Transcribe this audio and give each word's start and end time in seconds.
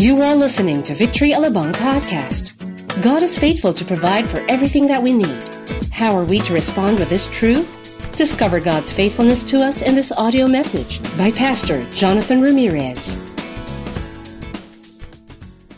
You 0.00 0.16
are 0.24 0.32
listening 0.32 0.80
to 0.88 0.96
Victory 0.96 1.36
Alabang 1.36 1.76
podcast. 1.76 2.56
God 3.04 3.20
is 3.20 3.36
faithful 3.36 3.76
to 3.76 3.84
provide 3.84 4.24
for 4.24 4.40
everything 4.48 4.88
that 4.88 4.96
we 4.96 5.12
need. 5.12 5.44
How 5.92 6.16
are 6.16 6.24
we 6.24 6.40
to 6.48 6.56
respond 6.56 6.96
with 6.96 7.12
this 7.12 7.28
truth? 7.28 7.68
Discover 8.16 8.64
God's 8.64 8.88
faithfulness 8.96 9.44
to 9.52 9.60
us 9.60 9.84
in 9.84 9.92
this 9.92 10.08
audio 10.08 10.48
message 10.48 11.04
by 11.20 11.28
Pastor 11.28 11.84
Jonathan 11.92 12.40
Ramirez. 12.40 13.12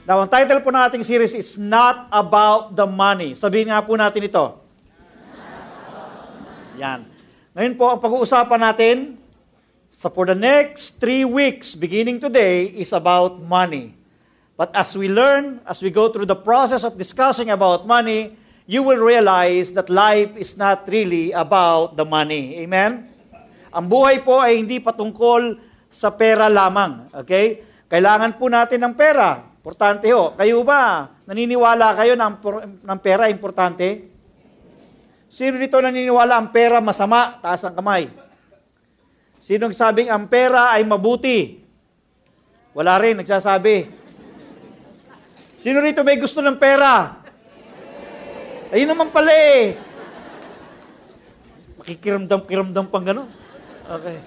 Now, 0.06 0.22
ang 0.22 0.30
title 0.30 0.62
po 0.62 0.70
ng 0.70 0.78
ating 0.86 1.02
series 1.02 1.34
is 1.34 1.58
Not 1.58 2.06
About 2.14 2.78
the 2.78 2.86
Money. 2.86 3.34
Sabihin 3.34 3.74
nga 3.74 3.82
po 3.82 3.98
natin 3.98 4.22
ito. 4.22 4.54
Yan. 6.78 7.10
Ngayon 7.58 7.74
po, 7.74 7.90
ang 7.90 7.98
pag-uusapan 7.98 8.70
natin 8.70 9.18
sa 9.90 10.06
for 10.06 10.30
the 10.30 10.38
next 10.38 11.02
three 11.02 11.26
weeks, 11.26 11.74
beginning 11.74 12.22
today, 12.22 12.70
is 12.70 12.94
about 12.94 13.42
money. 13.42 13.98
But 14.56 14.76
as 14.76 14.92
we 14.92 15.08
learn, 15.08 15.64
as 15.64 15.80
we 15.80 15.88
go 15.88 16.12
through 16.12 16.28
the 16.28 16.38
process 16.38 16.84
of 16.84 17.00
discussing 17.00 17.48
about 17.48 17.88
money, 17.88 18.36
you 18.68 18.84
will 18.84 19.00
realize 19.00 19.72
that 19.72 19.88
life 19.88 20.36
is 20.36 20.54
not 20.60 20.84
really 20.86 21.32
about 21.32 21.96
the 21.96 22.04
money. 22.04 22.60
Amen? 22.62 23.08
Ang 23.72 23.88
buhay 23.88 24.20
po 24.20 24.44
ay 24.44 24.60
hindi 24.60 24.78
patungkol 24.78 25.56
sa 25.88 26.12
pera 26.12 26.52
lamang. 26.52 27.08
Okay? 27.24 27.64
Kailangan 27.88 28.36
po 28.36 28.52
natin 28.52 28.84
ng 28.84 28.94
pera. 28.96 29.40
Importante 29.40 30.12
ho. 30.12 30.36
Kayo 30.36 30.60
ba, 30.64 31.08
naniniwala 31.24 31.96
kayo 31.96 32.12
ang 32.18 32.36
ng 32.82 33.00
pera 33.00 33.32
importante? 33.32 34.10
Sino 35.32 35.56
dito 35.56 35.80
naniniwala 35.80 36.36
ang 36.36 36.52
pera 36.52 36.84
masama? 36.84 37.40
Taas 37.40 37.64
ang 37.64 37.72
kamay. 37.72 38.12
Sino 39.40 39.66
sabing 39.72 40.12
ang 40.12 40.28
pera 40.28 40.76
ay 40.76 40.84
mabuti? 40.84 41.64
Wala 42.76 43.00
rin, 43.00 43.20
nagsasabi. 43.20 44.01
Sino 45.62 45.78
rito 45.78 46.02
may 46.02 46.18
gusto 46.18 46.42
ng 46.42 46.58
pera? 46.58 47.22
Ayun 48.74 48.90
naman 48.90 49.14
pala 49.14 49.30
eh. 49.30 49.78
Makikiramdam-kiramdam 51.78 52.90
pang 52.90 53.06
gano'n. 53.06 53.30
Okay. 53.86 54.18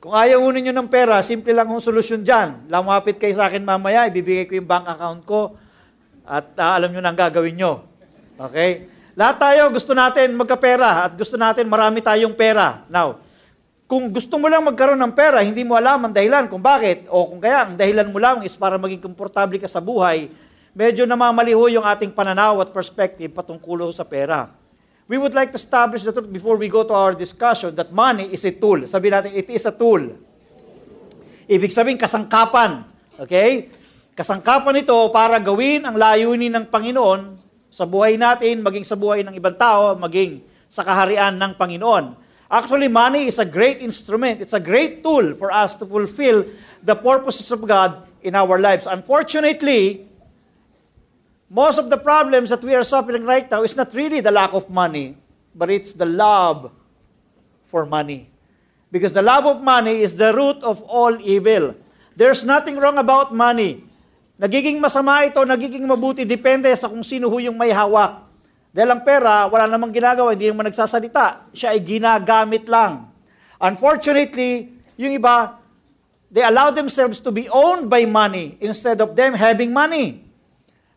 Kung 0.00 0.16
ayaw 0.16 0.40
unin 0.40 0.64
nyo 0.64 0.74
ng 0.80 0.88
pera, 0.88 1.20
simple 1.20 1.52
lang 1.52 1.68
ang 1.68 1.76
solusyon 1.76 2.24
dyan. 2.24 2.72
Lamapit 2.72 3.20
kayo 3.20 3.36
sa 3.36 3.52
akin 3.52 3.68
mamaya, 3.68 4.08
ibibigay 4.08 4.48
ko 4.48 4.56
yung 4.56 4.68
bank 4.68 4.88
account 4.88 5.20
ko 5.28 5.40
at 6.24 6.56
uh, 6.56 6.72
alam 6.72 6.88
nyo 6.88 7.00
na 7.04 7.12
ang 7.12 7.20
gagawin 7.20 7.56
nyo. 7.60 7.84
Okay? 8.40 8.88
Lahat 9.16 9.36
tayo 9.36 9.72
gusto 9.76 9.92
natin 9.92 10.32
magkapera 10.40 11.04
at 11.04 11.12
gusto 11.20 11.36
natin 11.36 11.68
marami 11.68 12.00
tayong 12.00 12.32
pera. 12.32 12.84
Now, 12.88 13.20
kung 13.84 14.08
gusto 14.08 14.40
mo 14.40 14.48
lang 14.48 14.64
magkaroon 14.64 14.96
ng 14.96 15.12
pera, 15.12 15.44
hindi 15.44 15.60
mo 15.60 15.76
alam 15.76 16.08
ang 16.08 16.14
dahilan 16.16 16.48
kung 16.48 16.64
bakit, 16.64 17.04
o 17.12 17.28
kung 17.28 17.40
kaya 17.40 17.68
ang 17.68 17.76
dahilan 17.76 18.08
mo 18.08 18.16
lang 18.16 18.40
is 18.40 18.56
para 18.56 18.80
maging 18.80 19.04
komportable 19.04 19.60
ka 19.60 19.68
sa 19.68 19.84
buhay, 19.84 20.32
medyo 20.72 21.04
namamaliho 21.04 21.68
yung 21.68 21.84
ating 21.84 22.16
pananaw 22.16 22.64
at 22.64 22.72
perspective 22.72 23.28
patungkulo 23.36 23.92
sa 23.92 24.08
pera. 24.08 24.48
We 25.04 25.20
would 25.20 25.36
like 25.36 25.52
to 25.52 25.60
establish 25.60 26.00
the 26.00 26.16
truth 26.16 26.32
before 26.32 26.56
we 26.56 26.72
go 26.72 26.80
to 26.80 26.96
our 26.96 27.12
discussion 27.12 27.76
that 27.76 27.92
money 27.92 28.32
is 28.32 28.40
a 28.48 28.52
tool. 28.56 28.88
Sabi 28.88 29.12
natin, 29.12 29.36
it 29.36 29.52
is 29.52 29.68
a 29.68 29.74
tool. 29.76 30.00
Ibig 31.44 31.68
sabihin, 31.68 32.00
kasangkapan. 32.00 32.88
Okay? 33.20 33.68
Kasangkapan 34.16 34.80
ito 34.80 34.96
para 35.12 35.36
gawin 35.36 35.84
ang 35.84 36.00
layunin 36.00 36.56
ng 36.56 36.72
Panginoon 36.72 37.36
sa 37.68 37.84
buhay 37.84 38.16
natin, 38.16 38.64
maging 38.64 38.88
sa 38.88 38.96
buhay 38.96 39.20
ng 39.28 39.36
ibang 39.36 39.60
tao, 39.60 39.92
maging 39.92 40.40
sa 40.72 40.80
kaharian 40.80 41.36
ng 41.36 41.52
Panginoon. 41.52 42.23
Actually, 42.54 42.86
money 42.86 43.26
is 43.26 43.42
a 43.42 43.44
great 43.44 43.82
instrument. 43.82 44.38
It's 44.38 44.54
a 44.54 44.62
great 44.62 45.02
tool 45.02 45.34
for 45.34 45.50
us 45.50 45.74
to 45.74 45.82
fulfill 45.82 46.46
the 46.86 46.94
purposes 46.94 47.50
of 47.50 47.66
God 47.66 48.06
in 48.22 48.38
our 48.38 48.62
lives. 48.62 48.86
Unfortunately, 48.86 50.06
most 51.50 51.82
of 51.82 51.90
the 51.90 51.98
problems 51.98 52.54
that 52.54 52.62
we 52.62 52.70
are 52.70 52.86
suffering 52.86 53.26
right 53.26 53.50
now 53.50 53.66
is 53.66 53.74
not 53.74 53.90
really 53.90 54.22
the 54.22 54.30
lack 54.30 54.54
of 54.54 54.70
money, 54.70 55.18
but 55.50 55.66
it's 55.66 55.98
the 55.98 56.06
love 56.06 56.70
for 57.66 57.82
money. 57.82 58.30
Because 58.86 59.10
the 59.10 59.26
love 59.26 59.50
of 59.50 59.58
money 59.58 60.06
is 60.06 60.14
the 60.14 60.30
root 60.30 60.62
of 60.62 60.78
all 60.86 61.18
evil. 61.18 61.74
There's 62.14 62.46
nothing 62.46 62.78
wrong 62.78 63.02
about 63.02 63.34
money. 63.34 63.82
Nagiging 64.38 64.78
masama 64.78 65.26
ito, 65.26 65.42
nagiging 65.42 65.82
mabuti, 65.82 66.22
depende 66.22 66.70
sa 66.78 66.86
kung 66.86 67.02
sino 67.02 67.26
ho 67.26 67.42
yung 67.42 67.58
may 67.58 67.74
hawak. 67.74 68.22
Dahil 68.74 68.90
ang 68.90 69.06
pera, 69.06 69.46
wala 69.46 69.70
namang 69.70 69.94
ginagawa, 69.94 70.34
hindi 70.34 70.50
naman 70.50 70.66
nagsasalita. 70.66 71.54
Siya 71.54 71.78
ay 71.78 71.80
ginagamit 71.86 72.66
lang. 72.66 73.06
Unfortunately, 73.62 74.74
yung 74.98 75.14
iba, 75.14 75.62
they 76.26 76.42
allow 76.42 76.74
themselves 76.74 77.22
to 77.22 77.30
be 77.30 77.46
owned 77.46 77.86
by 77.86 78.02
money 78.02 78.58
instead 78.58 78.98
of 78.98 79.14
them 79.14 79.30
having 79.38 79.70
money. 79.70 80.26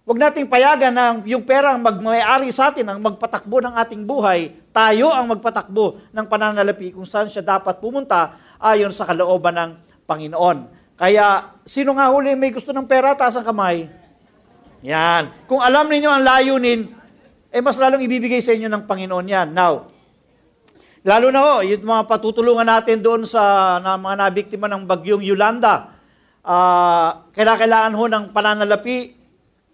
Huwag 0.09 0.17
nating 0.17 0.49
payagan 0.49 0.89
na 0.89 1.21
yung 1.21 1.45
pera 1.45 1.77
ang 1.77 1.85
magmayari 1.85 2.49
sa 2.49 2.73
atin, 2.73 2.89
ang 2.89 2.97
magpatakbo 2.97 3.61
ng 3.61 3.75
ating 3.77 4.01
buhay. 4.09 4.57
Tayo 4.73 5.13
ang 5.13 5.37
magpatakbo 5.37 6.09
ng 6.09 6.25
pananalapi 6.25 6.97
kung 6.97 7.05
saan 7.05 7.29
siya 7.29 7.45
dapat 7.45 7.77
pumunta 7.77 8.41
ayon 8.57 8.89
sa 8.89 9.05
kalooban 9.05 9.53
ng 9.53 9.71
Panginoon. 10.09 10.57
Kaya, 10.97 11.53
sino 11.61 11.93
nga 11.93 12.09
huli 12.09 12.33
may 12.33 12.49
gusto 12.49 12.73
ng 12.73 12.89
pera, 12.89 13.13
taas 13.13 13.37
ang 13.37 13.45
kamay. 13.45 13.85
Yan. 14.81 15.29
Kung 15.45 15.61
alam 15.61 15.85
ninyo 15.85 16.09
ang 16.09 16.23
layunin, 16.25 16.97
eh 17.51 17.61
mas 17.63 17.79
lalong 17.79 18.03
ibibigay 18.03 18.43
sa 18.43 18.51
inyo 18.51 18.67
ng 18.67 18.83
Panginoon 18.83 19.27
yan. 19.27 19.47
Now, 19.55 19.87
lalo 21.07 21.27
na 21.31 21.39
ho, 21.39 21.53
yung 21.63 21.87
mga 21.87 22.03
patutulungan 22.07 22.67
natin 22.67 22.99
doon 22.99 23.23
sa 23.23 23.77
na, 23.79 23.95
mga 23.95 24.15
nabiktima 24.27 24.67
ng 24.67 24.83
bagyong 24.83 25.23
Yolanda, 25.23 25.95
uh, 26.43 27.23
kailangan 27.31 27.93
ho 27.95 28.03
ng 28.11 28.25
pananalapi, 28.35 29.15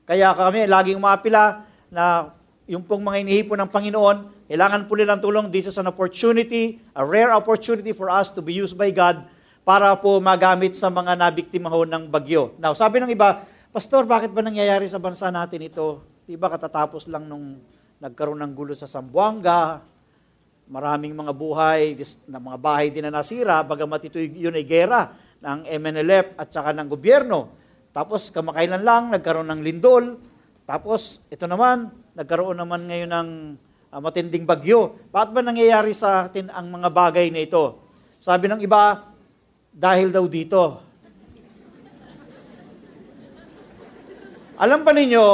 kaya 0.05 0.35
kami 0.37 0.69
laging 0.69 0.99
umapila 1.01 1.65
na 1.89 2.33
yung 2.69 2.85
pong 2.85 3.03
mga 3.03 3.17
inihipon 3.25 3.59
ng 3.65 3.71
Panginoon, 3.71 4.17
kailangan 4.47 4.85
po 4.85 4.93
nilang 4.95 5.19
tulong. 5.19 5.49
This 5.49 5.73
is 5.73 5.75
an 5.81 5.89
opportunity, 5.89 6.77
a 6.93 7.01
rare 7.01 7.33
opportunity 7.33 7.91
for 7.91 8.07
us 8.13 8.29
to 8.31 8.39
be 8.39 8.53
used 8.53 8.77
by 8.77 8.93
God 8.93 9.25
para 9.63 9.95
po 9.95 10.19
magamit 10.19 10.75
sa 10.75 10.91
mga 10.91 11.15
nabiktima 11.15 11.71
ho 11.71 11.87
ng 11.87 12.11
bagyo. 12.11 12.53
Now, 12.59 12.75
sabi 12.75 12.99
ng 12.99 13.11
iba, 13.11 13.47
Pastor, 13.73 14.05
bakit 14.05 14.29
ba 14.29 14.45
nangyayari 14.45 14.85
sa 14.85 15.01
bansa 15.01 15.33
natin 15.33 15.65
ito? 15.65 16.12
Diba 16.23 16.47
katatapos 16.47 17.11
lang 17.11 17.27
nung 17.27 17.59
nagkaroon 17.99 18.39
ng 18.39 18.53
gulo 18.55 18.71
sa 18.71 18.87
Sambuanga, 18.87 19.83
maraming 20.71 21.11
mga 21.11 21.35
buhay, 21.35 21.99
na 22.31 22.39
mga 22.39 22.59
bahay 22.63 22.87
din 22.87 23.03
na 23.03 23.19
nasira, 23.19 23.59
bagamat 23.59 24.07
ito 24.07 24.15
yun 24.15 24.55
ay 24.55 24.63
gera 24.63 25.11
ng 25.43 25.67
MNLF 25.67 26.39
at 26.39 26.47
saka 26.47 26.71
ng 26.71 26.87
gobyerno. 26.87 27.51
Tapos 27.91 28.31
kamakailan 28.31 28.87
lang, 28.87 29.11
nagkaroon 29.11 29.51
ng 29.51 29.61
lindol. 29.67 30.15
Tapos 30.63 31.19
ito 31.27 31.43
naman, 31.43 31.91
nagkaroon 32.15 32.55
naman 32.55 32.87
ngayon 32.87 33.11
ng 33.11 33.29
uh, 33.91 33.99
matinding 33.99 34.47
bagyo. 34.47 34.95
Bakit 35.11 35.29
ba 35.35 35.43
nangyayari 35.43 35.91
sa 35.91 36.31
atin 36.31 36.47
ang 36.55 36.71
mga 36.71 36.87
bagay 36.87 37.27
na 37.35 37.43
ito? 37.43 37.83
Sabi 38.15 38.47
ng 38.47 38.63
iba, 38.63 39.11
dahil 39.75 40.07
daw 40.07 40.23
dito. 40.23 40.79
Alam 44.55 44.87
ba 44.87 44.95
ninyo 44.95 45.25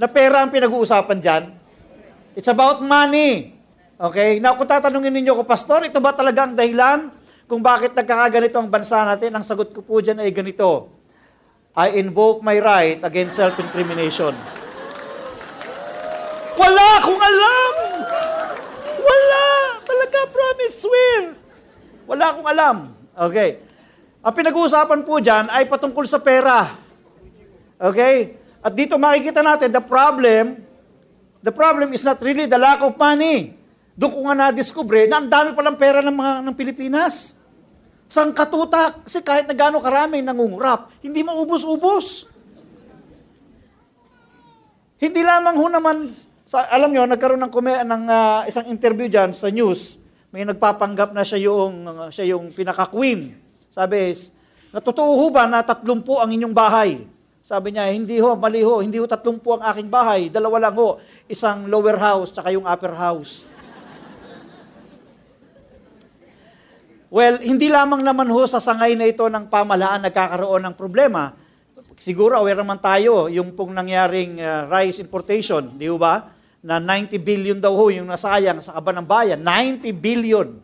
na 0.00 0.08
pera 0.08 0.40
ang 0.40 0.48
pinag-uusapan 0.48 1.18
dyan? 1.20 1.42
It's 2.32 2.48
about 2.48 2.80
money. 2.80 3.52
Okay? 4.00 4.40
Now, 4.40 4.56
kung 4.56 4.64
tatanungin 4.64 5.12
ninyo 5.12 5.36
ko, 5.36 5.42
Pastor, 5.44 5.84
ito 5.84 6.00
ba 6.00 6.16
talaga 6.16 6.48
ang 6.48 6.56
dahilan 6.56 7.12
kung 7.44 7.60
bakit 7.60 7.92
nagkakaganito 7.92 8.56
ang 8.56 8.72
bansa 8.72 9.04
natin? 9.04 9.36
Ang 9.36 9.44
sagot 9.44 9.76
ko 9.76 9.84
po 9.84 10.00
dyan 10.00 10.24
ay 10.24 10.32
ganito. 10.32 10.88
I 11.76 12.00
invoke 12.00 12.40
my 12.40 12.56
right 12.64 12.96
against 13.04 13.36
self-incrimination. 13.36 14.32
Wala 16.56 16.86
akong 16.96 17.20
alam! 17.20 17.72
Wala! 19.04 19.44
Talaga, 19.84 20.18
promise, 20.32 20.76
swear! 20.80 21.20
Wala 22.08 22.24
akong 22.32 22.48
alam. 22.48 22.76
Okay. 23.12 23.60
Ang 24.24 24.32
pinag-uusapan 24.32 25.00
po 25.04 25.20
dyan 25.20 25.52
ay 25.52 25.68
patungkol 25.68 26.08
sa 26.08 26.24
pera. 26.24 26.72
Okay? 27.76 28.39
At 28.60 28.76
dito 28.76 29.00
makikita 29.00 29.40
natin, 29.40 29.72
the 29.72 29.80
problem, 29.80 30.60
the 31.40 31.52
problem 31.52 31.96
is 31.96 32.04
not 32.04 32.20
really 32.20 32.44
the 32.44 32.60
lack 32.60 32.84
of 32.84 32.92
money. 33.00 33.56
Doon 33.96 34.12
ko 34.12 34.18
nga 34.28 34.36
na-discover 34.36 35.08
na 35.08 35.20
ang 35.20 35.28
dami 35.28 35.56
palang 35.56 35.76
pera 35.80 36.04
ng 36.04 36.12
mga 36.12 36.32
ng 36.44 36.54
Pilipinas. 36.56 37.32
Sang 38.10 38.36
katutak, 38.36 39.06
kasi 39.06 39.24
kahit 39.24 39.48
na 39.48 39.54
gano'ng 39.56 39.84
karami 39.84 40.20
nangungurap, 40.20 40.92
hindi 41.00 41.24
maubos-ubos. 41.24 42.26
Hindi 45.00 45.20
lamang 45.24 45.56
ho 45.56 45.66
naman, 45.72 45.96
sa, 46.44 46.68
alam 46.68 46.92
nyo, 46.92 47.08
nagkaroon 47.08 47.40
ng, 47.40 47.52
ng 47.86 48.04
uh, 48.10 48.40
isang 48.44 48.68
interview 48.68 49.08
dyan 49.08 49.32
sa 49.32 49.48
news, 49.48 49.96
may 50.34 50.44
nagpapanggap 50.44 51.16
na 51.16 51.24
siya 51.24 51.48
yung, 51.48 51.86
uh, 51.86 52.08
siya 52.12 52.36
yung 52.36 52.52
pinaka-queen. 52.52 53.38
Sabi, 53.72 54.12
ho 54.74 55.26
ba 55.30 55.48
na 55.48 55.64
tatlumpu 55.64 56.18
ang 56.18 56.28
inyong 56.28 56.52
bahay? 56.52 57.06
Sabi 57.50 57.74
niya, 57.74 57.90
hindi 57.90 58.22
ho, 58.22 58.38
mali 58.38 58.62
ho, 58.62 58.78
hindi 58.78 58.94
ho 59.02 59.10
tatlumpu 59.10 59.58
ang 59.58 59.66
aking 59.74 59.90
bahay, 59.90 60.30
dalawa 60.30 60.70
lang 60.70 60.78
ho, 60.78 61.02
isang 61.26 61.66
lower 61.66 61.98
house, 61.98 62.30
tsaka 62.30 62.54
yung 62.54 62.62
upper 62.62 62.94
house. 62.94 63.42
Well, 67.10 67.42
hindi 67.42 67.66
lamang 67.66 68.06
naman 68.06 68.30
ho 68.30 68.46
sa 68.46 68.62
sangay 68.62 68.94
na 68.94 69.10
ito 69.10 69.26
ng 69.26 69.50
pamahalaan 69.50 70.06
nagkakaroon 70.06 70.62
ng 70.62 70.74
problema. 70.78 71.34
siguro 71.98 72.38
aware 72.38 72.62
naman 72.62 72.78
tayo 72.78 73.26
yung 73.26 73.50
pong 73.58 73.74
nangyaring 73.74 74.38
uh, 74.38 74.70
rice 74.70 75.02
importation, 75.02 75.74
di 75.74 75.90
ba? 75.90 76.30
Na 76.62 76.78
90 76.78 77.18
billion 77.18 77.58
daw 77.58 77.74
ho 77.74 77.90
yung 77.90 78.06
nasayang 78.06 78.62
sa 78.62 78.78
kaban 78.78 79.02
ng 79.02 79.08
bayan. 79.10 79.42
90 79.42 79.90
billion 79.98 80.54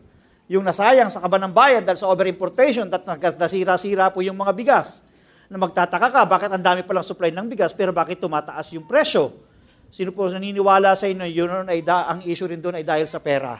yung 0.47 0.63
nasayang 0.63 1.11
sa 1.11 1.19
kaban 1.19 1.51
ng 1.51 1.53
bayan 1.53 1.83
dahil 1.83 1.99
sa 1.99 2.07
over-importation 2.07 2.87
at 2.87 3.03
nasira-sira 3.35 4.07
po 4.07 4.23
yung 4.23 4.39
mga 4.39 4.55
bigas. 4.55 5.03
Na 5.47 5.55
magtataka 5.55 6.07
ka, 6.11 6.21
bakit 6.27 6.49
ang 6.51 6.63
dami 6.63 6.83
palang 6.83 7.05
supply 7.05 7.31
ng 7.31 7.47
bigas 7.47 7.71
pero 7.71 7.95
bakit 7.95 8.19
tumataas 8.19 8.71
yung 8.75 8.83
presyo? 8.83 9.31
Sino 9.87 10.11
po 10.11 10.27
naniniwala 10.27 10.91
sa 10.93 11.07
inyo, 11.07 11.23
yun 11.23 11.67
ay 11.71 11.79
da, 11.79 12.11
ang 12.11 12.19
issue 12.27 12.47
rin 12.51 12.59
doon 12.59 12.79
ay 12.79 12.85
dahil 12.85 13.07
sa 13.07 13.23
pera. 13.23 13.55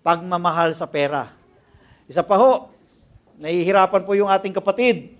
Pagmamahal 0.00 0.72
sa 0.72 0.88
pera. 0.88 1.28
Isa 2.08 2.24
pa 2.24 2.40
ho, 2.40 2.72
nahihirapan 3.36 4.02
po 4.08 4.16
yung 4.16 4.32
ating 4.32 4.56
kapatid 4.56 5.12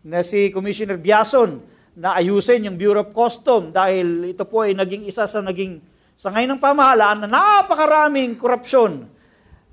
na 0.00 0.24
si 0.24 0.48
Commissioner 0.48 0.96
Biason 0.96 1.60
na 1.92 2.16
ayusin 2.16 2.64
yung 2.64 2.80
Bureau 2.80 3.04
of 3.04 3.12
Custom 3.12 3.68
dahil 3.68 4.32
ito 4.32 4.48
po 4.48 4.64
ay 4.64 4.72
naging 4.72 5.04
isa 5.04 5.28
sa 5.28 5.44
naging 5.44 5.84
sa 6.16 6.32
ngayon 6.32 6.56
ng 6.56 6.62
pamahalaan 6.62 7.26
na 7.26 7.28
napakaraming 7.28 8.34
korupsyon 8.40 9.14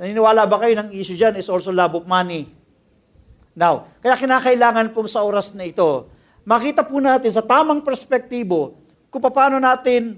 Naniniwala 0.01 0.50
ba 0.50 0.57
kayo 0.57 0.74
ng 0.81 0.89
issue 0.98 1.13
dyan 1.13 1.38
is 1.38 1.45
also 1.45 1.69
love 1.69 1.94
of 1.94 2.10
money? 2.10 2.50
Now, 3.51 3.92
kaya 4.00 4.15
kinakailangan 4.15 4.95
pong 4.95 5.12
sa 5.12 5.24
oras 5.27 5.51
na 5.51 5.68
ito, 5.68 6.07
makita 6.48 6.88
po 6.88 7.03
natin 7.03 7.31
sa 7.31 7.44
tamang 7.44 7.83
perspektibo 7.83 8.80
kung 9.12 9.19
paano 9.19 9.59
natin 9.59 10.18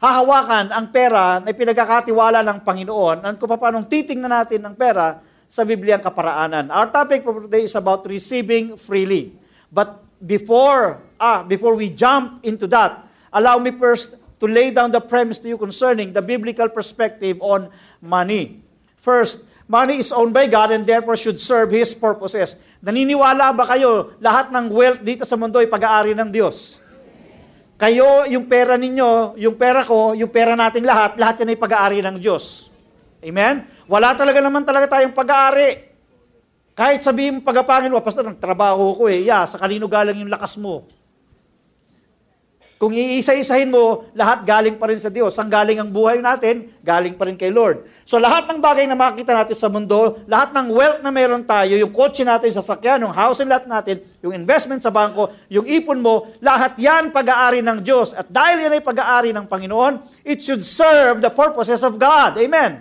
hahawakan 0.00 0.72
ang 0.72 0.86
pera 0.88 1.42
na 1.42 1.50
pinagkakatiwala 1.52 2.40
ng 2.40 2.58
Panginoon 2.64 3.18
at 3.26 3.34
kung 3.36 3.50
paano 3.52 3.84
titingnan 3.84 4.32
natin 4.32 4.64
ang 4.64 4.74
pera 4.78 5.20
sa 5.50 5.66
Bibliang 5.66 6.00
kaparaanan. 6.00 6.70
Our 6.70 6.88
topic 6.94 7.26
for 7.26 7.42
today 7.44 7.66
is 7.66 7.74
about 7.74 8.06
receiving 8.06 8.78
freely. 8.78 9.34
But 9.68 9.98
before, 10.22 11.02
ah, 11.18 11.42
before 11.42 11.74
we 11.74 11.90
jump 11.90 12.46
into 12.46 12.70
that, 12.70 13.02
allow 13.34 13.58
me 13.58 13.74
first 13.74 14.14
to 14.40 14.46
lay 14.46 14.70
down 14.72 14.94
the 14.94 15.02
premise 15.02 15.42
to 15.42 15.50
you 15.50 15.58
concerning 15.58 16.14
the 16.14 16.22
biblical 16.22 16.70
perspective 16.70 17.36
on 17.42 17.68
money. 18.00 18.62
First, 18.96 19.44
money 19.70 20.02
is 20.02 20.10
owned 20.10 20.34
by 20.34 20.50
God 20.50 20.74
and 20.74 20.82
therefore 20.82 21.14
should 21.14 21.38
serve 21.38 21.70
His 21.70 21.94
purposes. 21.94 22.58
Naniniwala 22.82 23.54
ba 23.54 23.64
kayo 23.70 24.18
lahat 24.18 24.50
ng 24.50 24.66
wealth 24.74 24.98
dito 24.98 25.22
sa 25.22 25.38
mundo 25.38 25.62
ay 25.62 25.70
pag-aari 25.70 26.10
ng 26.18 26.26
Diyos? 26.26 26.82
Kayo, 27.80 28.28
yung 28.28 28.50
pera 28.50 28.74
ninyo, 28.76 29.40
yung 29.40 29.56
pera 29.56 29.86
ko, 29.86 30.12
yung 30.12 30.28
pera 30.28 30.52
nating 30.58 30.84
lahat, 30.84 31.16
lahat 31.16 31.40
yan 31.40 31.54
ay 31.54 31.58
pag-aari 31.62 31.98
ng 32.02 32.18
Diyos. 32.18 32.68
Amen? 33.22 33.64
Wala 33.86 34.12
talaga 34.18 34.42
naman 34.42 34.66
talaga 34.66 34.98
tayong 34.98 35.14
pag-aari. 35.14 35.88
Kahit 36.76 37.00
sabihin 37.00 37.38
mo 37.38 37.40
pagapangin 37.40 37.94
mo, 37.94 38.02
pastor, 38.02 38.26
trabaho 38.36 38.98
ko 38.98 39.08
eh. 39.08 39.24
Yeah, 39.24 39.46
sa 39.48 39.56
kanino 39.56 39.88
galang 39.88 40.18
yung 40.18 40.28
lakas 40.28 40.60
mo? 40.60 40.84
Kung 42.80 42.96
iisa-isahin 42.96 43.68
mo, 43.68 44.08
lahat 44.16 44.48
galing 44.48 44.80
pa 44.80 44.88
rin 44.88 44.96
sa 44.96 45.12
Diyos. 45.12 45.36
Ang 45.36 45.52
galing 45.52 45.84
ang 45.84 45.92
buhay 45.92 46.16
natin, 46.24 46.72
galing 46.80 47.12
pa 47.12 47.28
rin 47.28 47.36
kay 47.36 47.52
Lord. 47.52 47.84
So 48.08 48.16
lahat 48.16 48.48
ng 48.48 48.56
bagay 48.56 48.88
na 48.88 48.96
makikita 48.96 49.36
natin 49.36 49.52
sa 49.52 49.68
mundo, 49.68 50.24
lahat 50.24 50.56
ng 50.56 50.72
wealth 50.72 51.04
na 51.04 51.12
meron 51.12 51.44
tayo, 51.44 51.76
yung 51.76 51.92
kotse 51.92 52.24
natin, 52.24 52.48
sasakyan, 52.56 53.04
yung 53.04 53.12
house 53.12 53.44
and 53.44 53.52
lot 53.52 53.68
natin, 53.68 54.00
yung 54.24 54.32
investment 54.32 54.80
sa 54.80 54.88
bangko, 54.88 55.28
yung 55.52 55.68
ipon 55.68 56.00
mo, 56.00 56.32
lahat 56.40 56.72
yan 56.80 57.12
pag-aari 57.12 57.60
ng 57.60 57.84
Diyos. 57.84 58.16
At 58.16 58.32
dahil 58.32 58.64
yan 58.64 58.72
ay 58.72 58.80
pag-aari 58.80 59.36
ng 59.36 59.44
Panginoon, 59.44 60.24
it 60.24 60.40
should 60.40 60.64
serve 60.64 61.20
the 61.20 61.28
purposes 61.28 61.84
of 61.84 62.00
God. 62.00 62.40
Amen. 62.40 62.80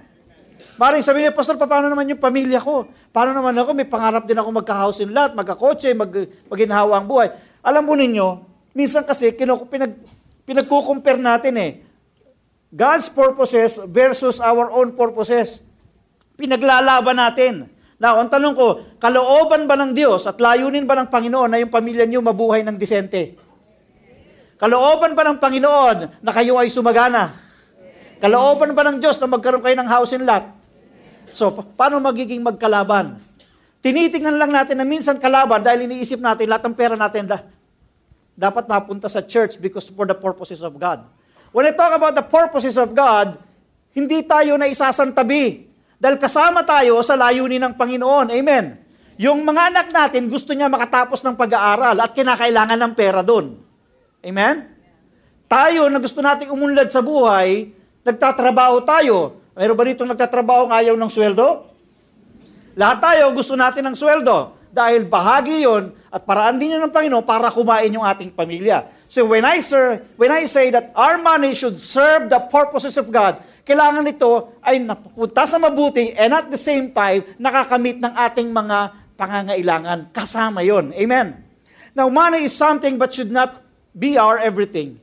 Maring 0.79 1.03
sabihin 1.03 1.27
niya, 1.27 1.35
Pastor, 1.35 1.59
paano 1.59 1.91
naman 1.91 2.07
yung 2.07 2.23
pamilya 2.23 2.63
ko? 2.63 2.87
Paano 3.11 3.35
naman 3.35 3.51
ako? 3.51 3.75
May 3.75 3.83
pangarap 3.83 4.23
din 4.23 4.39
ako 4.39 4.63
magka-house 4.63 5.03
and 5.03 5.11
lot, 5.11 5.35
magka-kotse, 5.35 5.91
mag, 5.91 6.07
maginhawa 6.47 7.03
ang 7.03 7.07
buhay. 7.11 7.35
Alam 7.59 7.83
mo 7.83 7.99
ninyo, 7.99 8.48
Minsan 8.73 9.05
kasi 9.05 9.33
kinuk- 9.33 9.69
pinag, 9.69 9.97
pinagkukumpare 10.45 11.21
natin 11.21 11.53
eh. 11.57 11.71
God's 12.69 13.09
purposes 13.09 13.81
versus 13.89 14.37
our 14.37 14.69
own 14.69 14.93
purposes. 14.93 15.65
Pinaglalaban 16.37 17.17
natin. 17.17 17.65
Now, 17.99 18.21
ang 18.21 18.31
tanong 18.31 18.55
ko, 18.55 18.67
kalooban 19.01 19.67
ba 19.67 19.75
ng 19.75 19.91
Diyos 19.91 20.23
at 20.29 20.39
layunin 20.39 20.87
ba 20.87 20.95
ng 20.95 21.11
Panginoon 21.11 21.49
na 21.51 21.59
yung 21.59 21.73
pamilya 21.73 22.07
niyo 22.07 22.23
mabuhay 22.23 22.63
ng 22.63 22.77
disente? 22.79 23.35
Kalooban 24.55 25.17
ba 25.17 25.27
ng 25.27 25.41
Panginoon 25.41 26.23
na 26.23 26.31
kayo 26.31 26.55
ay 26.55 26.71
sumagana? 26.71 27.35
Kalooban 28.23 28.71
ba 28.71 28.87
ng 28.87 29.03
Diyos 29.03 29.19
na 29.19 29.27
magkaroon 29.27 29.63
kayo 29.63 29.75
ng 29.75 29.89
house 29.89 30.15
and 30.15 30.23
lot? 30.23 30.45
So, 31.35 31.51
pa- 31.51 31.65
paano 31.65 31.99
magiging 31.99 32.39
magkalaban? 32.39 33.19
Tinitingnan 33.79 34.35
lang 34.35 34.51
natin 34.51 34.79
na 34.79 34.87
minsan 34.87 35.15
kalaban 35.15 35.63
dahil 35.63 35.87
iniisip 35.87 36.19
natin 36.19 36.51
lahat 36.51 36.67
ng 36.67 36.75
pera 36.75 36.95
natin 36.99 37.27
dapat 38.39 38.71
mapunta 38.71 39.11
sa 39.11 39.19
church 39.19 39.59
because 39.59 39.91
for 39.91 40.07
the 40.07 40.15
purposes 40.15 40.63
of 40.63 40.79
God. 40.79 41.03
When 41.51 41.67
I 41.67 41.75
talk 41.75 41.91
about 41.91 42.15
the 42.15 42.23
purposes 42.23 42.79
of 42.79 42.95
God, 42.95 43.35
hindi 43.91 44.23
tayo 44.23 44.55
na 44.55 44.71
isasantabi. 44.71 45.67
Dahil 45.99 46.15
kasama 46.15 46.63
tayo 46.63 47.03
sa 47.03 47.19
layunin 47.19 47.59
ng 47.59 47.75
Panginoon. 47.75 48.31
Amen. 48.31 48.79
Yung 49.19 49.43
mga 49.43 49.75
anak 49.75 49.87
natin, 49.91 50.31
gusto 50.31 50.55
niya 50.55 50.71
makatapos 50.71 51.19
ng 51.19 51.35
pag-aaral 51.35 51.99
at 51.99 52.15
kinakailangan 52.15 52.79
ng 52.79 52.93
pera 52.95 53.19
doon. 53.19 53.59
Amen? 54.23 54.71
Tayo 55.51 55.91
na 55.91 55.99
gusto 55.99 56.23
nating 56.23 56.55
umunlad 56.55 56.87
sa 56.87 57.03
buhay, 57.03 57.75
nagtatrabaho 58.07 58.79
tayo. 58.87 59.43
Mayroon 59.59 59.75
ba 59.75 59.83
dito 59.83 60.07
nagtatrabaho 60.07 60.71
ng 60.71 60.75
ayaw 60.79 60.95
ng 60.95 61.11
sweldo? 61.11 61.67
Lahat 62.79 63.03
tayo 63.03 63.35
gusto 63.35 63.59
natin 63.59 63.91
ng 63.91 63.95
sweldo 63.99 64.58
dahil 64.69 65.05
bahagi 65.05 65.65
yon 65.65 65.93
at 66.09 66.25
paraan 66.25 66.57
din 66.57 66.77
yun 66.77 66.81
ng 66.85 66.93
Panginoon 66.93 67.25
para 67.25 67.49
kumain 67.49 67.89
yung 67.89 68.05
ating 68.05 68.33
pamilya. 68.33 68.89
So 69.09 69.25
when 69.25 69.45
I, 69.45 69.61
sir, 69.61 70.05
when 70.17 70.29
I 70.29 70.45
say 70.45 70.69
that 70.69 70.93
our 70.93 71.17
money 71.17 71.57
should 71.57 71.81
serve 71.81 72.29
the 72.29 72.41
purposes 72.49 72.97
of 72.97 73.09
God, 73.09 73.41
kailangan 73.65 74.05
ito 74.09 74.57
ay 74.65 74.81
napupunta 74.81 75.45
sa 75.45 75.57
mabuti 75.61 76.13
and 76.17 76.33
at 76.33 76.49
the 76.49 76.57
same 76.57 76.89
time, 76.93 77.25
nakakamit 77.37 78.01
ng 78.01 78.13
ating 78.13 78.49
mga 78.49 78.77
pangangailangan. 79.17 80.09
Kasama 80.13 80.61
yon. 80.65 80.93
Amen. 80.93 81.37
Now, 81.97 82.07
money 82.09 82.45
is 82.45 82.53
something 82.53 82.95
but 82.97 83.13
should 83.13 83.33
not 83.33 83.61
be 83.91 84.15
our 84.15 84.37
everything. 84.37 85.01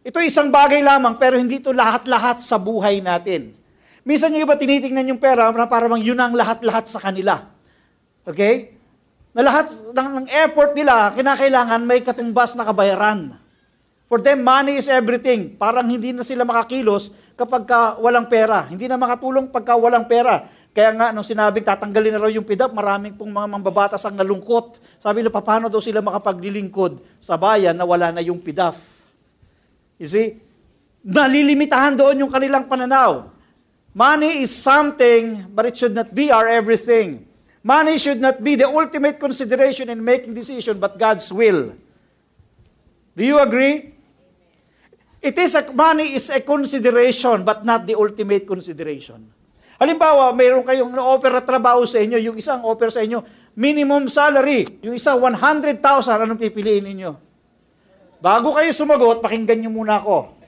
Ito 0.00 0.18
isang 0.24 0.48
bagay 0.48 0.80
lamang 0.80 1.20
pero 1.20 1.36
hindi 1.36 1.60
ito 1.60 1.70
lahat-lahat 1.70 2.40
sa 2.40 2.56
buhay 2.56 3.04
natin. 3.04 3.52
Minsan 4.00 4.32
yung 4.32 4.48
iba 4.48 4.56
tinitingnan 4.56 5.12
yung 5.12 5.20
pera 5.20 5.52
na 5.52 5.68
parang 5.68 6.00
yun 6.00 6.16
ang 6.16 6.32
lahat-lahat 6.32 6.88
sa 6.88 6.98
kanila. 6.98 7.59
Okay? 8.24 8.76
Na 9.30 9.46
lahat 9.46 9.70
ng, 9.94 10.08
ng 10.22 10.26
effort 10.28 10.74
nila, 10.74 11.14
kinakailangan 11.14 11.80
may 11.86 12.02
katumbas 12.02 12.58
na 12.58 12.66
kabayaran. 12.66 13.38
For 14.10 14.18
them, 14.18 14.42
money 14.42 14.82
is 14.82 14.90
everything. 14.90 15.54
Parang 15.54 15.86
hindi 15.86 16.10
na 16.10 16.26
sila 16.26 16.42
makakilos 16.42 17.14
kapag 17.38 17.62
ka 17.62 17.94
walang 18.02 18.26
pera. 18.26 18.66
Hindi 18.66 18.90
na 18.90 18.98
makatulong 18.98 19.54
pagka 19.54 19.78
walang 19.78 20.10
pera. 20.10 20.50
Kaya 20.74 20.90
nga, 20.98 21.14
nung 21.14 21.22
sinabing 21.22 21.62
tatanggalin 21.62 22.18
na 22.18 22.22
raw 22.26 22.30
yung 22.30 22.42
PIDAP, 22.42 22.74
maraming 22.74 23.14
pong 23.14 23.30
mga 23.30 23.46
mambabatas 23.54 24.02
ang 24.02 24.18
nalungkot. 24.18 24.82
Sabi 24.98 25.22
nila, 25.22 25.30
paano 25.30 25.70
daw 25.70 25.78
sila 25.78 26.02
makapaglilingkod 26.02 27.22
sa 27.22 27.38
bayan 27.38 27.78
na 27.78 27.86
wala 27.86 28.10
na 28.10 28.18
yung 28.18 28.42
PIDAF? 28.42 28.78
You 30.02 30.10
see? 30.10 30.42
Nalilimitahan 31.06 31.94
doon 31.94 32.26
yung 32.26 32.32
kanilang 32.34 32.66
pananaw. 32.66 33.30
Money 33.94 34.42
is 34.42 34.50
something, 34.50 35.46
but 35.54 35.70
it 35.70 35.78
should 35.78 35.94
not 35.94 36.10
be 36.10 36.34
our 36.34 36.50
everything. 36.50 37.29
Money 37.60 38.00
should 38.00 38.20
not 38.20 38.40
be 38.40 38.56
the 38.56 38.64
ultimate 38.64 39.20
consideration 39.20 39.92
in 39.92 40.00
making 40.00 40.32
decision, 40.32 40.80
but 40.80 40.96
God's 40.96 41.28
will. 41.28 41.76
Do 43.12 43.22
you 43.22 43.36
agree? 43.36 43.92
It 45.20 45.36
is 45.36 45.52
a, 45.52 45.60
money 45.76 46.16
is 46.16 46.32
a 46.32 46.40
consideration, 46.40 47.44
but 47.44 47.60
not 47.60 47.84
the 47.84 47.92
ultimate 47.92 48.48
consideration. 48.48 49.28
Halimbawa, 49.76 50.32
mayroon 50.32 50.64
kayong 50.64 50.92
na-offer 50.96 51.28
na 51.28 51.44
trabaho 51.44 51.84
sa 51.84 52.00
inyo, 52.00 52.16
yung 52.32 52.36
isang 52.40 52.64
offer 52.64 52.88
sa 52.88 53.04
inyo, 53.04 53.20
minimum 53.52 54.08
salary, 54.08 54.64
yung 54.80 54.96
isa 54.96 55.12
100,000, 55.12 55.76
anong 56.24 56.40
pipiliin 56.40 56.84
ninyo? 56.88 57.12
Bago 58.20 58.56
kayo 58.56 58.72
sumagot, 58.72 59.20
pakinggan 59.20 59.60
nyo 59.60 59.72
muna 59.72 60.00
ako. 60.00 60.39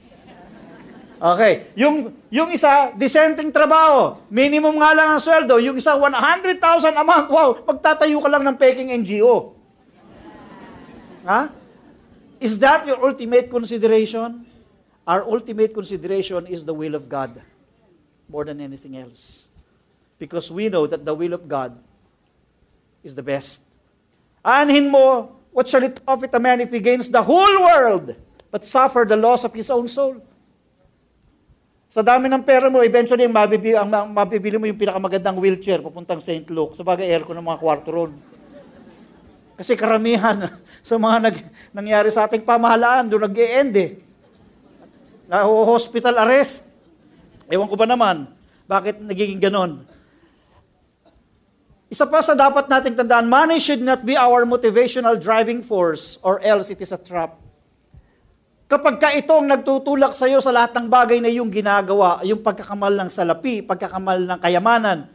Okay. 1.23 1.71
Yung, 1.79 2.11
yung 2.35 2.51
isa, 2.51 2.91
dissenting 2.99 3.55
trabaho. 3.55 4.19
Minimum 4.27 4.75
nga 4.83 4.91
lang 4.91 5.15
ang 5.15 5.23
sweldo. 5.23 5.63
Yung 5.63 5.79
isa, 5.79 5.95
100,000 5.95 6.59
a 6.99 7.05
month. 7.07 7.31
Wow, 7.31 7.63
magtatayo 7.63 8.19
ka 8.19 8.27
lang 8.27 8.43
ng 8.43 8.59
peking 8.59 8.91
NGO. 8.91 9.55
Ha? 11.23 11.55
Is 12.43 12.59
that 12.59 12.83
your 12.91 12.99
ultimate 13.07 13.47
consideration? 13.47 14.43
Our 15.07 15.23
ultimate 15.23 15.71
consideration 15.71 16.51
is 16.51 16.67
the 16.67 16.75
will 16.75 16.99
of 16.99 17.07
God 17.07 17.39
more 18.27 18.43
than 18.43 18.59
anything 18.59 18.99
else. 18.99 19.47
Because 20.19 20.51
we 20.51 20.67
know 20.67 20.91
that 20.91 21.07
the 21.07 21.15
will 21.15 21.39
of 21.39 21.47
God 21.47 21.79
is 23.07 23.15
the 23.15 23.23
best. 23.23 23.63
Aanhin 24.43 24.91
mo, 24.91 25.39
what 25.55 25.71
shall 25.71 25.87
it 25.87 26.03
profit 26.03 26.35
a 26.35 26.43
man 26.43 26.67
if 26.67 26.75
he 26.75 26.83
gains 26.83 27.07
the 27.07 27.23
whole 27.23 27.63
world 27.63 28.11
but 28.51 28.67
suffer 28.67 29.07
the 29.07 29.15
loss 29.15 29.47
of 29.47 29.55
his 29.55 29.71
own 29.71 29.87
soul? 29.87 30.19
Sa 31.93 32.01
dami 32.01 32.25
ng 32.25 32.41
pera 32.41 32.73
mo, 32.73 32.81
eventually, 32.81 33.29
ang 33.29 33.37
mabibili, 33.37 33.77
ang 33.77 33.93
mabibili 34.17 34.57
mo 34.57 34.65
yung 34.65 34.81
pinakamagandang 34.81 35.37
wheelchair 35.37 35.85
papuntang 35.85 36.25
St. 36.25 36.49
Luke. 36.49 36.73
Sa 36.73 36.81
bagay, 36.81 37.05
aircon 37.05 37.37
ng 37.37 37.45
mga 37.45 37.61
kwarto 37.61 37.93
ron. 37.93 38.17
Kasi 39.61 39.77
karamihan 39.77 40.57
sa 40.89 40.97
mga 40.97 41.17
nag, 41.21 41.37
nangyari 41.69 42.09
sa 42.09 42.25
ating 42.25 42.49
pamahalaan, 42.49 43.13
doon 43.13 43.29
nag-e-end 43.29 43.75
eh. 43.77 43.91
Na 45.29 45.45
hospital 45.45 46.17
arrest. 46.25 46.65
Ewan 47.53 47.69
ko 47.69 47.77
ba 47.77 47.85
naman, 47.85 48.25
bakit 48.65 48.97
nagiging 48.97 49.37
ganon? 49.37 49.85
Isa 51.93 52.09
pa 52.09 52.25
sa 52.25 52.33
dapat 52.33 52.73
nating 52.73 52.97
tandaan, 52.97 53.29
money 53.29 53.61
should 53.61 53.85
not 53.85 54.01
be 54.01 54.17
our 54.17 54.49
motivational 54.49 55.13
driving 55.21 55.61
force 55.61 56.17
or 56.25 56.41
else 56.41 56.73
it 56.73 56.81
is 56.81 56.89
a 56.89 56.97
trap. 56.97 57.42
Kapag 58.73 58.97
ka 58.97 59.13
ito 59.13 59.37
ang 59.37 59.45
nagtutulak 59.45 60.17
sa 60.17 60.25
iyo 60.25 60.41
sa 60.41 60.49
lahat 60.49 60.73
ng 60.73 60.89
bagay 60.89 61.21
na 61.21 61.29
iyong 61.29 61.53
ginagawa, 61.53 62.25
yung 62.25 62.41
pagkakamal 62.41 62.89
ng 62.89 63.13
salapi, 63.13 63.61
pagkakamal 63.61 64.25
ng 64.25 64.41
kayamanan, 64.41 65.13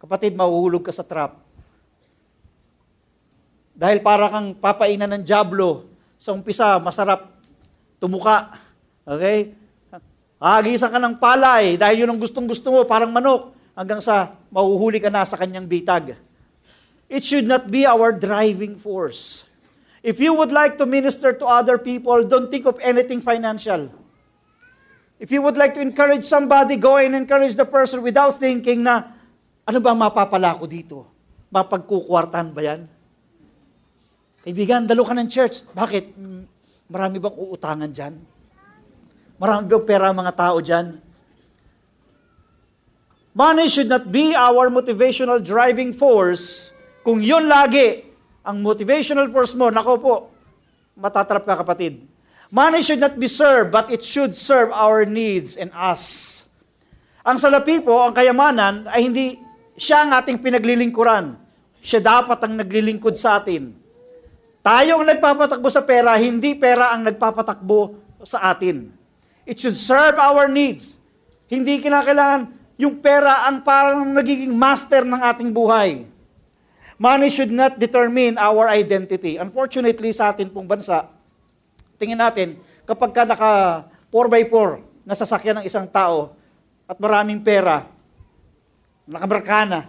kapatid, 0.00 0.32
mahuhulog 0.32 0.80
ka 0.80 0.88
sa 0.88 1.04
trap. 1.04 1.36
Dahil 3.76 4.00
para 4.00 4.32
kang 4.32 4.56
papainan 4.56 5.12
ng 5.12 5.28
jablo, 5.28 5.92
sa 6.16 6.32
umpisa, 6.32 6.80
masarap 6.80 7.36
tumuka. 8.00 8.56
Okay? 9.04 9.52
Hagisan 10.40 10.88
ka 10.88 10.96
ng 11.04 11.20
palay 11.20 11.76
dahil 11.76 12.08
yun 12.08 12.16
ang 12.16 12.20
gustong-gusto 12.22 12.72
mo, 12.72 12.80
parang 12.88 13.12
manok, 13.12 13.52
hanggang 13.76 14.00
sa 14.00 14.32
mahuhuli 14.48 15.04
ka 15.04 15.12
na 15.12 15.28
sa 15.28 15.36
kanyang 15.36 15.68
bitag. 15.68 16.16
It 17.12 17.28
should 17.28 17.44
not 17.44 17.68
be 17.68 17.84
our 17.84 18.08
driving 18.08 18.80
force. 18.80 19.47
If 20.02 20.22
you 20.22 20.30
would 20.34 20.54
like 20.54 20.78
to 20.78 20.86
minister 20.86 21.34
to 21.34 21.44
other 21.46 21.78
people, 21.78 22.22
don't 22.22 22.50
think 22.50 22.66
of 22.66 22.78
anything 22.78 23.18
financial. 23.18 23.90
If 25.18 25.34
you 25.34 25.42
would 25.42 25.58
like 25.58 25.74
to 25.74 25.82
encourage 25.82 26.22
somebody, 26.22 26.78
go 26.78 27.02
and 27.02 27.18
encourage 27.18 27.58
the 27.58 27.66
person 27.66 28.06
without 28.06 28.38
thinking 28.38 28.86
na, 28.86 29.10
ano 29.66 29.78
ba 29.82 29.90
mapapala 29.90 30.54
ko 30.54 30.70
dito? 30.70 30.98
Mapagkukwartan 31.50 32.54
ba 32.54 32.62
yan? 32.62 32.80
Kaibigan, 34.46 34.86
dalo 34.86 35.02
ka 35.02 35.12
ng 35.18 35.26
church. 35.26 35.66
Bakit? 35.74 36.14
Hmm, 36.14 36.46
marami 36.86 37.18
bang 37.18 37.36
uutangan 37.36 37.90
dyan? 37.90 38.14
Marami 39.42 39.64
bang 39.66 39.84
pera 39.84 40.14
mga 40.14 40.32
tao 40.38 40.56
dyan? 40.62 41.02
Money 43.34 43.66
should 43.66 43.90
not 43.90 44.06
be 44.08 44.34
our 44.38 44.70
motivational 44.70 45.42
driving 45.42 45.90
force 45.94 46.70
kung 47.02 47.22
yun 47.22 47.46
lagi 47.46 48.07
ang 48.48 48.64
motivational 48.64 49.28
force 49.28 49.52
mo, 49.52 49.68
nako 49.68 49.92
po, 50.00 50.14
matatrap 50.96 51.44
ka 51.44 51.60
kapatid. 51.60 52.00
Money 52.48 52.80
should 52.80 52.96
not 52.96 53.20
be 53.20 53.28
served, 53.28 53.68
but 53.68 53.92
it 53.92 54.00
should 54.00 54.32
serve 54.32 54.72
our 54.72 55.04
needs 55.04 55.60
and 55.60 55.68
us. 55.76 56.48
Ang 57.28 57.36
salapi 57.36 57.84
po, 57.84 58.00
ang 58.00 58.16
kayamanan, 58.16 58.88
ay 58.88 59.04
hindi 59.04 59.36
siya 59.76 60.08
ang 60.08 60.16
ating 60.16 60.40
pinaglilingkuran. 60.40 61.36
Siya 61.84 62.00
dapat 62.00 62.40
ang 62.40 62.56
naglilingkod 62.56 63.20
sa 63.20 63.36
atin. 63.36 63.76
Tayo 64.64 64.96
ang 64.96 65.04
nagpapatakbo 65.04 65.68
sa 65.68 65.84
pera, 65.84 66.16
hindi 66.16 66.56
pera 66.56 66.96
ang 66.96 67.04
nagpapatakbo 67.04 68.00
sa 68.24 68.48
atin. 68.48 68.88
It 69.44 69.60
should 69.60 69.76
serve 69.76 70.16
our 70.16 70.48
needs. 70.48 70.96
Hindi 71.52 71.84
kinakailangan 71.84 72.48
yung 72.80 72.96
pera 73.04 73.44
ang 73.44 73.60
parang 73.60 74.08
nagiging 74.08 74.56
master 74.56 75.04
ng 75.04 75.20
ating 75.20 75.52
buhay. 75.52 76.08
Money 76.98 77.30
should 77.30 77.54
not 77.54 77.78
determine 77.78 78.34
our 78.34 78.66
identity. 78.66 79.38
Unfortunately, 79.38 80.10
sa 80.10 80.34
atin 80.34 80.50
pong 80.50 80.66
bansa, 80.66 81.06
tingin 81.94 82.18
natin, 82.18 82.58
kapag 82.82 83.14
ka 83.14 83.22
naka 83.22 83.52
4x4 84.10 84.82
na 85.06 85.14
sasakyan 85.14 85.62
ng 85.62 85.66
isang 85.70 85.86
tao 85.86 86.34
at 86.90 86.98
maraming 86.98 87.38
pera, 87.38 87.86
nakabarkana, 89.06 89.86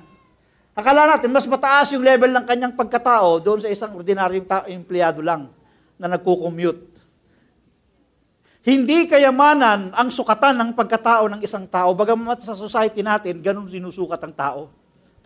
akala 0.78 1.10
natin 1.18 1.34
mas 1.34 1.50
mataas 1.50 1.90
yung 1.98 2.06
level 2.06 2.30
ng 2.30 2.46
kanyang 2.46 2.78
pagkatao 2.78 3.42
doon 3.42 3.60
sa 3.66 3.74
isang 3.74 3.98
ordinaryong 3.98 4.46
ta- 4.46 4.70
empleyado 4.70 5.26
lang 5.26 5.50
na 5.98 6.14
nagko-commute. 6.14 6.94
Hindi 8.62 9.10
kayamanan 9.10 9.98
ang 9.98 10.14
sukatan 10.14 10.54
ng 10.62 10.70
pagkatao 10.78 11.26
ng 11.26 11.42
isang 11.42 11.66
tao, 11.66 11.90
bagamat 11.98 12.46
sa 12.46 12.54
society 12.54 13.02
natin, 13.02 13.42
ganun 13.42 13.66
sinusukat 13.66 14.22
ang 14.22 14.34
tao. 14.38 14.62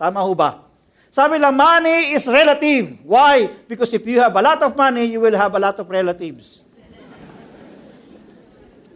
Tama 0.00 0.24
ho 0.24 0.32
ba? 0.32 0.73
Sabi 1.14 1.38
lang, 1.38 1.54
money 1.54 2.10
is 2.10 2.26
relative. 2.26 2.98
Why? 3.06 3.46
Because 3.70 3.94
if 3.94 4.02
you 4.02 4.18
have 4.18 4.34
a 4.34 4.42
lot 4.42 4.58
of 4.66 4.74
money, 4.74 5.14
you 5.14 5.22
will 5.22 5.38
have 5.38 5.54
a 5.54 5.62
lot 5.62 5.78
of 5.78 5.86
relatives. 5.86 6.66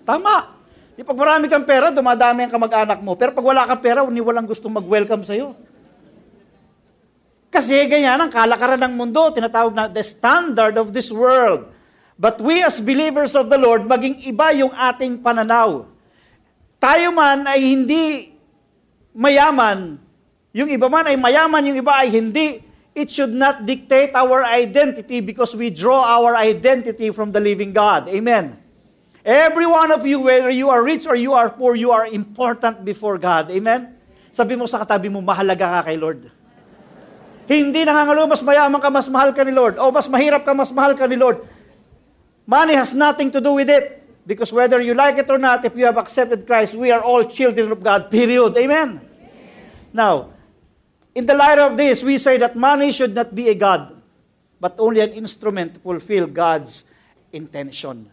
Tama. 0.03 0.59
Di 0.99 1.07
pag 1.07 1.15
marami 1.15 1.47
kang 1.47 1.63
pera, 1.63 1.95
dumadami 1.95 2.43
ang 2.43 2.51
kamag-anak 2.51 2.99
mo. 3.07 3.15
Pero 3.15 3.31
pag 3.31 3.47
wala 3.47 3.63
kang 3.71 3.79
pera, 3.79 4.03
ni 4.11 4.19
walang 4.19 4.51
gustong 4.51 4.75
mag-welcome 4.75 5.23
sa'yo. 5.23 5.55
Kasi 7.55 7.87
ganyan 7.87 8.19
ang 8.19 8.35
kalakaran 8.35 8.83
ng 8.83 8.99
mundo, 8.99 9.31
tinatawag 9.31 9.71
na 9.71 9.87
the 9.87 10.03
standard 10.03 10.75
of 10.75 10.91
this 10.91 11.15
world. 11.15 11.71
But 12.19 12.43
we 12.43 12.67
as 12.67 12.83
believers 12.83 13.39
of 13.39 13.47
the 13.47 13.63
Lord, 13.63 13.87
maging 13.87 14.27
iba 14.27 14.51
yung 14.59 14.75
ating 14.75 15.23
pananaw. 15.23 15.87
Tayo 16.83 17.15
man 17.15 17.47
ay 17.47 17.63
hindi 17.63 18.35
mayaman, 19.15 20.03
yung 20.59 20.75
iba 20.75 20.91
man 20.91 21.07
ay 21.07 21.15
mayaman, 21.15 21.63
yung 21.71 21.79
iba 21.79 21.95
ay 22.03 22.11
hindi. 22.11 22.67
It 22.99 23.15
should 23.15 23.31
not 23.31 23.63
dictate 23.63 24.11
our 24.19 24.43
identity 24.43 25.23
because 25.23 25.55
we 25.55 25.71
draw 25.71 26.03
our 26.03 26.35
identity 26.35 27.15
from 27.15 27.31
the 27.31 27.39
living 27.39 27.71
God. 27.71 28.11
Amen. 28.11 28.59
Every 29.23 29.71
one 29.71 29.95
of 29.95 30.03
you, 30.03 30.19
whether 30.27 30.51
you 30.51 30.67
are 30.67 30.83
rich 30.83 31.07
or 31.07 31.15
you 31.15 31.31
are 31.31 31.47
poor, 31.47 31.79
you 31.79 31.95
are 31.95 32.11
important 32.11 32.83
before 32.83 33.23
God. 33.23 33.55
Amen? 33.55 33.95
Sabi 34.35 34.59
mo 34.59 34.67
sa 34.67 34.83
katabi 34.83 35.07
mo, 35.07 35.23
mahalaga 35.23 35.79
ka 35.79 35.81
kay 35.87 35.95
Lord. 35.95 36.27
Hindi 37.47 37.87
nangangalo, 37.87 38.27
mas 38.27 38.43
mayaman 38.43 38.83
ka, 38.83 38.91
mas 38.91 39.07
mahal 39.07 39.31
ka 39.31 39.47
ni 39.47 39.55
Lord. 39.55 39.79
O 39.79 39.95
mas 39.95 40.11
mahirap 40.11 40.43
ka, 40.43 40.51
mas 40.51 40.75
mahal 40.75 40.99
ka 40.99 41.07
ni 41.07 41.15
Lord. 41.15 41.47
Money 42.51 42.75
has 42.75 42.91
nothing 42.97 43.31
to 43.31 43.39
do 43.39 43.55
with 43.55 43.71
it. 43.71 44.03
Because 44.27 44.53
whether 44.53 44.83
you 44.83 44.93
like 44.93 45.17
it 45.17 45.31
or 45.31 45.39
not, 45.39 45.65
if 45.65 45.73
you 45.73 45.87
have 45.87 45.97
accepted 45.97 46.45
Christ, 46.45 46.75
we 46.75 46.91
are 46.91 47.01
all 47.01 47.25
children 47.25 47.73
of 47.73 47.81
God, 47.81 48.11
period. 48.11 48.59
Amen? 48.59 49.01
Now, 49.93 50.37
In 51.19 51.27
the 51.27 51.35
light 51.35 51.59
of 51.59 51.75
this, 51.75 52.07
we 52.07 52.15
say 52.15 52.39
that 52.39 52.55
money 52.55 52.95
should 52.95 53.11
not 53.11 53.35
be 53.35 53.51
a 53.51 53.57
God, 53.59 53.91
but 54.63 54.79
only 54.79 55.03
an 55.03 55.11
instrument 55.19 55.75
to 55.75 55.83
fulfill 55.83 56.31
God's 56.31 56.87
intention. 57.35 58.07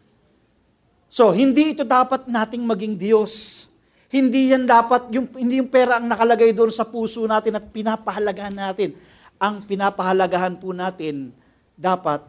So, 1.06 1.30
hindi 1.30 1.78
ito 1.78 1.86
dapat 1.86 2.26
nating 2.26 2.66
maging 2.66 2.98
Diyos. 2.98 3.66
Hindi 4.10 4.58
yan 4.58 4.66
dapat, 4.66 5.14
yung, 5.14 5.30
hindi 5.38 5.62
yung 5.62 5.70
pera 5.70 6.02
ang 6.02 6.10
nakalagay 6.10 6.50
doon 6.50 6.74
sa 6.74 6.82
puso 6.82 7.22
natin 7.30 7.54
at 7.54 7.70
pinapahalagahan 7.70 8.58
natin. 8.58 8.98
Ang 9.38 9.62
pinapahalagahan 9.62 10.58
po 10.58 10.74
natin 10.74 11.30
dapat 11.78 12.26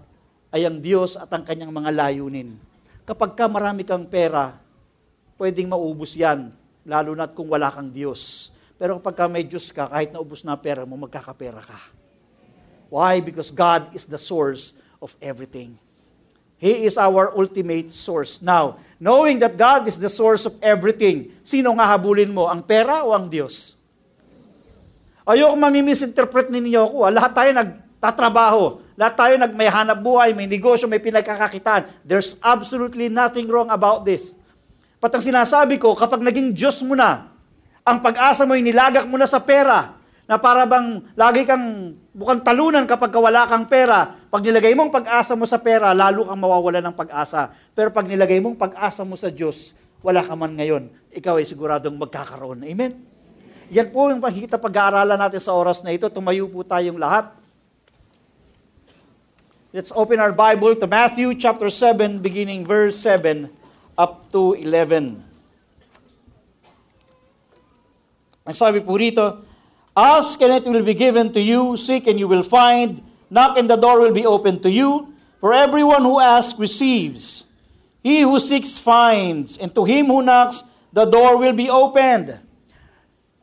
ay 0.53 0.69
ang 0.69 0.77
Diyos 0.77 1.17
at 1.17 1.33
ang 1.33 1.41
kanyang 1.41 1.73
mga 1.73 1.89
layunin. 1.89 2.53
Kapag 3.09 3.33
ka 3.33 3.49
marami 3.49 3.81
kang 3.81 4.05
pera, 4.05 4.53
pwedeng 5.41 5.73
maubos 5.73 6.13
yan, 6.13 6.53
lalo 6.85 7.17
na 7.17 7.25
kung 7.33 7.49
wala 7.49 7.73
kang 7.73 7.89
Diyos. 7.89 8.53
Pero 8.77 9.01
kapag 9.01 9.25
may 9.33 9.45
Diyos 9.45 9.73
ka, 9.73 9.89
kahit 9.89 10.13
naubos 10.13 10.45
na 10.45 10.53
pera 10.57 10.85
mo, 10.85 11.01
magkakapera 11.01 11.65
ka. 11.65 11.81
Why? 12.93 13.25
Because 13.25 13.49
God 13.49 13.91
is 13.97 14.05
the 14.05 14.21
source 14.21 14.77
of 15.01 15.17
everything. 15.19 15.81
He 16.57 16.89
is 16.89 16.97
our 16.97 17.33
ultimate 17.37 17.93
source. 17.93 18.41
Now, 18.41 18.81
knowing 18.97 19.41
that 19.45 19.61
God 19.61 19.85
is 19.85 20.01
the 20.01 20.09
source 20.09 20.49
of 20.49 20.57
everything, 20.65 21.33
sino 21.45 21.73
nga 21.77 21.85
habulin 21.85 22.33
mo? 22.33 22.49
Ang 22.49 22.65
pera 22.65 23.05
o 23.05 23.13
ang 23.13 23.29
Diyos? 23.29 23.77
Ayoko 25.27 25.59
mamimisinterpret 25.59 26.49
ninyo 26.49 26.81
ako. 26.87 26.97
Ah. 27.03 27.13
Lahat 27.13 27.33
tayo 27.35 27.51
nagtatrabaho. 27.53 28.63
Lahat 28.97 29.15
tayo 29.19 29.35
nag 29.37 29.53
may 29.53 29.69
hanap 29.69 30.01
buhay, 30.01 30.33
may 30.33 30.49
negosyo, 30.49 30.89
may 30.89 31.03
pinagkakakitaan. 31.03 31.93
There's 32.07 32.39
absolutely 32.41 33.13
nothing 33.13 33.51
wrong 33.51 33.69
about 33.69 34.09
this. 34.09 34.33
Pat 34.97 35.13
ang 35.13 35.21
sinasabi 35.21 35.77
ko, 35.77 35.93
kapag 35.93 36.25
naging 36.25 36.57
Diyos 36.57 36.81
mo 36.81 36.97
na, 36.97 37.36
ang 37.87 38.03
pag-asa 38.03 38.43
mo 38.43 38.59
ay 38.59 38.67
nilagak 38.67 39.07
mo 39.07 39.15
na 39.15 39.31
sa 39.31 39.39
pera, 39.39 39.95
na 40.27 40.43
para 40.43 40.67
bang 40.67 41.07
lagi 41.15 41.47
kang 41.47 41.95
bukang 42.11 42.43
talunan 42.43 42.83
kapag 42.83 43.15
wala 43.15 43.47
kang 43.47 43.71
pera. 43.71 44.19
Pag 44.27 44.43
nilagay 44.43 44.75
mong 44.75 44.91
pag-asa 44.91 45.39
mo 45.39 45.47
sa 45.47 45.63
pera, 45.63 45.95
lalo 45.95 46.27
kang 46.27 46.43
mawawala 46.43 46.83
ng 46.83 46.99
pag-asa. 46.99 47.55
Pero 47.79 47.95
pag 47.95 48.11
nilagay 48.11 48.43
mong 48.43 48.59
pag-asa 48.59 49.07
mo 49.07 49.15
sa 49.15 49.31
Diyos, 49.31 49.71
wala 50.03 50.27
ka 50.27 50.35
man 50.35 50.59
ngayon. 50.59 50.91
Ikaw 51.15 51.39
ay 51.39 51.47
siguradong 51.47 51.95
magkakaroon. 51.95 52.67
Amen? 52.67 52.99
Yan 53.71 53.87
po 53.95 54.11
yung 54.11 54.19
makikita 54.19 54.59
pag-aaralan 54.59 55.15
natin 55.15 55.39
sa 55.39 55.55
oras 55.55 55.79
na 55.87 55.95
ito. 55.95 56.11
Tumayo 56.11 56.51
po 56.51 56.67
tayong 56.67 56.99
lahat. 56.99 57.31
Let's 59.71 59.95
open 59.95 60.19
our 60.19 60.35
Bible 60.35 60.75
to 60.75 60.91
Matthew 60.91 61.39
chapter 61.39 61.71
7, 61.71 62.19
beginning 62.19 62.67
verse 62.67 62.99
7 62.99 63.47
up 63.95 64.27
to 64.35 64.59
11. 64.59 65.36
Ang 68.47 68.55
sabi 68.55 68.79
po 68.79 68.95
rito, 68.95 69.43
Ask 69.97 70.39
and 70.39 70.55
it 70.55 70.65
will 70.69 70.87
be 70.87 70.95
given 70.95 71.33
to 71.35 71.41
you, 71.43 71.75
seek 71.75 72.07
and 72.07 72.15
you 72.15 72.29
will 72.31 72.47
find, 72.47 73.03
knock 73.29 73.59
and 73.59 73.67
the 73.69 73.75
door 73.75 73.99
will 73.99 74.15
be 74.15 74.25
opened 74.25 74.63
to 74.63 74.71
you. 74.71 75.11
For 75.41 75.53
everyone 75.53 76.03
who 76.07 76.21
asks 76.21 76.59
receives, 76.59 77.45
he 78.07 78.23
who 78.23 78.39
seeks 78.39 78.79
finds, 78.79 79.59
and 79.59 79.75
to 79.75 79.85
him 79.85 80.07
who 80.07 80.23
knocks 80.23 80.63
the 80.93 81.05
door 81.05 81.37
will 81.37 81.53
be 81.53 81.69
opened. 81.69 82.39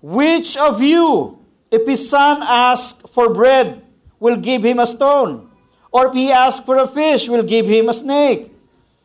Which 0.02 0.56
of 0.58 0.82
you, 0.82 1.40
if 1.70 1.86
his 1.86 2.08
son 2.08 2.42
asks 2.42 2.98
for 3.12 3.34
bread, 3.34 3.84
will 4.20 4.38
give 4.38 4.64
him 4.64 4.80
a 4.80 4.88
stone. 4.88 5.50
Or 5.92 6.08
if 6.08 6.14
he 6.14 6.32
asks 6.32 6.66
for 6.66 6.78
a 6.78 6.88
fish, 6.88 7.28
will 7.28 7.44
give 7.44 7.68
him 7.68 7.90
a 7.90 7.94
snake. 7.94 8.52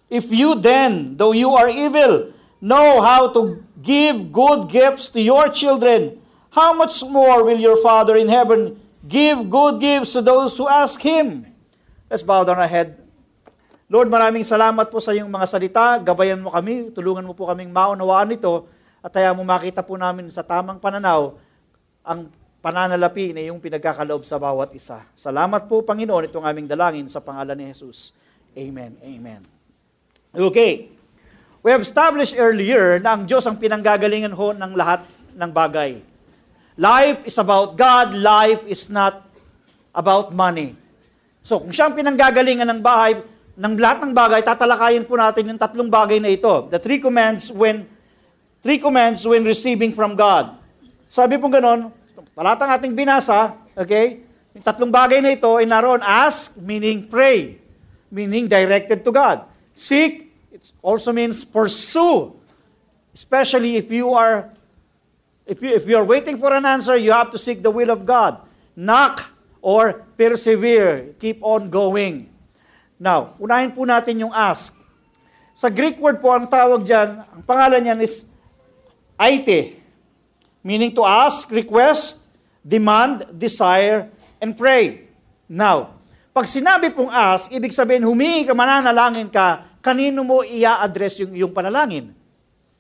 If 0.08 0.30
you 0.30 0.54
then, 0.54 1.16
though 1.16 1.32
you 1.32 1.50
are 1.52 1.68
evil, 1.68 2.32
know 2.58 3.00
how 3.00 3.30
to 3.34 3.62
give 3.78 4.30
good 4.34 4.70
gifts 4.70 5.08
to 5.14 5.20
your 5.22 5.48
children, 5.50 6.18
how 6.50 6.74
much 6.74 7.02
more 7.06 7.46
will 7.46 7.58
your 7.58 7.78
Father 7.78 8.18
in 8.18 8.26
heaven 8.26 8.78
give 9.06 9.46
good 9.46 9.78
gifts 9.78 10.14
to 10.14 10.20
those 10.22 10.58
who 10.58 10.66
ask 10.66 10.98
Him? 10.98 11.46
Let's 12.10 12.24
bow 12.24 12.42
down 12.42 12.58
our 12.58 12.70
head. 12.70 12.98
Lord, 13.88 14.12
maraming 14.12 14.44
salamat 14.44 14.92
po 14.92 15.00
sa 15.00 15.16
iyong 15.16 15.32
mga 15.32 15.46
salita. 15.48 15.96
Gabayan 15.96 16.44
mo 16.44 16.52
kami, 16.52 16.92
tulungan 16.92 17.24
mo 17.24 17.32
po 17.32 17.48
kaming 17.48 17.72
maunawaan 17.72 18.36
ito 18.36 18.68
at 19.00 19.08
kaya 19.08 19.32
mo 19.32 19.40
makita 19.46 19.80
po 19.80 19.96
namin 19.96 20.28
sa 20.28 20.44
tamang 20.44 20.76
pananaw 20.76 21.40
ang 22.04 22.28
pananalapi 22.60 23.32
na 23.32 23.40
iyong 23.40 23.62
pinagkakaloob 23.62 24.28
sa 24.28 24.36
bawat 24.36 24.76
isa. 24.76 25.08
Salamat 25.16 25.70
po, 25.70 25.80
Panginoon, 25.80 26.28
itong 26.28 26.44
aming 26.44 26.68
dalangin 26.68 27.08
sa 27.08 27.24
pangalan 27.24 27.56
ni 27.56 27.72
Jesus. 27.72 28.12
Amen. 28.52 28.98
Amen. 29.00 29.40
Okay. 30.34 30.97
We 31.58 31.74
have 31.74 31.82
established 31.82 32.38
earlier 32.38 33.02
na 33.02 33.18
ang 33.18 33.26
Diyos 33.26 33.42
ang 33.42 33.58
pinanggagalingan 33.58 34.30
ho 34.30 34.54
ng 34.54 34.72
lahat 34.78 35.02
ng 35.34 35.50
bagay. 35.50 35.98
Life 36.78 37.26
is 37.26 37.34
about 37.34 37.74
God, 37.74 38.14
life 38.14 38.62
is 38.70 38.86
not 38.86 39.26
about 39.90 40.30
money. 40.30 40.78
So, 41.42 41.58
kung 41.58 41.74
siya 41.74 41.90
ang 41.90 41.98
pinanggagalingan 41.98 42.68
ng 42.70 42.80
bahay, 42.82 43.18
ng 43.58 43.74
lahat 43.74 44.06
ng 44.06 44.14
bagay, 44.14 44.40
tatalakayin 44.46 45.02
po 45.02 45.18
natin 45.18 45.50
yung 45.50 45.58
tatlong 45.58 45.90
bagay 45.90 46.22
na 46.22 46.30
ito. 46.30 46.70
The 46.70 46.78
three 46.78 47.02
commands 47.02 47.50
when 47.50 47.90
three 48.62 48.78
commands 48.78 49.26
when 49.26 49.42
receiving 49.42 49.90
from 49.90 50.14
God. 50.14 50.54
Sabi 51.10 51.42
po 51.42 51.50
ganon, 51.50 51.90
talatang 52.38 52.70
ating 52.70 52.94
binasa, 52.94 53.58
okay? 53.74 54.22
Yung 54.54 54.62
tatlong 54.62 54.94
bagay 54.94 55.18
na 55.18 55.34
ito 55.34 55.50
ay 55.58 55.66
naroon, 55.66 55.98
ask, 56.06 56.54
meaning 56.54 57.10
pray, 57.10 57.58
meaning 58.14 58.46
directed 58.46 59.02
to 59.02 59.10
God. 59.10 59.42
Seek, 59.74 60.27
it 60.58 60.72
also 60.82 61.14
means 61.14 61.46
pursue. 61.46 62.34
Especially 63.14 63.78
if 63.78 63.90
you 63.90 64.10
are 64.14 64.50
if 65.46 65.62
you, 65.62 65.70
if 65.70 65.86
you 65.86 65.96
are 65.96 66.04
waiting 66.04 66.36
for 66.36 66.52
an 66.52 66.66
answer, 66.66 66.98
you 66.98 67.14
have 67.14 67.30
to 67.30 67.38
seek 67.38 67.62
the 67.62 67.70
will 67.70 67.90
of 67.90 68.04
God. 68.04 68.42
Knock 68.76 69.30
or 69.62 70.04
persevere. 70.18 71.14
Keep 71.18 71.42
on 71.42 71.70
going. 71.70 72.28
Now, 72.98 73.38
unahin 73.38 73.72
po 73.72 73.86
natin 73.86 74.18
yung 74.26 74.34
ask. 74.34 74.74
Sa 75.54 75.70
Greek 75.70 75.98
word 75.98 76.18
po, 76.18 76.30
ang 76.34 76.46
tawag 76.46 76.86
dyan, 76.86 77.22
ang 77.22 77.42
pangalan 77.42 77.82
niyan 77.82 78.00
is 78.02 78.26
aite. 79.18 79.78
Meaning 80.62 80.94
to 80.94 81.02
ask, 81.02 81.46
request, 81.50 82.18
demand, 82.62 83.26
desire, 83.34 84.10
and 84.42 84.54
pray. 84.54 85.10
Now, 85.50 85.98
pag 86.34 86.46
sinabi 86.46 86.94
pong 86.94 87.10
ask, 87.10 87.50
ibig 87.50 87.74
sabihin 87.74 88.06
humingi 88.06 88.46
ka, 88.46 88.54
mananalangin 88.54 89.26
ka, 89.32 89.66
kanino 89.88 90.20
mo 90.20 90.44
ia-address 90.44 91.24
yung 91.24 91.32
iyong 91.32 91.54
panalangin? 91.56 92.12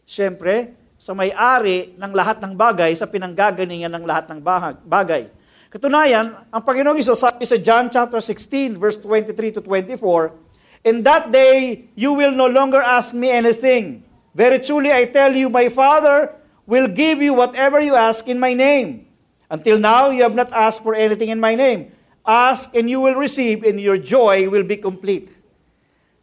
Siyempre, 0.04 0.76
sa 1.00 1.16
may-ari 1.16 1.96
ng 1.96 2.12
lahat 2.12 2.36
ng 2.44 2.52
bagay, 2.52 2.92
sa 2.92 3.08
pinanggagalingan 3.08 3.88
ng 3.88 4.04
lahat 4.04 4.28
ng 4.28 4.44
bagay. 4.84 5.32
Katunayan, 5.72 6.36
ang 6.52 6.62
Panginoong 6.64 7.00
Iso 7.00 7.16
sabi 7.16 7.48
sa 7.48 7.56
John 7.56 7.88
chapter 7.88 8.20
16, 8.20 8.76
verse 8.76 9.00
23 9.00 9.56
to 9.56 9.60
24, 9.64 10.36
In 10.84 11.00
that 11.00 11.32
day, 11.32 11.88
you 11.96 12.12
will 12.12 12.36
no 12.36 12.44
longer 12.44 12.84
ask 12.84 13.16
me 13.16 13.32
anything. 13.32 14.04
Very 14.36 14.60
truly, 14.60 14.92
I 14.92 15.08
tell 15.08 15.32
you, 15.32 15.48
my 15.48 15.72
Father 15.72 16.36
will 16.68 16.92
give 16.92 17.24
you 17.24 17.32
whatever 17.32 17.80
you 17.80 17.96
ask 17.96 18.28
in 18.28 18.36
my 18.36 18.52
name. 18.52 19.08
Until 19.48 19.80
now, 19.80 20.12
you 20.12 20.28
have 20.28 20.36
not 20.36 20.52
asked 20.52 20.84
for 20.84 20.92
anything 20.92 21.32
in 21.32 21.40
my 21.40 21.56
name. 21.56 21.88
Ask 22.28 22.76
and 22.76 22.84
you 22.84 23.00
will 23.00 23.16
receive, 23.16 23.64
and 23.64 23.80
your 23.80 23.96
joy 23.96 24.44
will 24.52 24.64
be 24.64 24.76
complete. 24.76 25.37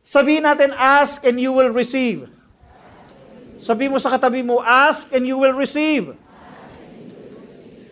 Sabihin 0.06 0.46
natin, 0.46 0.70
ask 0.78 1.26
and 1.26 1.42
you 1.42 1.50
will 1.50 1.74
receive. 1.74 2.30
Sabi 3.58 3.90
mo 3.90 3.98
sa 3.98 4.14
katabi 4.14 4.46
mo, 4.46 4.62
ask 4.62 5.10
and 5.10 5.26
you 5.26 5.42
will 5.42 5.58
receive. 5.58 6.14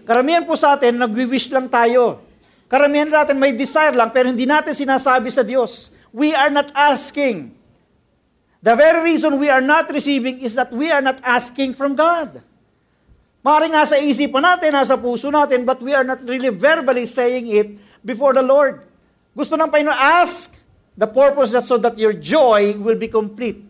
Karamihan 0.06 0.46
po 0.46 0.54
sa 0.54 0.78
atin, 0.78 1.02
nagwi-wish 1.02 1.50
lang 1.50 1.66
tayo. 1.66 2.22
Karamihan 2.70 3.10
natin 3.10 3.42
may 3.42 3.58
desire 3.58 3.98
lang, 3.98 4.14
pero 4.14 4.30
hindi 4.30 4.46
natin 4.46 4.78
sinasabi 4.78 5.34
sa 5.34 5.42
Diyos. 5.42 5.90
We 6.14 6.38
are 6.38 6.54
not 6.54 6.70
asking. 6.78 7.50
The 8.62 8.78
very 8.78 9.10
reason 9.10 9.42
we 9.42 9.50
are 9.50 9.66
not 9.66 9.90
receiving 9.90 10.46
is 10.46 10.54
that 10.54 10.70
we 10.70 10.94
are 10.94 11.02
not 11.02 11.18
asking 11.26 11.74
from 11.74 11.98
God. 11.98 12.46
Maaaring 13.44 13.74
nasa 13.74 13.98
isipan 13.98 14.46
natin, 14.46 14.72
nasa 14.72 14.96
puso 14.96 15.34
natin, 15.34 15.66
but 15.66 15.82
we 15.82 15.92
are 15.98 16.06
not 16.06 16.22
really 16.24 16.54
verbally 16.54 17.10
saying 17.10 17.50
it 17.50 17.74
before 18.06 18.38
the 18.38 18.46
Lord. 18.46 18.86
Gusto 19.34 19.58
ng 19.58 19.68
Panginoon, 19.68 19.98
ask 19.98 20.54
the 20.94 21.10
purpose 21.10 21.54
that 21.54 21.66
so 21.66 21.78
that 21.82 21.98
your 21.98 22.14
joy 22.14 22.78
will 22.78 22.98
be 22.98 23.10
complete. 23.10 23.62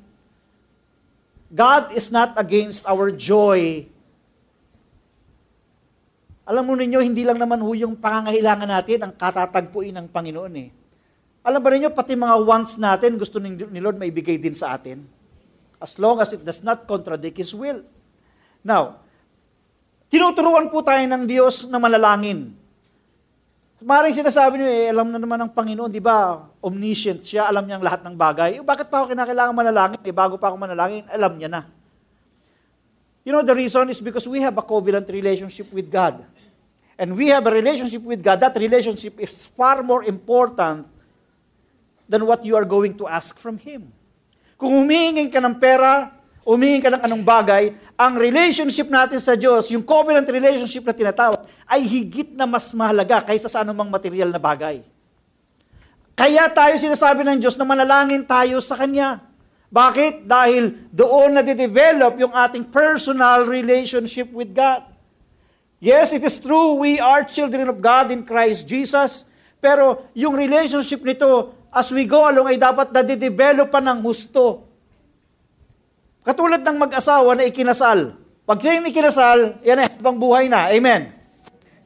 God 1.53 1.93
is 1.93 2.09
not 2.09 2.33
against 2.36 2.81
our 2.89 3.13
joy. 3.13 3.86
Alam 6.43 6.63
mo 6.65 6.73
ninyo, 6.75 6.99
hindi 6.99 7.23
lang 7.23 7.39
naman 7.39 7.62
ho 7.63 7.71
yung 7.71 7.95
pangangailangan 7.95 8.67
natin 8.67 8.99
ang 9.05 9.13
katatagpuin 9.15 9.95
ng 9.95 10.07
Panginoon 10.12 10.53
eh. 10.59 10.69
Alam 11.45 11.59
ba 11.62 11.69
ninyo, 11.71 11.91
pati 11.93 12.17
mga 12.17 12.36
wants 12.43 12.75
natin, 12.75 13.15
gusto 13.15 13.39
ni 13.39 13.79
Lord 13.79 13.95
maibigay 13.99 14.41
din 14.41 14.55
sa 14.57 14.75
atin. 14.75 15.07
As 15.79 15.99
long 15.99 16.19
as 16.19 16.31
it 16.31 16.43
does 16.43 16.63
not 16.63 16.88
contradict 16.88 17.39
His 17.39 17.51
will. 17.51 17.83
Now, 18.63 19.03
tinuturuan 20.07 20.71
po 20.71 20.81
tayo 20.83 21.03
ng 21.03 21.23
Diyos 21.27 21.67
na 21.67 21.79
manalangin. 21.79 22.55
Maring 23.84 24.15
sinasabi 24.15 24.63
niyo, 24.63 24.69
eh, 24.72 24.88
alam 24.96 25.12
na 25.12 25.19
naman 25.19 25.36
ng 25.43 25.52
Panginoon, 25.52 25.91
di 25.91 26.00
ba? 26.00 26.48
Omniscient 26.63 27.19
siya, 27.19 27.52
alam 27.52 27.67
niya 27.67 27.76
ang 27.76 27.84
lahat 27.84 28.00
ng 28.08 28.15
bagay. 28.15 28.50
Eh, 28.56 28.63
bakit 28.63 28.88
pa 28.88 29.04
ako 29.04 29.12
kinakailangan 29.12 29.52
manalangin? 29.52 30.00
Eh, 30.08 30.15
bago 30.15 30.39
pa 30.39 30.48
ako 30.48 30.56
manalangin, 30.56 31.04
alam 31.12 31.36
niya 31.36 31.52
na. 31.52 31.62
You 33.28 33.36
know, 33.36 33.43
the 33.43 33.52
reason 33.52 33.91
is 33.91 34.00
because 34.00 34.24
we 34.24 34.39
have 34.39 34.56
a 34.56 34.63
covenant 34.63 35.12
relationship 35.12 35.67
with 35.76 35.91
God. 35.91 36.24
And 36.96 37.12
we 37.12 37.28
have 37.36 37.43
a 37.43 37.52
relationship 37.52 38.00
with 38.08 38.24
God. 38.24 38.39
That 38.39 38.56
relationship 38.56 39.19
is 39.19 39.52
far 39.52 39.84
more 39.84 40.08
important 40.08 40.88
than 42.08 42.24
what 42.24 42.48
you 42.48 42.56
are 42.56 42.67
going 42.67 42.96
to 43.04 43.12
ask 43.12 43.36
from 43.36 43.60
Him. 43.60 43.91
Kung 44.56 44.80
humihingin 44.80 45.28
ka 45.28 45.43
ng 45.43 45.60
pera, 45.60 46.22
umingin 46.43 46.84
ka 46.84 46.91
ng 46.91 47.03
anong 47.08 47.23
bagay, 47.23 47.71
ang 47.95 48.19
relationship 48.19 48.91
natin 48.91 49.19
sa 49.19 49.34
Diyos, 49.36 49.71
yung 49.71 49.84
covenant 49.84 50.27
relationship 50.27 50.84
na 50.84 50.95
tinatawag, 50.95 51.47
ay 51.67 51.82
higit 51.84 52.36
na 52.36 52.43
mas 52.43 52.71
mahalaga 52.75 53.23
kaysa 53.23 53.47
sa 53.47 53.63
anumang 53.63 53.88
material 53.88 54.27
na 54.27 54.39
bagay. 54.39 54.84
Kaya 56.13 56.45
tayo 56.51 56.77
sinasabi 56.77 57.25
ng 57.25 57.41
Diyos 57.41 57.58
na 57.58 57.65
manalangin 57.65 58.21
tayo 58.21 58.62
sa 58.62 58.77
Kanya. 58.77 59.23
Bakit? 59.73 60.29
Dahil 60.29 60.86
doon 60.93 61.34
na 61.34 61.41
de-develop 61.41 62.13
yung 62.21 62.29
ating 62.29 62.69
personal 62.69 63.49
relationship 63.49 64.29
with 64.29 64.53
God. 64.53 64.86
Yes, 65.82 66.13
it 66.13 66.21
is 66.21 66.38
true, 66.38 66.77
we 66.77 67.01
are 67.01 67.25
children 67.25 67.67
of 67.67 67.82
God 67.82 68.13
in 68.13 68.23
Christ 68.23 68.69
Jesus, 68.69 69.27
pero 69.58 70.08
yung 70.15 70.38
relationship 70.38 71.01
nito, 71.01 71.51
as 71.73 71.89
we 71.89 72.06
go 72.06 72.23
along, 72.23 72.53
ay 72.53 72.62
dapat 72.62 72.93
na 72.93 73.01
de-develop 73.01 73.67
pa 73.73 73.82
ng 73.82 73.99
husto. 74.06 74.72
Katulad 76.23 76.63
ng 76.63 76.77
mag-asawa 76.79 77.36
na 77.36 77.43
ikinasal. 77.43 78.15
Pag 78.47 78.57
siya 78.63 78.79
yung 78.79 78.88
ikinasal, 78.88 79.59
yan 79.63 79.83
eh, 79.83 79.88
habang 79.99 80.15
buhay 80.15 80.47
na. 80.47 80.71
Amen. 80.71 81.12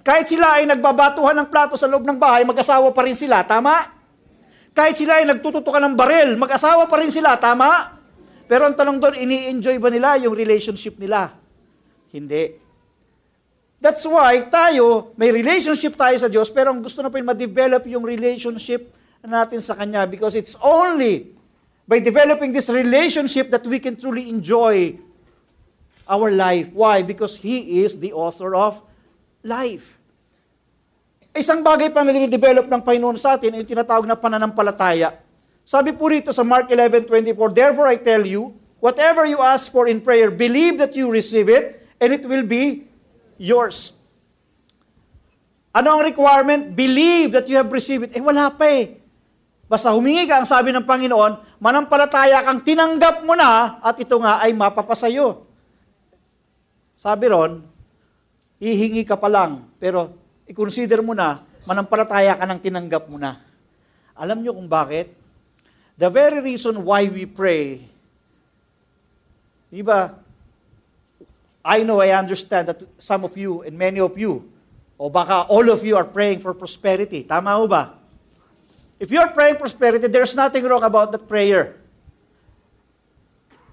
Kahit 0.06 0.30
sila 0.30 0.62
ay 0.62 0.70
nagbabatuhan 0.70 1.36
ng 1.42 1.48
plato 1.50 1.74
sa 1.74 1.90
loob 1.90 2.06
ng 2.06 2.16
bahay, 2.22 2.46
mag-asawa 2.46 2.94
pa 2.94 3.02
rin 3.04 3.18
sila. 3.18 3.44
Tama? 3.44 3.92
Kahit 4.78 4.96
sila 4.98 5.20
ay 5.20 5.26
nagtututukan 5.26 5.82
ng 5.90 5.96
baril, 5.98 6.30
mag-asawa 6.38 6.86
pa 6.86 7.02
rin 7.02 7.10
sila. 7.10 7.36
Tama? 7.42 7.98
Pero 8.48 8.70
ang 8.70 8.78
tanong 8.78 8.98
doon, 9.02 9.16
ini-enjoy 9.20 9.76
ba 9.82 9.90
nila 9.92 10.16
yung 10.22 10.38
relationship 10.38 10.96
nila? 11.02 11.34
Hindi. 12.14 12.56
That's 13.78 14.06
why 14.10 14.50
tayo, 14.50 15.14
may 15.20 15.30
relationship 15.30 15.94
tayo 15.94 16.18
sa 16.18 16.30
Diyos, 16.32 16.50
pero 16.50 16.74
ang 16.74 16.82
gusto 16.82 17.06
na 17.06 17.14
pa 17.14 17.22
ma-develop 17.22 17.86
yung 17.86 18.02
relationship 18.02 18.90
natin 19.22 19.62
sa 19.62 19.78
Kanya 19.78 20.10
because 20.10 20.34
it's 20.34 20.58
only 20.64 21.37
by 21.88 22.04
developing 22.04 22.52
this 22.52 22.68
relationship 22.68 23.48
that 23.50 23.64
we 23.64 23.80
can 23.80 23.96
truly 23.96 24.28
enjoy 24.28 25.00
our 26.04 26.30
life. 26.30 26.68
Why? 26.76 27.02
Because 27.02 27.40
He 27.40 27.82
is 27.82 27.96
the 27.96 28.12
author 28.12 28.54
of 28.54 28.84
life. 29.40 29.96
Isang 31.32 31.64
bagay 31.64 31.96
pa 31.96 32.04
na 32.04 32.12
develop 32.28 32.68
ng 32.68 32.82
Panginoon 32.84 33.16
sa 33.16 33.40
atin 33.40 33.56
yung 33.56 33.68
tinatawag 33.68 34.04
na 34.04 34.20
pananampalataya. 34.20 35.16
Sabi 35.68 35.94
po 35.96 36.12
rito 36.12 36.32
sa 36.36 36.44
Mark 36.44 36.68
11:24, 36.72 37.56
Therefore 37.56 37.88
I 37.88 38.00
tell 38.00 38.24
you, 38.24 38.56
whatever 38.84 39.24
you 39.28 39.40
ask 39.40 39.72
for 39.72 39.88
in 39.88 40.04
prayer, 40.04 40.32
believe 40.32 40.80
that 40.80 40.96
you 40.96 41.08
receive 41.08 41.48
it, 41.48 41.88
and 42.02 42.12
it 42.12 42.24
will 42.28 42.44
be 42.44 42.88
yours. 43.40 43.94
Ano 45.78 46.00
ang 46.00 46.04
requirement? 46.10 46.74
Believe 46.74 47.38
that 47.38 47.46
you 47.46 47.60
have 47.60 47.70
received 47.70 48.10
it. 48.10 48.12
Eh, 48.18 48.24
wala 48.24 48.50
pa 48.50 48.66
eh. 48.66 48.98
Basta 49.68 49.92
humingi 49.92 50.24
ka, 50.24 50.40
ang 50.40 50.48
sabi 50.48 50.72
ng 50.72 50.88
Panginoon, 50.88 51.60
manampalataya 51.60 52.40
kang 52.40 52.64
tinanggap 52.64 53.28
mo 53.28 53.36
na 53.36 53.84
at 53.84 54.00
ito 54.00 54.16
nga 54.16 54.40
ay 54.40 54.56
mapapasayo. 54.56 55.44
Sabi 56.96 57.28
ron, 57.28 57.60
hihingi 58.64 59.04
ka 59.04 59.20
pa 59.20 59.28
lang, 59.28 59.68
pero 59.76 60.16
i-consider 60.48 61.04
mo 61.04 61.12
na 61.12 61.44
manampalataya 61.68 62.40
ka 62.40 62.48
ng 62.48 62.60
tinanggap 62.64 63.12
mo 63.12 63.20
na. 63.20 63.44
Alam 64.16 64.40
nyo 64.40 64.56
kung 64.56 64.72
bakit? 64.72 65.12
The 66.00 66.08
very 66.08 66.40
reason 66.40 66.88
why 66.88 67.12
we 67.12 67.28
pray, 67.28 67.84
di 69.68 69.84
I 71.68 71.84
know, 71.84 72.00
I 72.00 72.16
understand 72.16 72.72
that 72.72 72.80
some 72.96 73.28
of 73.28 73.36
you 73.36 73.68
and 73.68 73.76
many 73.76 74.00
of 74.00 74.16
you, 74.16 74.48
o 74.96 75.12
baka 75.12 75.44
all 75.52 75.68
of 75.68 75.84
you 75.84 76.00
are 76.00 76.08
praying 76.08 76.40
for 76.40 76.56
prosperity. 76.56 77.28
Tama 77.28 77.60
ho 77.60 77.68
ba? 77.68 78.00
If 78.98 79.14
you 79.14 79.22
are 79.22 79.30
praying 79.30 79.62
prosperity, 79.62 80.08
there's 80.08 80.34
nothing 80.34 80.66
wrong 80.66 80.82
about 80.82 81.14
that 81.14 81.30
prayer. 81.30 81.78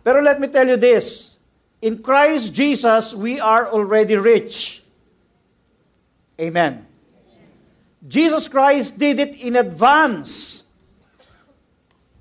Pero 0.04 0.20
let 0.20 0.36
me 0.36 0.48
tell 0.48 0.68
you 0.68 0.76
this. 0.76 1.32
In 1.80 2.04
Christ 2.04 2.52
Jesus, 2.52 3.16
we 3.16 3.40
are 3.40 3.68
already 3.72 4.16
rich. 4.16 4.84
Amen. 6.36 6.84
Jesus 8.04 8.48
Christ 8.48 9.00
did 9.00 9.16
it 9.16 9.40
in 9.40 9.56
advance. 9.56 10.64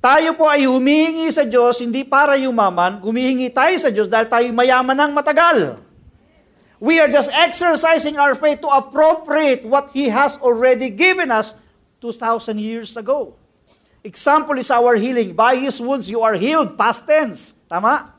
Tayo 0.03 0.35
po 0.35 0.47
ay 0.47 0.67
humihingi 0.67 1.31
sa 1.31 1.47
Diyos, 1.47 1.79
hindi 1.79 2.03
para 2.03 2.35
yumaman, 2.35 2.99
humihingi 3.03 3.51
tayo 3.51 3.75
sa 3.79 3.87
Diyos 3.87 4.07
dahil 4.11 4.27
tayo 4.27 4.47
mayaman 4.51 4.95
ng 4.99 5.11
matagal. 5.15 5.79
We 6.83 6.99
are 6.99 7.07
just 7.07 7.31
exercising 7.31 8.19
our 8.19 8.35
faith 8.35 8.59
to 8.63 8.71
appropriate 8.71 9.63
what 9.63 9.95
He 9.95 10.11
has 10.11 10.35
already 10.43 10.91
given 10.91 11.31
us 11.31 11.55
2,000 12.03 12.59
years 12.59 12.99
ago. 12.99 13.39
Example 14.03 14.59
is 14.59 14.67
our 14.67 14.99
healing. 14.99 15.31
By 15.31 15.55
His 15.55 15.79
wounds, 15.79 16.11
you 16.11 16.19
are 16.19 16.35
healed. 16.35 16.75
Past 16.75 17.07
tense. 17.07 17.55
Tama? 17.71 18.11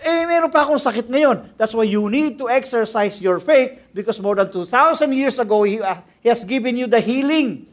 Eh, 0.00 0.24
meron 0.24 0.48
pa 0.48 0.64
akong 0.64 0.80
sakit 0.80 1.12
ngayon. 1.12 1.52
That's 1.60 1.76
why 1.76 1.84
you 1.84 2.08
need 2.08 2.40
to 2.40 2.48
exercise 2.48 3.20
your 3.20 3.36
faith 3.36 3.76
because 3.92 4.16
more 4.16 4.32
than 4.32 4.48
2,000 4.48 5.12
years 5.12 5.36
ago, 5.36 5.68
He, 5.68 5.76
uh, 5.76 6.00
he 6.24 6.32
has 6.32 6.40
given 6.40 6.80
you 6.80 6.88
the 6.88 7.04
healing. 7.04 7.68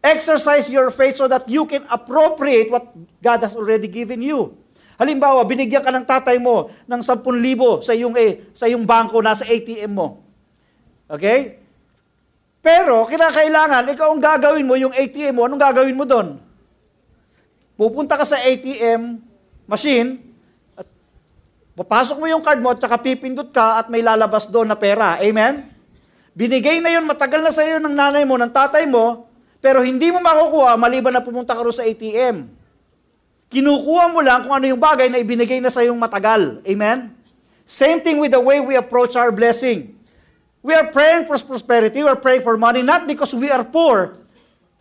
Exercise 0.00 0.72
your 0.72 0.88
faith 0.88 1.20
so 1.20 1.28
that 1.28 1.44
you 1.44 1.68
can 1.68 1.84
appropriate 1.92 2.72
what 2.72 2.88
God 3.20 3.44
has 3.44 3.52
already 3.52 3.92
given 3.92 4.24
you. 4.24 4.56
Halimbawa, 4.96 5.44
binigyan 5.44 5.84
ka 5.84 5.92
ng 5.92 6.08
tatay 6.08 6.40
mo 6.40 6.72
ng 6.88 7.04
10,000 7.04 7.84
sa 7.84 7.92
iyong, 7.92 8.16
eh, 8.16 8.48
sa 8.56 8.64
iyong 8.64 8.88
bangko, 8.88 9.20
nasa 9.20 9.44
ATM 9.44 9.92
mo. 9.92 10.24
Okay? 11.04 11.67
Pero, 12.68 13.08
kinakailangan, 13.08 13.88
ikaw 13.96 14.12
ang 14.12 14.20
gagawin 14.20 14.68
mo, 14.68 14.76
yung 14.76 14.92
ATM 14.92 15.40
mo, 15.40 15.48
anong 15.48 15.64
gagawin 15.72 15.96
mo 15.96 16.04
doon? 16.04 16.36
Pupunta 17.80 18.20
ka 18.20 18.28
sa 18.28 18.36
ATM 18.44 19.24
machine, 19.64 20.20
at 20.76 20.84
papasok 21.72 22.20
mo 22.20 22.28
yung 22.28 22.44
card 22.44 22.60
mo, 22.60 22.68
at 22.68 22.76
saka 22.76 23.00
pipindot 23.00 23.48
ka, 23.56 23.80
at 23.80 23.88
may 23.88 24.04
lalabas 24.04 24.52
doon 24.52 24.68
na 24.68 24.76
pera. 24.76 25.16
Amen? 25.16 25.64
Binigay 26.36 26.84
na 26.84 26.92
yun, 26.92 27.08
matagal 27.08 27.40
na 27.40 27.56
sa 27.56 27.64
iyo 27.64 27.80
ng 27.80 27.96
nanay 27.96 28.28
mo, 28.28 28.36
ng 28.36 28.52
tatay 28.52 28.84
mo, 28.84 29.32
pero 29.64 29.80
hindi 29.80 30.12
mo 30.12 30.20
makukuha 30.20 30.76
maliban 30.76 31.16
na 31.16 31.24
pumunta 31.24 31.56
ka 31.56 31.64
sa 31.72 31.88
ATM. 31.88 32.52
Kinukuha 33.48 34.12
mo 34.12 34.20
lang 34.20 34.44
kung 34.44 34.52
ano 34.52 34.68
yung 34.68 34.78
bagay 34.78 35.08
na 35.08 35.16
ibinigay 35.16 35.56
na 35.56 35.72
sa 35.72 35.80
iyong 35.80 35.96
matagal. 35.96 36.60
Amen? 36.68 37.16
Same 37.64 38.04
thing 38.04 38.20
with 38.20 38.36
the 38.36 38.42
way 38.44 38.60
we 38.60 38.76
approach 38.76 39.16
our 39.16 39.32
blessing. 39.32 39.97
We 40.68 40.76
are 40.76 40.92
praying 40.92 41.24
for 41.24 41.40
prosperity, 41.40 42.04
we 42.04 42.12
are 42.12 42.20
praying 42.20 42.44
for 42.44 42.60
money, 42.60 42.84
not 42.84 43.08
because 43.08 43.32
we 43.32 43.48
are 43.48 43.64
poor. 43.64 44.20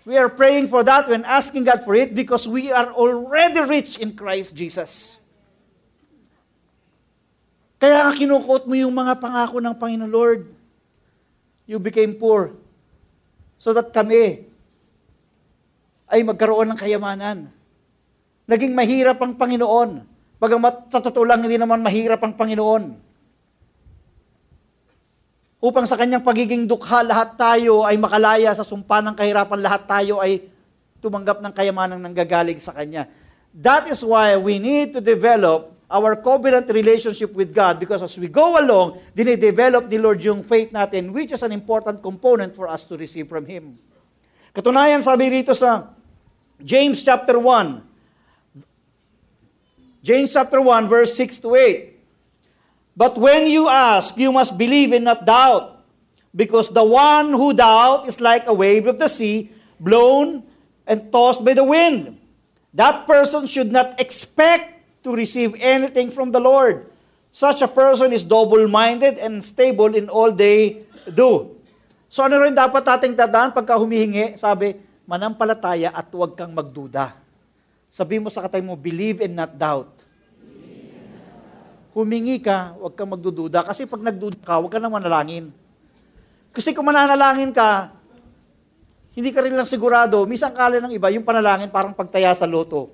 We 0.03 0.19
are 0.19 0.27
praying 0.27 0.67
for 0.67 0.83
that 0.83 1.07
when 1.07 1.23
asking 1.23 1.63
God 1.63 1.87
for 1.87 1.95
it 1.95 2.11
because 2.11 2.43
we 2.43 2.75
are 2.75 2.91
already 2.91 3.63
rich 3.63 3.95
in 3.95 4.11
Christ 4.11 4.51
Jesus. 4.51 5.23
Kaya 7.79 8.11
kinukot 8.11 8.67
mo 8.67 8.75
yung 8.75 8.91
mga 8.91 9.15
pangako 9.15 9.63
ng 9.63 9.75
Panginoon 9.79 10.11
Lord. 10.11 10.51
You 11.63 11.79
became 11.79 12.19
poor 12.19 12.51
so 13.55 13.71
that 13.71 13.95
kami 13.95 14.43
ay 16.11 16.19
magkaroon 16.19 16.67
ng 16.67 16.79
kayamanan. 16.83 17.47
Naging 18.43 18.75
mahirap 18.75 19.23
ang 19.23 19.39
Panginoon. 19.39 20.03
Bagamat 20.35 20.91
sa 20.91 20.99
totoo 20.99 21.23
lang 21.23 21.47
hindi 21.47 21.55
naman 21.55 21.79
mahirap 21.79 22.19
ang 22.27 22.35
Panginoon. 22.35 23.06
Upang 25.57 25.89
sa 25.89 25.97
kanyang 25.97 26.21
pagiging 26.21 26.69
dukha, 26.69 27.01
lahat 27.01 27.33
tayo 27.33 27.81
ay 27.81 27.97
makalaya 27.97 28.53
sa 28.53 28.61
sumpa 28.61 29.01
ng 29.01 29.17
kahirapan, 29.17 29.57
lahat 29.57 29.89
tayo 29.89 30.21
ay 30.21 30.45
tumanggap 31.01 31.41
ng 31.41 31.49
kayamanang 31.49 31.97
nanggagaling 31.97 32.61
sa 32.61 32.77
Kanya. 32.77 33.09
That 33.57 33.89
is 33.89 34.05
why 34.05 34.37
we 34.37 34.61
need 34.61 34.93
to 34.93 35.01
develop 35.01 35.73
our 35.89 36.13
covenant 36.19 36.67
relationship 36.69 37.33
with 37.33 37.55
God 37.55 37.79
because 37.81 38.05
as 38.05 38.13
we 38.21 38.29
go 38.29 38.53
along, 38.59 39.01
dinidevelop 39.17 39.89
ni 39.89 39.97
Lord 39.97 40.21
yung 40.21 40.45
faith 40.45 40.69
natin, 40.69 41.09
which 41.09 41.33
is 41.33 41.41
an 41.41 41.49
important 41.49 42.05
component 42.05 42.53
for 42.53 42.69
us 42.69 42.85
to 42.85 42.93
receive 42.93 43.25
from 43.25 43.49
Him. 43.49 43.81
Katunayan, 44.53 45.01
sabi 45.01 45.41
rito 45.41 45.57
sa 45.57 45.89
James 46.61 47.01
chapter 47.01 47.41
1, 47.41 50.05
James 50.05 50.29
chapter 50.29 50.61
1, 50.61 50.85
verse 50.85 51.17
6 51.17 51.41
to 51.41 51.57
8. 51.57 51.96
But 52.97 53.13
when 53.13 53.45
you 53.45 53.69
ask, 53.69 54.17
you 54.17 54.33
must 54.33 54.57
believe 54.57 54.89
and 54.89 55.05
not 55.05 55.21
doubt. 55.21 55.85
Because 56.33 56.73
the 56.73 56.81
one 56.81 57.29
who 57.29 57.53
doubt 57.53 58.09
is 58.09 58.17
like 58.17 58.49
a 58.49 58.57
wave 58.57 58.89
of 58.89 58.97
the 58.97 59.05
sea, 59.05 59.53
blown 59.77 60.41
and 60.89 61.13
tossed 61.13 61.45
by 61.45 61.53
the 61.53 61.61
wind. 61.61 62.17
That 62.73 63.05
person 63.05 63.45
should 63.45 63.69
not 63.69 64.01
expect 64.01 64.81
to 65.05 65.13
receive 65.13 65.53
anything 65.61 66.09
from 66.09 66.33
the 66.33 66.41
Lord. 66.41 66.89
Such 67.29 67.61
a 67.61 67.69
person 67.69 68.17
is 68.17 68.25
double-minded 68.25 69.21
and 69.21 69.45
stable 69.45 69.93
in 69.93 70.09
all 70.09 70.33
they 70.33 70.81
do. 71.05 71.53
So 72.09 72.25
ano 72.25 72.41
rin 72.41 72.57
dapat 72.57 72.81
ating 72.81 73.13
tandaan 73.13 73.53
pagka 73.53 73.77
humihingi? 73.77 74.41
Sabi, 74.41 74.73
manampalataya 75.05 75.93
at 75.93 76.09
huwag 76.09 76.33
kang 76.33 76.49
magduda. 76.49 77.13
Sabi 77.93 78.17
mo 78.17 78.33
sa 78.33 78.41
katay 78.41 78.65
mo, 78.65 78.73
believe 78.73 79.21
and 79.21 79.37
not 79.37 79.53
doubt 79.53 79.96
humingi 81.97 82.37
ka, 82.37 82.77
huwag 82.77 82.93
kang 82.93 83.09
magdududa. 83.09 83.65
Kasi 83.65 83.89
pag 83.89 84.05
nagduda 84.05 84.37
ka, 84.45 84.61
huwag 84.61 84.69
ka 84.69 84.77
nang 84.77 84.93
manalangin. 84.93 85.49
Kasi 86.53 86.69
kung 86.69 86.85
mananalangin 86.85 87.49
ka, 87.49 87.89
hindi 89.17 89.33
ka 89.33 89.41
rin 89.41 89.57
lang 89.57 89.65
sigurado, 89.65 90.21
minsan 90.29 90.53
kala 90.53 90.77
ng 90.77 90.93
iba, 90.93 91.09
yung 91.09 91.25
panalangin 91.25 91.73
parang 91.73 91.97
pagtaya 91.97 92.37
sa 92.37 92.45
loto. 92.45 92.93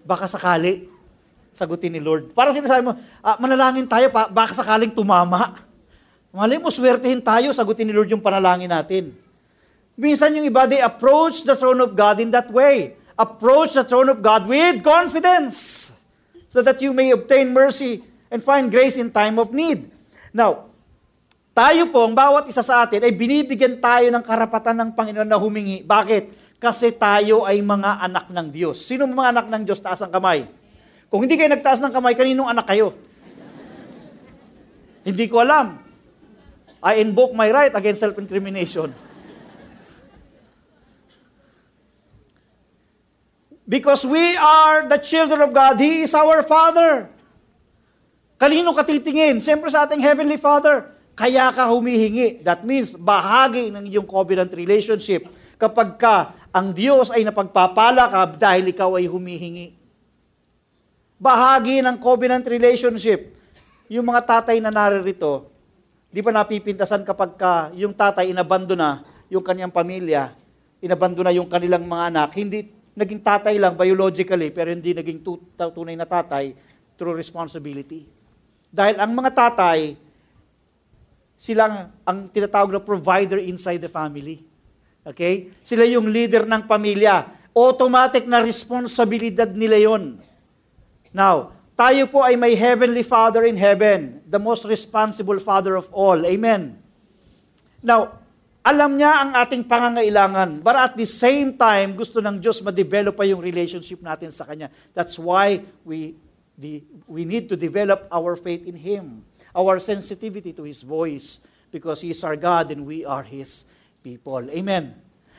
Baka 0.00 0.24
sakali, 0.24 0.88
sagutin 1.52 1.92
ni 1.92 2.00
Lord. 2.00 2.32
Parang 2.32 2.56
sinasabi 2.56 2.80
mo, 2.80 2.96
ah, 3.20 3.36
manalangin 3.36 3.84
tayo, 3.84 4.08
pa, 4.08 4.32
baka 4.32 4.56
sakaling 4.56 4.96
tumama. 4.96 5.60
Mali 6.32 6.56
mo, 6.56 6.72
swertehin 6.72 7.20
tayo, 7.20 7.52
sagutin 7.52 7.84
ni 7.84 7.92
Lord 7.92 8.08
yung 8.08 8.24
panalangin 8.24 8.72
natin. 8.72 9.12
Minsan 9.92 10.32
yung 10.40 10.48
iba, 10.48 10.64
they 10.64 10.80
approach 10.80 11.44
the 11.44 11.52
throne 11.52 11.84
of 11.84 11.92
God 11.92 12.16
in 12.16 12.32
that 12.32 12.48
way. 12.48 12.96
Approach 13.20 13.76
the 13.76 13.84
throne 13.84 14.08
of 14.08 14.24
God 14.24 14.48
with 14.48 14.80
confidence 14.80 15.92
so 16.50 16.60
that 16.60 16.82
you 16.82 16.90
may 16.90 17.14
obtain 17.14 17.54
mercy 17.54 18.02
and 18.28 18.42
find 18.42 18.68
grace 18.68 18.98
in 18.98 19.08
time 19.08 19.38
of 19.38 19.54
need. 19.54 19.86
Now, 20.34 20.70
tayo 21.54 21.90
po, 21.90 22.06
ang 22.06 22.14
bawat 22.14 22.50
isa 22.50 22.62
sa 22.62 22.86
atin, 22.86 23.02
ay 23.06 23.14
binibigyan 23.14 23.78
tayo 23.78 24.10
ng 24.10 24.22
karapatan 24.22 24.76
ng 24.82 24.90
Panginoon 24.94 25.26
na 25.30 25.38
humingi. 25.38 25.82
Bakit? 25.86 26.58
Kasi 26.60 26.94
tayo 26.94 27.46
ay 27.46 27.62
mga 27.62 28.04
anak 28.04 28.28
ng 28.28 28.46
Diyos. 28.52 28.82
Sino 28.82 29.06
mga 29.08 29.32
anak 29.34 29.46
ng 29.48 29.62
Diyos? 29.64 29.80
Taas 29.80 30.02
ang 30.04 30.12
kamay. 30.12 30.46
Kung 31.10 31.26
hindi 31.26 31.34
kayo 31.34 31.50
nagtaas 31.50 31.82
ng 31.82 31.90
kamay, 31.94 32.14
kaninong 32.14 32.50
anak 32.50 32.66
kayo? 32.70 32.94
hindi 35.00 35.26
ko 35.26 35.40
alam. 35.40 35.80
I 36.80 37.00
invoke 37.00 37.32
my 37.32 37.48
right 37.48 37.72
against 37.72 38.04
self-incrimination. 38.04 38.92
Because 43.70 44.02
we 44.02 44.34
are 44.34 44.82
the 44.90 44.98
children 44.98 45.46
of 45.46 45.54
God. 45.54 45.78
He 45.78 46.02
is 46.02 46.10
our 46.10 46.42
Father. 46.42 47.06
Kanino 48.34 48.74
ka 48.74 48.82
titingin? 48.82 49.38
Siyempre 49.38 49.70
sa 49.70 49.86
ating 49.86 50.02
Heavenly 50.02 50.42
Father. 50.42 50.90
Kaya 51.14 51.54
ka 51.54 51.70
humihingi. 51.70 52.42
That 52.42 52.66
means, 52.66 52.98
bahagi 52.98 53.70
ng 53.70 53.86
iyong 53.86 54.10
covenant 54.10 54.50
relationship 54.50 55.30
kapag 55.54 56.02
ka 56.02 56.34
ang 56.50 56.74
Diyos 56.74 57.14
ay 57.14 57.22
napagpapala 57.22 58.10
ka 58.10 58.20
dahil 58.34 58.74
ikaw 58.74 58.98
ay 58.98 59.06
humihingi. 59.06 59.70
Bahagi 61.22 61.78
ng 61.78 61.94
covenant 62.02 62.42
relationship. 62.50 63.38
Yung 63.86 64.02
mga 64.02 64.26
tatay 64.26 64.58
na 64.58 64.74
naririto, 64.74 65.46
di 66.10 66.18
ba 66.18 66.34
napipintasan 66.34 67.06
kapag 67.06 67.38
ka 67.38 67.70
yung 67.78 67.94
tatay 67.94 68.34
inabando 68.34 68.74
na 68.74 69.06
yung 69.30 69.46
kanyang 69.46 69.70
pamilya, 69.70 70.34
inabando 70.82 71.22
na 71.22 71.30
yung 71.30 71.46
kanilang 71.46 71.86
mga 71.86 72.04
anak, 72.10 72.34
hindi 72.34 72.79
naging 73.00 73.24
tatay 73.24 73.56
lang 73.56 73.72
biologically, 73.72 74.52
pero 74.52 74.68
hindi 74.68 74.92
naging 74.92 75.24
tunay 75.56 75.96
na 75.96 76.04
tatay 76.04 76.52
through 77.00 77.16
responsibility. 77.16 78.04
Dahil 78.68 79.00
ang 79.00 79.16
mga 79.16 79.30
tatay, 79.32 79.96
sila 81.40 81.88
ang 82.04 82.28
tinatawag 82.28 82.76
na 82.76 82.84
provider 82.84 83.40
inside 83.40 83.80
the 83.80 83.88
family. 83.88 84.44
Okay? 85.00 85.48
Sila 85.64 85.88
yung 85.88 86.12
leader 86.12 86.44
ng 86.44 86.68
pamilya. 86.68 87.32
Automatic 87.56 88.28
na 88.28 88.44
responsibilidad 88.44 89.48
nila 89.48 89.80
yon. 89.80 90.20
Now, 91.10 91.56
tayo 91.74 92.04
po 92.12 92.20
ay 92.20 92.36
may 92.36 92.52
Heavenly 92.52 93.00
Father 93.00 93.48
in 93.48 93.56
heaven, 93.56 94.20
the 94.28 94.36
most 94.36 94.68
responsible 94.68 95.40
Father 95.40 95.80
of 95.80 95.88
all. 95.96 96.20
Amen. 96.28 96.76
Now, 97.80 98.19
Alam 98.60 99.00
niya 99.00 99.24
ang 99.24 99.30
ating 99.40 99.64
pangangailangan. 99.64 100.60
But 100.60 100.76
at 100.76 100.92
the 100.92 101.08
same 101.08 101.56
time, 101.56 101.96
gusto 101.96 102.20
ng 102.20 102.36
Diyos 102.36 102.60
ma-develop 102.60 103.16
pa 103.16 103.24
yung 103.24 103.40
relationship 103.40 104.04
natin 104.04 104.28
sa 104.28 104.44
Kanya. 104.44 104.68
That's 104.92 105.16
why 105.16 105.64
we, 105.80 106.12
the, 106.60 106.84
we 107.08 107.24
need 107.24 107.48
to 107.48 107.56
develop 107.56 108.04
our 108.12 108.36
faith 108.36 108.68
in 108.68 108.76
Him. 108.76 109.24
Our 109.56 109.80
sensitivity 109.80 110.52
to 110.52 110.68
His 110.68 110.84
voice. 110.84 111.40
Because 111.72 112.04
He 112.04 112.12
is 112.12 112.20
our 112.20 112.36
God 112.36 112.68
and 112.68 112.84
we 112.84 113.00
are 113.08 113.24
His 113.24 113.64
people. 114.04 114.44
Amen. 114.52 114.92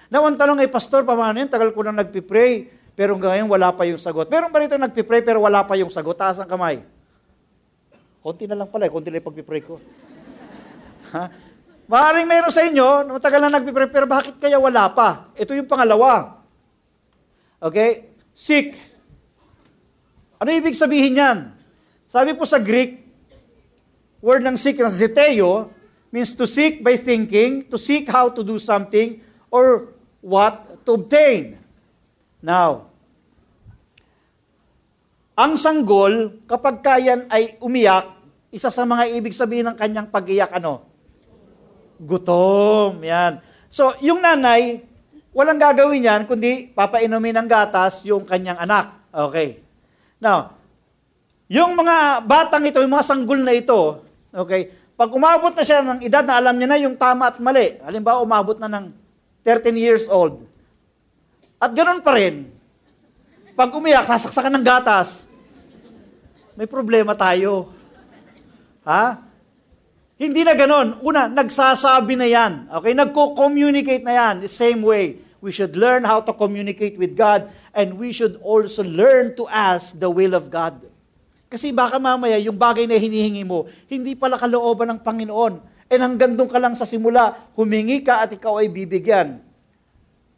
Now, 0.09 0.25
ang 0.25 0.35
tanong 0.35 0.65
ay, 0.65 0.69
Pastor, 0.73 1.05
paano 1.05 1.37
yun? 1.37 1.47
Tagal 1.47 1.71
ko 1.77 1.85
nang 1.85 2.01
nagpipray, 2.01 2.67
pero 2.97 3.15
ngayon 3.15 3.47
wala 3.47 3.69
pa 3.69 3.85
yung 3.85 4.01
sagot. 4.01 4.27
Meron 4.27 4.49
ba 4.49 4.59
rito 4.65 4.75
nagpipray 4.75 5.21
pero 5.21 5.45
wala 5.45 5.61
pa 5.61 5.77
yung 5.77 5.93
sagot? 5.93 6.17
Taas 6.17 6.41
ang 6.41 6.49
kamay. 6.49 6.83
Konti 8.21 8.49
na 8.49 8.57
lang 8.57 8.69
pala, 8.69 8.91
konti 8.91 9.13
lang 9.13 9.23
pagpipray 9.23 9.61
ko. 9.61 9.77
Ha? 11.15 11.50
Maaaring 11.91 12.23
meron 12.23 12.55
sa 12.55 12.63
inyo, 12.63 13.19
matagal 13.19 13.43
na 13.43 13.59
nagpipray, 13.59 13.91
pero 13.91 14.07
bakit 14.07 14.39
kaya 14.39 14.55
wala 14.55 14.87
pa? 14.95 15.27
Ito 15.35 15.51
yung 15.51 15.67
pangalawa. 15.67 16.39
Okay? 17.59 18.15
Seek. 18.31 18.79
Ano 20.39 20.55
ibig 20.55 20.79
sabihin 20.79 21.19
yan? 21.19 21.51
Sabi 22.07 22.31
po 22.31 22.47
sa 22.47 22.63
Greek, 22.63 23.03
word 24.23 24.39
ng 24.39 24.55
seek 24.55 24.79
na 24.79 24.87
zeteo, 24.87 25.67
means 26.15 26.31
to 26.31 26.47
seek 26.47 26.79
by 26.79 26.95
thinking, 26.95 27.67
to 27.67 27.75
seek 27.75 28.07
how 28.07 28.31
to 28.31 28.39
do 28.39 28.55
something, 28.55 29.19
or 29.51 29.91
what 30.23 30.63
to 30.87 30.95
obtain. 30.95 31.59
Now, 32.39 32.87
ang 35.35 35.59
sanggol, 35.59 36.39
kapag 36.47 36.79
kayan 36.79 37.27
ay 37.27 37.59
umiyak, 37.59 38.15
isa 38.47 38.71
sa 38.71 38.87
mga 38.87 39.11
ibig 39.11 39.35
sabihin 39.35 39.67
ng 39.67 39.75
kanyang 39.75 40.07
pag-iyak, 40.07 40.55
ano? 40.55 40.90
Gutom. 42.01 42.97
Yan. 43.05 43.37
So, 43.69 43.93
yung 44.01 44.19
nanay, 44.25 44.81
walang 45.31 45.61
gagawin 45.61 46.03
yan, 46.03 46.21
kundi 46.25 46.73
papainumin 46.73 47.37
ng 47.37 47.47
gatas 47.47 48.01
yung 48.03 48.25
kanyang 48.25 48.57
anak. 48.57 48.97
Okay. 49.13 49.61
Now, 50.17 50.57
yung 51.51 51.77
mga 51.77 52.25
batang 52.25 52.65
ito, 52.65 52.81
yung 52.81 52.95
mga 52.95 53.07
sanggol 53.07 53.39
na 53.43 53.53
ito, 53.53 54.01
okay, 54.33 54.71
pag 54.95 55.11
umabot 55.11 55.51
na 55.51 55.63
siya 55.65 55.83
ng 55.83 55.99
edad 56.03 56.23
na 56.23 56.39
alam 56.39 56.55
niya 56.55 56.69
na 56.69 56.79
yung 56.79 56.95
tama 56.95 57.27
at 57.27 57.37
mali, 57.41 57.79
halimbawa 57.83 58.23
umabot 58.23 58.55
na 58.55 58.71
ng 58.71 58.93
13 59.43 59.73
years 59.75 60.05
old, 60.07 60.45
at 61.61 61.73
ganun 61.73 62.01
pa 62.01 62.15
rin, 62.17 62.49
pag 63.53 63.69
umiyak, 63.69 64.07
sasaksakan 64.07 64.57
ng 64.57 64.65
gatas, 64.65 65.27
may 66.57 66.65
problema 66.65 67.13
tayo. 67.13 67.69
Ha? 68.87 69.21
Hindi 70.21 70.45
na 70.45 70.53
ganon. 70.53 71.01
Una, 71.01 71.25
nagsasabi 71.25 72.13
na 72.13 72.29
yan. 72.29 72.69
Okay? 72.69 72.93
Nagko-communicate 72.93 74.05
na 74.05 74.13
yan. 74.13 74.45
The 74.45 74.51
same 74.53 74.85
way. 74.85 75.17
We 75.41 75.49
should 75.49 75.73
learn 75.73 76.05
how 76.05 76.21
to 76.21 76.37
communicate 76.37 76.93
with 76.93 77.17
God 77.17 77.49
and 77.73 77.97
we 77.97 78.13
should 78.13 78.37
also 78.45 78.85
learn 78.85 79.33
to 79.41 79.49
ask 79.49 79.97
the 79.97 80.05
will 80.05 80.37
of 80.37 80.53
God. 80.53 80.77
Kasi 81.49 81.73
baka 81.73 81.97
mamaya 81.97 82.37
yung 82.37 82.53
bagay 82.53 82.85
na 82.85 83.01
hinihingi 83.01 83.41
mo, 83.41 83.65
hindi 83.89 84.13
pala 84.13 84.37
kalooban 84.37 84.93
ng 84.93 84.99
Panginoon. 85.01 85.53
And 85.89 85.99
hanggang 86.05 86.37
doon 86.37 86.53
ka 86.53 86.61
lang 86.61 86.77
sa 86.77 86.85
simula, 86.85 87.49
humingi 87.57 88.05
ka 88.05 88.21
at 88.21 88.29
ikaw 88.29 88.61
ay 88.61 88.69
bibigyan. 88.69 89.41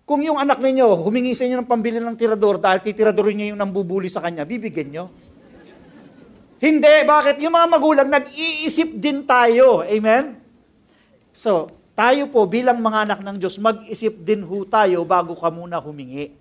Kung 0.08 0.24
yung 0.24 0.40
anak 0.40 0.64
ninyo, 0.64 1.04
humingi 1.04 1.36
sa 1.36 1.44
inyo 1.44 1.60
ng 1.60 1.68
pambili 1.68 2.00
ng 2.00 2.16
tirador 2.16 2.56
dahil 2.56 2.80
titiradorin 2.80 3.36
niyo 3.36 3.48
yung 3.52 3.60
nambubuli 3.60 4.08
sa 4.08 4.24
kanya, 4.24 4.48
bibigyan 4.48 4.90
nyo? 4.96 5.06
Hindi. 6.64 6.96
Bakit? 7.04 7.44
Yung 7.44 7.52
mga 7.52 7.68
magulang, 7.68 8.08
nag-iisip 8.08 8.96
din 8.96 9.28
tayo. 9.28 9.84
Amen? 9.84 10.40
So, 11.36 11.68
tayo 11.92 12.32
po 12.32 12.48
bilang 12.48 12.80
mga 12.80 13.12
anak 13.12 13.20
ng 13.20 13.36
Diyos, 13.36 13.60
mag-isip 13.60 14.24
din 14.24 14.48
ho 14.48 14.64
tayo 14.64 15.04
bago 15.04 15.36
ka 15.36 15.52
muna 15.52 15.84
humingi. 15.84 16.32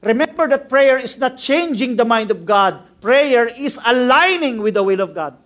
Remember 0.00 0.48
that 0.48 0.72
prayer 0.72 0.96
is 0.96 1.20
not 1.20 1.36
changing 1.36 1.92
the 1.92 2.08
mind 2.08 2.32
of 2.32 2.48
God. 2.48 2.80
Prayer 3.04 3.52
is 3.52 3.76
aligning 3.84 4.64
with 4.64 4.80
the 4.80 4.84
will 4.84 5.04
of 5.04 5.12
God. 5.12 5.36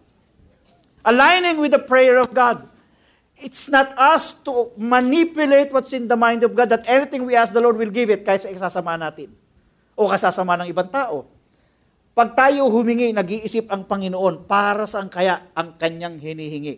Aligning 1.03 1.59
with 1.59 1.75
the 1.75 1.83
prayer 1.83 2.23
of 2.23 2.31
God. 2.31 2.71
It's 3.41 3.73
not 3.73 3.97
us 3.97 4.37
to 4.47 4.71
manipulate 4.77 5.73
what's 5.73 5.97
in 5.97 6.07
the 6.07 6.17
mind 6.17 6.45
of 6.45 6.53
God 6.53 6.69
that 6.71 6.85
anything 6.85 7.25
we 7.25 7.35
ask 7.35 7.51
the 7.51 7.63
Lord 7.63 7.81
will 7.81 7.91
give 7.91 8.13
it 8.13 8.23
kahit 8.23 8.45
sa 8.45 8.53
isasama 8.53 9.01
natin 9.01 9.33
o 9.97 10.07
kasasama 10.07 10.61
ng 10.61 10.69
ibang 10.69 10.93
tao. 10.93 11.40
Pag 12.21 12.37
tayo 12.37 12.69
humingi, 12.69 13.17
nag-iisip 13.17 13.73
ang 13.73 13.89
Panginoon 13.89 14.45
para 14.45 14.85
saan 14.85 15.09
kaya 15.09 15.49
ang 15.57 15.73
kanyang 15.81 16.21
hinihingi. 16.21 16.77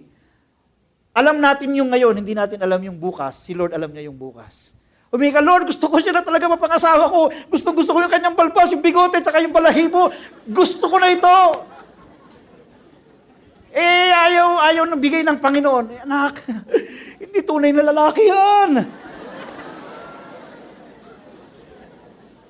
Alam 1.18 1.42
natin 1.42 1.74
yung 1.74 1.90
ngayon, 1.90 2.14
hindi 2.14 2.30
natin 2.30 2.62
alam 2.62 2.78
yung 2.78 2.94
bukas. 2.94 3.42
Si 3.42 3.50
Lord 3.50 3.74
alam 3.74 3.90
niya 3.90 4.06
yung 4.06 4.14
bukas. 4.14 4.70
Humingi 5.10 5.34
ka, 5.34 5.42
Lord, 5.42 5.66
gusto 5.66 5.90
ko 5.90 5.98
siya 5.98 6.14
na 6.14 6.22
talaga 6.22 6.46
mapangasawa 6.46 7.10
ko. 7.10 7.34
Gusto, 7.50 7.74
gusto 7.74 7.90
ko 7.90 8.06
yung 8.06 8.14
kanyang 8.14 8.38
balbas, 8.38 8.70
yung 8.70 8.86
bigote, 8.86 9.18
tsaka 9.18 9.42
yung 9.42 9.50
balahibo. 9.50 10.14
Gusto 10.46 10.86
ko 10.86 11.02
na 11.02 11.10
ito. 11.10 11.38
Eh, 13.74 14.14
ayaw, 14.14 14.62
ayaw 14.62 14.86
nang 14.86 15.02
bigay 15.02 15.26
ng 15.26 15.42
Panginoon. 15.42 15.86
Eh, 15.90 16.06
anak, 16.06 16.38
hindi 17.26 17.42
tunay 17.42 17.74
na 17.74 17.90
lalaki 17.90 18.30
yan. 18.30 18.70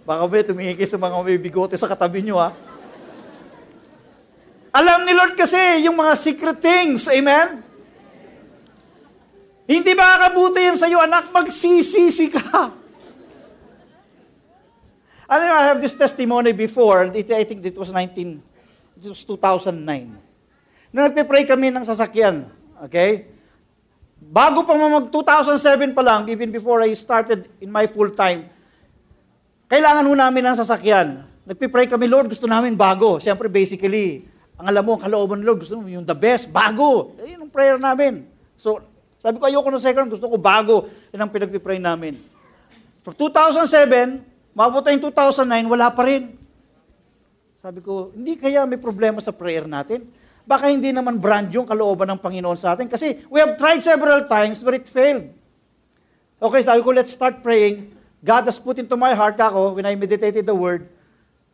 Baka 0.05 0.28
may 0.28 0.44
tumingin 0.44 0.85
sa 0.85 1.00
mga 1.00 1.24
may 1.24 1.40
bigote 1.40 1.72
sa 1.81 1.88
katabi 1.88 2.20
nyo, 2.20 2.37
ha? 2.37 2.52
Alam 4.73 5.05
ni 5.05 5.13
Lord 5.13 5.37
kasi 5.37 5.85
yung 5.85 6.01
mga 6.01 6.17
secret 6.17 6.59
things. 6.65 7.05
Amen? 7.13 7.61
Hindi 9.69 9.93
ba 9.93 10.17
kakabuti 10.17 10.65
yan 10.65 10.81
sa 10.81 10.89
iyo, 10.89 10.97
anak? 10.99 11.29
Magsisisi 11.29 12.33
ka. 12.33 12.73
Alam 15.33 15.49
I 15.49 15.65
have 15.69 15.81
this 15.81 15.93
testimony 15.93 16.57
before. 16.57 17.13
I 17.13 17.45
think 17.45 17.65
it 17.65 17.77
was 17.77 17.93
19, 17.93 18.41
it 19.01 19.09
was 19.13 19.25
2009. 19.25 19.81
Nung 20.93 21.05
nagpe-pray 21.09 21.49
kami 21.49 21.73
ng 21.73 21.85
sasakyan, 21.89 22.49
okay? 22.85 23.33
Bago 24.21 24.61
pa 24.65 24.77
mag 24.77 25.09
2007 25.09 25.97
pa 25.97 26.05
lang, 26.05 26.29
even 26.29 26.53
before 26.53 26.85
I 26.85 26.93
started 26.93 27.49
in 27.65 27.73
my 27.73 27.89
full 27.89 28.13
time, 28.13 28.53
kailangan 29.73 30.05
ho 30.05 30.13
namin 30.13 30.53
ng 30.53 30.57
sasakyan. 30.57 31.25
Nagpe-pray 31.49 31.89
kami, 31.89 32.13
Lord, 32.13 32.29
gusto 32.29 32.45
namin 32.45 32.77
bago. 32.77 33.17
Siyempre, 33.17 33.49
basically, 33.49 34.29
ang 34.61 34.67
alam 34.69 34.83
mo, 34.85 34.97
ang 34.97 35.03
kalooban 35.03 35.41
ng 35.41 35.47
Lord, 35.49 35.61
gusto 35.65 35.81
mo 35.81 35.88
yung 35.88 36.05
the 36.05 36.17
best, 36.17 36.53
bago. 36.53 37.17
Eh, 37.23 37.35
yun 37.35 37.49
ang 37.49 37.53
prayer 37.53 37.81
namin. 37.81 38.29
So, 38.55 38.79
sabi 39.23 39.38
ko, 39.38 39.47
ayoko 39.47 39.71
ng 39.71 39.83
second, 39.83 40.07
gusto 40.11 40.27
ko 40.27 40.37
bago. 40.37 40.91
Yan 41.15 41.25
ang 41.25 41.33
pinagpipray 41.33 41.79
namin. 41.79 42.19
For 43.07 43.15
2007, 43.15 44.23
mabot 44.55 44.83
yung 44.83 45.03
2009, 45.03 45.67
wala 45.71 45.88
pa 45.95 46.03
rin. 46.07 46.35
Sabi 47.62 47.79
ko, 47.79 48.11
hindi 48.11 48.35
kaya 48.35 48.67
may 48.67 48.79
problema 48.79 49.23
sa 49.23 49.31
prayer 49.31 49.71
natin? 49.71 50.03
Baka 50.43 50.67
hindi 50.67 50.91
naman 50.91 51.23
brand 51.23 51.47
yung 51.55 51.62
kalooban 51.62 52.11
ng 52.11 52.19
Panginoon 52.19 52.59
sa 52.59 52.75
atin. 52.75 52.91
Kasi 52.91 53.23
we 53.31 53.38
have 53.38 53.55
tried 53.55 53.79
several 53.79 54.27
times, 54.27 54.59
but 54.67 54.75
it 54.75 54.91
failed. 54.91 55.31
Okay, 56.43 56.59
sabi 56.67 56.83
ko, 56.83 56.91
let's 56.91 57.15
start 57.15 57.38
praying. 57.38 57.95
God 58.19 58.51
has 58.51 58.59
put 58.59 58.83
into 58.83 58.99
my 58.99 59.15
heart 59.15 59.38
ako, 59.38 59.79
when 59.79 59.87
I 59.87 59.95
meditated 59.95 60.43
the 60.43 60.55
word, 60.55 60.91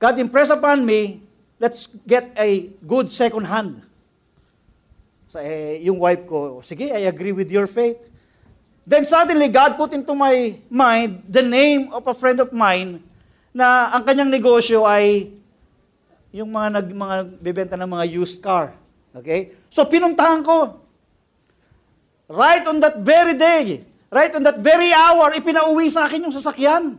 God 0.01 0.17
impressed 0.17 0.53
upon 0.53 0.89
me 0.89 1.28
let's 1.59 1.91
get 2.07 2.31
a 2.39 2.71
good 2.87 3.11
second 3.11 3.47
hand. 3.47 3.83
So, 5.29 5.43
eh, 5.45 5.85
yung 5.85 6.01
wife 6.01 6.25
ko, 6.25 6.65
sige, 6.65 6.89
I 6.89 7.05
agree 7.05 7.37
with 7.37 7.53
your 7.53 7.69
faith. 7.69 8.01
Then 8.89 9.05
suddenly, 9.05 9.53
God 9.53 9.77
put 9.77 9.93
into 9.93 10.17
my 10.17 10.57
mind 10.73 11.29
the 11.29 11.45
name 11.45 11.93
of 11.93 12.09
a 12.09 12.17
friend 12.17 12.41
of 12.41 12.49
mine 12.57 13.05
na 13.53 13.93
ang 13.93 14.09
kanyang 14.09 14.33
negosyo 14.33 14.89
ay 14.89 15.29
yung 16.33 16.49
mga 16.49 16.81
nag 16.81 16.87
mga 16.97 17.17
bebenta 17.37 17.77
ng 17.77 17.85
mga 17.85 18.05
used 18.17 18.41
car. 18.41 18.73
Okay? 19.13 19.53
So 19.69 19.85
pinuntahan 19.85 20.41
ko. 20.41 20.81
Right 22.33 22.65
on 22.65 22.81
that 22.81 23.01
very 23.05 23.37
day, 23.37 23.85
right 24.09 24.33
on 24.33 24.45
that 24.45 24.61
very 24.65 24.93
hour, 24.93 25.37
ipinauwi 25.37 25.93
sa 25.93 26.09
akin 26.09 26.29
yung 26.29 26.33
sasakyan. 26.33 26.97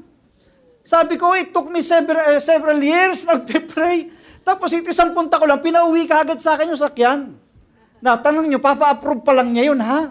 Sabi 0.86 1.18
ko, 1.18 1.38
it 1.38 1.54
took 1.54 1.70
me 1.70 1.86
several, 1.86 2.18
uh, 2.18 2.42
several 2.42 2.82
years 2.82 3.26
nagpe-pray 3.30 4.19
tapos 4.50 4.74
isang 4.74 5.14
punta 5.14 5.38
ko 5.38 5.46
lang, 5.46 5.62
pinauwi 5.62 6.10
ka 6.10 6.26
agad 6.26 6.42
sa 6.42 6.58
akin 6.58 6.74
yung 6.74 6.82
sakyan. 6.82 7.38
Na, 8.02 8.18
tanong 8.18 8.50
nyo, 8.50 8.58
papa-approve 8.58 9.22
pa 9.22 9.38
lang 9.38 9.54
niya 9.54 9.70
yun, 9.70 9.78
ha? 9.78 10.10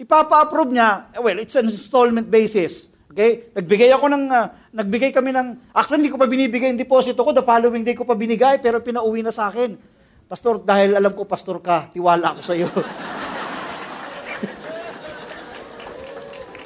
Ipapa-approve 0.00 0.72
niya, 0.72 1.12
well, 1.20 1.36
it's 1.36 1.52
an 1.60 1.68
installment 1.68 2.32
basis. 2.32 2.88
Okay? 3.12 3.52
Nagbigay 3.52 3.92
ako 3.92 4.08
ng, 4.08 4.24
uh, 4.32 4.48
nagbigay 4.72 5.12
kami 5.12 5.36
ng, 5.36 5.68
actually 5.76 6.00
hindi 6.00 6.08
ko 6.08 6.16
pa 6.16 6.24
binibigay 6.24 6.72
yung 6.72 6.80
deposit 6.80 7.12
ko, 7.12 7.28
the 7.36 7.44
following 7.44 7.84
day 7.84 7.92
ko 7.92 8.08
pa 8.08 8.16
binigay, 8.16 8.56
pero 8.56 8.80
pinauwi 8.80 9.20
na 9.20 9.28
sa 9.28 9.52
akin. 9.52 9.76
Pastor, 10.24 10.64
dahil 10.64 10.96
alam 10.96 11.12
ko, 11.12 11.28
pastor 11.28 11.60
ka, 11.60 11.92
tiwala 11.92 12.32
ako 12.32 12.40
sa 12.40 12.56
iyo. 12.56 12.72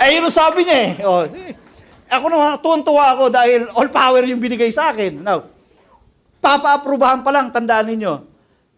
eh, 0.07 0.15
yun 0.15 0.31
sabi 0.31 0.63
niya 0.63 0.79
eh. 0.87 1.03
Oh, 1.03 1.27
ako 2.07 2.25
naman, 2.31 2.63
tuwan-tuwa 2.63 3.19
ako 3.19 3.25
dahil 3.35 3.67
all 3.75 3.91
power 3.91 4.23
yung 4.23 4.39
binigay 4.39 4.71
sa 4.71 4.95
akin. 4.95 5.19
Now, 5.19 5.56
Papa-aprobahan 6.41 7.21
pa 7.25 7.31
lang, 7.35 7.51
tandaan 7.51 7.87
ninyo. 7.91 8.13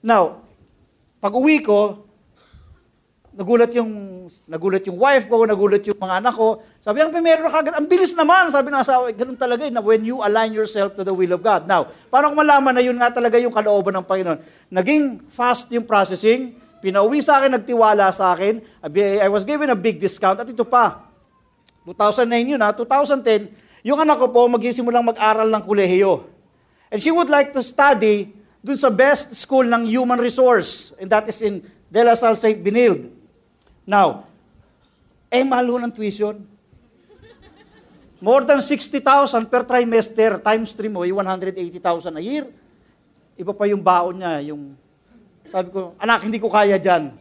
Now, 0.05 0.45
pag 1.19 1.35
uwi 1.35 1.61
ko, 1.63 2.07
nagulat 3.35 3.71
yung 3.75 3.91
nagulat 4.45 4.85
yung 4.85 5.01
wife 5.01 5.25
ko, 5.25 5.49
nagulat 5.49 5.81
yung 5.89 5.97
mga 5.97 6.21
anak 6.21 6.37
ko. 6.37 6.61
Sabi, 6.85 7.01
ang 7.01 7.09
primero 7.09 7.41
na 7.41 7.49
kagad, 7.49 7.73
ang 7.81 7.89
bilis 7.89 8.13
naman. 8.13 8.53
Sabi 8.53 8.69
ng 8.69 8.83
asawa, 8.85 9.09
ganun 9.09 9.41
talaga 9.41 9.65
yun, 9.65 9.73
na 9.73 9.81
when 9.81 10.05
you 10.05 10.21
align 10.21 10.53
yourself 10.53 10.93
to 10.93 11.01
the 11.01 11.15
will 11.15 11.33
of 11.33 11.41
God. 11.41 11.65
Now, 11.65 11.89
paano 12.13 12.33
ko 12.33 12.35
malaman 12.37 12.77
na 12.77 12.85
yun 12.85 13.01
nga 13.01 13.09
talaga 13.09 13.41
yung 13.41 13.55
kalooban 13.55 13.97
ng 13.97 14.05
Panginoon? 14.05 14.39
Naging 14.69 15.25
fast 15.33 15.65
yung 15.73 15.89
processing, 15.89 16.61
pinauwi 16.85 17.25
sa 17.25 17.41
akin, 17.41 17.57
nagtiwala 17.57 18.13
sa 18.13 18.37
akin, 18.37 18.61
I 18.85 19.29
was 19.33 19.49
given 19.49 19.73
a 19.73 19.79
big 19.79 19.97
discount, 19.97 20.45
at 20.45 20.49
ito 20.49 20.69
pa, 20.69 21.09
2009 21.89 22.53
yun 22.53 22.61
ha, 22.61 22.77
2010, 22.77 23.49
yung 23.81 23.97
anak 23.97 24.21
ko 24.21 24.29
po 24.29 24.45
magsimulang 24.45 25.09
mag-aral 25.09 25.49
ng 25.49 25.63
kolehiyo. 25.65 26.29
And 26.89 26.99
she 27.01 27.13
would 27.13 27.29
like 27.29 27.53
to 27.53 27.61
study 27.61 28.33
dun 28.65 28.81
sa 28.81 28.89
best 28.89 29.37
school 29.37 29.65
ng 29.65 29.87
human 29.87 30.19
resource, 30.19 30.93
and 30.99 31.09
that 31.09 31.29
is 31.29 31.39
in 31.45 31.63
De 31.89 32.01
La 32.05 32.17
Salle 32.17 32.37
St. 32.37 32.59
Benilde. 32.59 33.13
Now, 33.89 34.29
eh 35.29 35.45
mahal 35.45 35.81
ng 35.81 35.93
tuition. 35.93 36.45
More 38.19 38.43
than 38.43 38.59
60,000 38.59 39.47
per 39.47 39.63
trimester, 39.63 40.43
times 40.43 40.75
3 40.75 40.91
mo, 40.91 41.07
180,000 41.07 42.19
a 42.19 42.23
year. 42.25 42.51
Iba 43.39 43.55
pa 43.55 43.71
yung 43.71 43.79
baon 43.79 44.19
niya, 44.19 44.51
yung, 44.51 44.75
sabi 45.47 45.71
ko, 45.71 45.95
anak, 46.03 46.27
hindi 46.27 46.43
ko 46.43 46.51
kaya 46.51 46.75
dyan. 46.83 47.15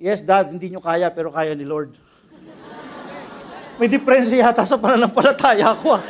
Yes, 0.00 0.24
dad, 0.24 0.48
hindi 0.48 0.72
nyo 0.72 0.80
kaya, 0.80 1.12
pero 1.12 1.28
kaya 1.28 1.52
ni 1.52 1.68
Lord. 1.68 1.92
May 3.76 3.92
diferensya 3.92 4.48
yata 4.48 4.64
sa 4.64 4.80
pananampalataya 4.80 5.76
ko. 5.84 6.00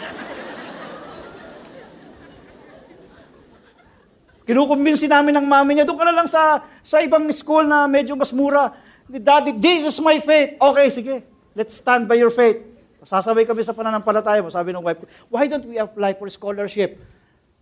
Kinukumbinsi 4.48 5.12
namin 5.12 5.36
ng 5.36 5.44
mami 5.44 5.76
niya, 5.76 5.84
doon 5.84 6.00
ka 6.00 6.06
na 6.08 6.14
lang 6.16 6.24
sa, 6.24 6.64
sa 6.80 7.04
ibang 7.04 7.28
school 7.36 7.68
na 7.68 7.84
medyo 7.84 8.16
mas 8.16 8.32
mura. 8.32 8.72
Daddy, 9.04 9.52
this 9.60 9.92
is 9.92 10.00
my 10.00 10.16
faith. 10.24 10.56
Okay, 10.56 10.88
sige. 10.88 11.14
Let's 11.52 11.76
stand 11.76 12.08
by 12.08 12.16
your 12.16 12.32
faith. 12.32 12.64
Sasabay 13.04 13.44
kami 13.44 13.60
sa 13.60 13.76
pananampalataya 13.76 14.40
mo. 14.40 14.48
Sabi 14.48 14.72
ng 14.72 14.80
wife 14.80 15.04
ko, 15.04 15.06
why 15.28 15.44
don't 15.44 15.68
we 15.68 15.76
apply 15.76 16.16
for 16.16 16.32
scholarship? 16.32 16.96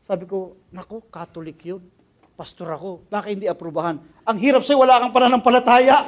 Sabi 0.07 0.31
ko, 0.31 0.55
naku, 0.70 1.03
Catholic 1.11 1.59
yun. 1.66 1.83
Pastor 2.38 2.70
ako. 2.70 3.03
Bakit 3.11 3.31
hindi 3.35 3.51
aprubahan? 3.51 3.99
Ang 4.22 4.38
hirap 4.38 4.62
sa'yo, 4.62 4.79
wala 4.79 5.03
kang 5.03 5.11
pananampalataya. 5.11 6.07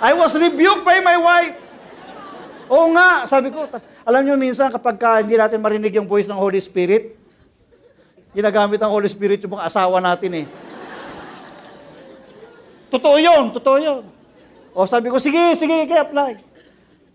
I 0.00 0.16
was 0.16 0.32
rebuked 0.36 0.88
by 0.88 1.04
my 1.04 1.16
wife. 1.20 1.56
Oo 2.72 2.92
nga, 2.96 3.28
sabi 3.28 3.52
ko. 3.52 3.68
Alam 4.08 4.22
niyo 4.24 4.34
minsan 4.40 4.72
kapag 4.72 4.96
ka 4.96 5.20
hindi 5.20 5.36
natin 5.36 5.60
marinig 5.60 5.92
yung 5.96 6.08
voice 6.08 6.28
ng 6.28 6.38
Holy 6.38 6.60
Spirit, 6.60 7.15
ginagamit 8.36 8.76
ng 8.76 8.92
Holy 8.92 9.08
Spirit 9.08 9.40
yung 9.40 9.56
mga 9.56 9.64
asawa 9.64 9.96
natin 9.96 10.44
eh. 10.44 10.46
Totoo 12.92 13.16
yun, 13.16 13.48
totoo 13.56 13.78
yun. 13.80 14.04
O 14.76 14.84
sabi 14.84 15.08
ko, 15.08 15.16
sige, 15.16 15.56
sige, 15.56 15.88
i-apply. 15.88 16.36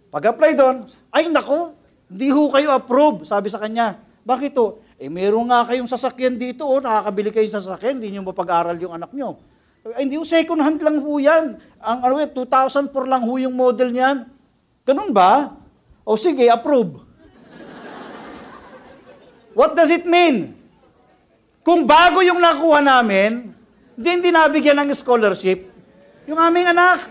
Pag-apply 0.09 0.51
doon, 0.57 0.89
ay 1.13 1.29
nako, 1.29 1.77
hindi 2.09 2.33
ho 2.33 2.49
kayo 2.49 2.73
approve, 2.73 3.23
sabi 3.23 3.53
sa 3.53 3.61
kanya. 3.61 4.01
Bakit 4.25 4.51
to? 4.57 4.81
Eh 4.97 5.07
meron 5.13 5.45
nga 5.47 5.69
kayong 5.69 5.85
sasakyan 5.85 6.41
dito, 6.41 6.65
oh, 6.65 6.81
nakakabili 6.81 7.29
kayo 7.29 7.47
sa 7.53 7.61
sasakyan, 7.61 8.01
hindi 8.01 8.17
nyo 8.17 8.33
mapag-aral 8.33 8.75
yung 8.81 8.97
anak 8.97 9.13
nyo. 9.13 9.37
Ay, 9.93 10.09
hindi 10.09 10.17
ho, 10.17 10.25
second 10.25 10.61
hand 10.61 10.81
lang 10.81 11.01
ho 11.01 11.13
yan. 11.21 11.57
Ang 11.81 11.99
ano, 12.01 12.13
2004 12.21 12.93
lang 13.05 13.23
ho 13.25 13.33
yung 13.37 13.53
model 13.53 13.93
niyan. 13.93 14.25
Ganun 14.85 15.13
ba? 15.13 15.53
O 16.01 16.17
sige, 16.17 16.49
approve. 16.49 16.97
What 19.57 19.77
does 19.77 19.93
it 19.93 20.05
mean? 20.05 20.60
Kung 21.61 21.85
bago 21.85 22.25
yung 22.25 22.41
nakuha 22.41 22.81
namin, 22.81 23.53
din 23.93 24.33
nabigyan 24.33 24.81
ng 24.81 24.89
scholarship, 24.97 25.69
yung 26.25 26.41
aming 26.41 26.73
anak. 26.73 27.05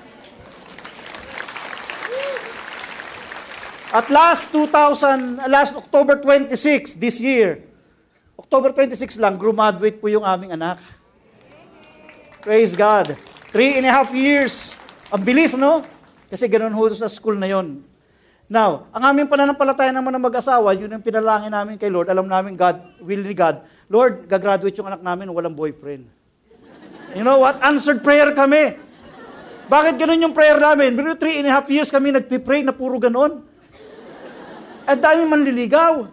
At 3.91 4.07
last 4.11 4.51
2000, 4.55 5.51
last 5.51 5.75
October 5.75 6.19
26 6.19 6.99
this 6.99 7.19
year, 7.19 7.63
October 8.39 8.75
26 8.75 9.19
lang, 9.23 9.39
graduate 9.39 9.99
po 10.03 10.11
yung 10.11 10.27
aming 10.27 10.55
anak. 10.55 10.83
Praise 12.43 12.75
God. 12.75 13.15
Three 13.55 13.79
and 13.79 13.87
a 13.87 13.93
half 13.93 14.11
years. 14.15 14.75
Ang 15.11 15.23
bilis, 15.27 15.55
no? 15.59 15.83
Kasi 16.31 16.47
ganun 16.47 16.75
ho 16.75 16.83
sa 16.95 17.11
school 17.11 17.35
na 17.35 17.51
yon. 17.51 17.83
Now, 18.51 18.91
ang 18.91 19.15
aming 19.15 19.31
pananampalataya 19.31 19.95
naman 19.95 20.11
ng 20.19 20.27
mag-asawa, 20.27 20.75
yun 20.75 20.91
ang 20.91 21.03
pinalangin 21.03 21.55
namin 21.55 21.79
kay 21.79 21.87
Lord. 21.87 22.11
Alam 22.11 22.27
namin 22.27 22.59
God, 22.59 22.83
will 22.99 23.23
ni 23.23 23.31
God, 23.31 23.63
Lord, 23.91 24.31
gagraduate 24.31 24.79
yung 24.79 24.87
anak 24.87 25.03
namin, 25.03 25.35
walang 25.35 25.59
boyfriend. 25.59 26.07
You 27.11 27.27
know 27.27 27.43
what? 27.43 27.59
Answered 27.59 28.07
prayer 28.07 28.31
kami. 28.31 28.79
Bakit 29.67 29.99
ganun 29.99 30.31
yung 30.31 30.35
prayer 30.35 30.63
namin? 30.63 30.95
Pero 30.95 31.19
three 31.19 31.43
and 31.43 31.51
a 31.51 31.53
half 31.59 31.67
years 31.67 31.91
kami 31.91 32.15
nagpipray 32.15 32.63
na 32.63 32.71
puro 32.71 33.03
ganon. 33.03 33.43
At 34.87 35.03
dami 35.03 35.27
manliligaw. 35.27 36.07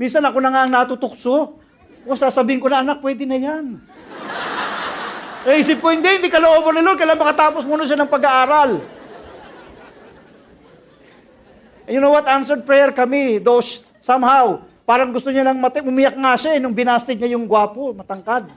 Minsan 0.00 0.24
ako 0.24 0.40
na 0.40 0.48
nga 0.48 0.60
ang 0.64 0.72
natutukso. 0.72 1.60
O 2.08 2.16
sasabihin 2.16 2.64
ko 2.64 2.72
na, 2.72 2.80
anak, 2.80 3.04
pwede 3.04 3.28
na 3.28 3.36
yan. 3.36 3.76
Eh, 5.44 5.60
isip 5.60 5.84
ko, 5.84 5.92
hindi, 5.92 6.08
hindi 6.08 6.32
ka 6.32 6.40
loobo 6.40 6.72
ni 6.72 6.80
Lord. 6.80 6.96
Kailan 6.96 7.20
makatapos 7.20 7.68
muna 7.68 7.84
siya 7.84 8.00
ng 8.00 8.08
pag-aaral. 8.08 8.80
And 11.84 11.92
you 11.92 12.00
know 12.00 12.12
what? 12.12 12.24
Answered 12.24 12.64
prayer 12.64 12.88
kami. 12.88 13.36
Those, 13.36 13.92
somehow, 14.00 14.64
Parang 14.90 15.14
gusto 15.14 15.30
niya 15.30 15.46
lang 15.46 15.62
mati. 15.62 15.78
Umiyak 15.78 16.18
nga 16.18 16.34
siya 16.34 16.58
eh, 16.58 16.60
nung 16.60 16.74
binasted 16.74 17.14
niya 17.14 17.38
yung 17.38 17.46
gwapo, 17.46 17.94
matangkad. 17.94 18.50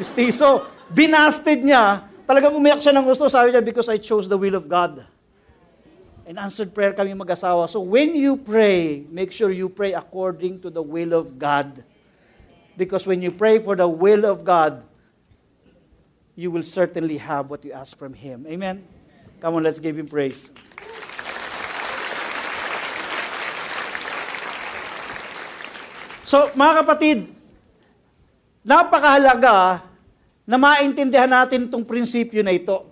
Mistiso. 0.00 0.64
Binasted 0.88 1.68
niya, 1.68 2.08
talagang 2.24 2.56
umiyak 2.56 2.80
siya 2.80 2.96
ng 2.96 3.04
gusto. 3.04 3.28
Sabi 3.28 3.52
niya, 3.52 3.60
because 3.60 3.92
I 3.92 4.00
chose 4.00 4.24
the 4.24 4.40
will 4.40 4.56
of 4.56 4.64
God. 4.64 5.04
And 6.24 6.40
answered 6.40 6.72
prayer 6.72 6.96
kami 6.96 7.12
mag-asawa. 7.12 7.68
So 7.68 7.84
when 7.84 8.16
you 8.16 8.40
pray, 8.40 9.04
make 9.12 9.28
sure 9.28 9.52
you 9.52 9.68
pray 9.68 9.92
according 9.92 10.64
to 10.64 10.72
the 10.72 10.80
will 10.80 11.12
of 11.12 11.36
God. 11.36 11.84
Because 12.80 13.04
when 13.04 13.20
you 13.20 13.28
pray 13.28 13.60
for 13.60 13.76
the 13.76 13.84
will 13.84 14.24
of 14.24 14.48
God, 14.48 14.80
you 16.40 16.48
will 16.48 16.64
certainly 16.64 17.20
have 17.20 17.52
what 17.52 17.60
you 17.68 17.76
ask 17.76 18.00
from 18.00 18.16
Him. 18.16 18.48
Amen? 18.48 18.80
Come 19.44 19.60
on, 19.60 19.62
let's 19.68 19.76
give 19.76 20.00
Him 20.00 20.08
praise. 20.08 20.48
So, 26.28 26.52
mga 26.52 26.84
kapatid, 26.84 27.18
napakahalaga 28.60 29.80
na 30.44 30.60
maintindihan 30.60 31.24
natin 31.24 31.72
itong 31.72 31.88
prinsipyo 31.88 32.44
na 32.44 32.52
ito. 32.52 32.84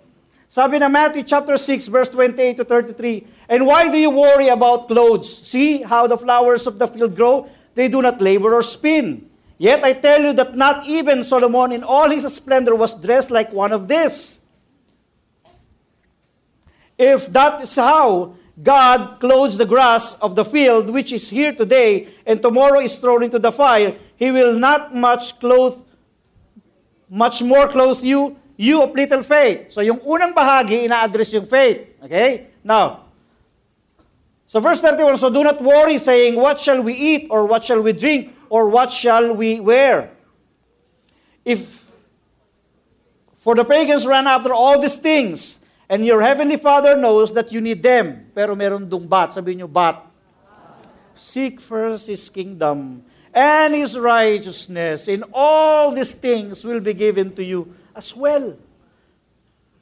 Sabi 0.49 0.81
na 0.81 0.89
Matthew 0.89 1.21
chapter 1.21 1.53
6 1.53 1.85
verse 1.85 2.09
28 2.09 2.57
to 2.57 2.65
33, 2.65 3.29
And 3.45 3.69
why 3.69 3.93
do 3.93 3.97
you 4.01 4.09
worry 4.09 4.49
about 4.49 4.89
clothes? 4.89 5.29
See 5.29 5.85
how 5.85 6.09
the 6.09 6.17
flowers 6.17 6.65
of 6.65 6.81
the 6.81 6.89
field 6.89 7.13
grow? 7.13 7.45
They 7.77 7.85
do 7.85 8.01
not 8.01 8.17
labor 8.17 8.57
or 8.57 8.65
spin. 8.65 9.29
Yet 9.61 9.85
I 9.85 9.93
tell 9.93 10.25
you 10.25 10.33
that 10.33 10.57
not 10.57 10.89
even 10.89 11.21
Solomon 11.21 11.77
in 11.77 11.85
all 11.85 12.09
his 12.09 12.25
splendor 12.33 12.73
was 12.73 12.97
dressed 12.97 13.29
like 13.29 13.53
one 13.53 13.69
of 13.69 13.85
these. 13.85 14.41
If 16.97 17.29
that 17.37 17.61
is 17.61 17.77
how 17.77 18.33
God 18.61 19.19
clothes 19.19 19.57
the 19.57 19.65
grass 19.65 20.13
of 20.15 20.35
the 20.35 20.43
field, 20.43 20.89
which 20.89 21.13
is 21.13 21.29
here 21.29 21.53
today, 21.53 22.09
and 22.25 22.41
tomorrow 22.41 22.79
is 22.79 22.97
thrown 22.97 23.23
into 23.23 23.37
the 23.37 23.51
fire. 23.51 23.93
He 24.15 24.31
will 24.31 24.57
not 24.57 24.95
much 24.95 25.39
clothe, 25.39 25.77
much 27.09 27.43
more 27.43 27.67
clothe 27.67 28.01
you, 28.01 28.35
you 28.57 28.81
of 28.81 28.93
little 28.93 29.21
faith. 29.21 29.71
So 29.71 29.81
yung 29.81 29.99
unang 29.99 30.33
bahagi, 30.33 30.85
ina-address 30.85 31.33
yung 31.33 31.45
faith. 31.45 32.01
Okay? 32.03 32.47
Now, 32.63 33.05
so 34.47 34.59
verse 34.59 34.81
31, 34.81 35.17
so 35.17 35.29
do 35.29 35.43
not 35.43 35.61
worry 35.61 35.99
saying, 35.99 36.35
what 36.35 36.59
shall 36.59 36.81
we 36.81 36.93
eat, 36.93 37.27
or 37.29 37.45
what 37.45 37.63
shall 37.63 37.81
we 37.81 37.93
drink, 37.93 38.33
or 38.49 38.69
what 38.69 38.91
shall 38.91 39.35
we 39.35 39.59
wear? 39.59 40.09
If, 41.45 41.85
for 43.37 43.53
the 43.53 43.63
pagans 43.63 44.07
run 44.07 44.25
after 44.25 44.51
all 44.51 44.81
these 44.81 44.95
things, 44.95 45.59
And 45.89 46.05
your 46.05 46.21
heavenly 46.21 46.57
Father 46.57 46.95
knows 46.95 47.31
that 47.33 47.51
you 47.51 47.61
need 47.61 47.81
them. 47.81 48.31
Pero 48.35 48.55
meron 48.55 48.87
dong 48.87 49.07
but. 49.07 49.31
Sabihin 49.31 49.63
nyo, 49.63 49.67
but. 49.67 50.03
Seek 51.15 51.59
first 51.59 52.07
His 52.07 52.29
kingdom 52.29 53.03
and 53.33 53.73
His 53.73 53.97
righteousness. 53.97 55.07
In 55.07 55.23
all 55.33 55.91
these 55.91 56.13
things 56.13 56.63
will 56.63 56.79
be 56.81 56.93
given 56.93 57.33
to 57.35 57.43
you 57.43 57.73
as 57.95 58.15
well. 58.15 58.55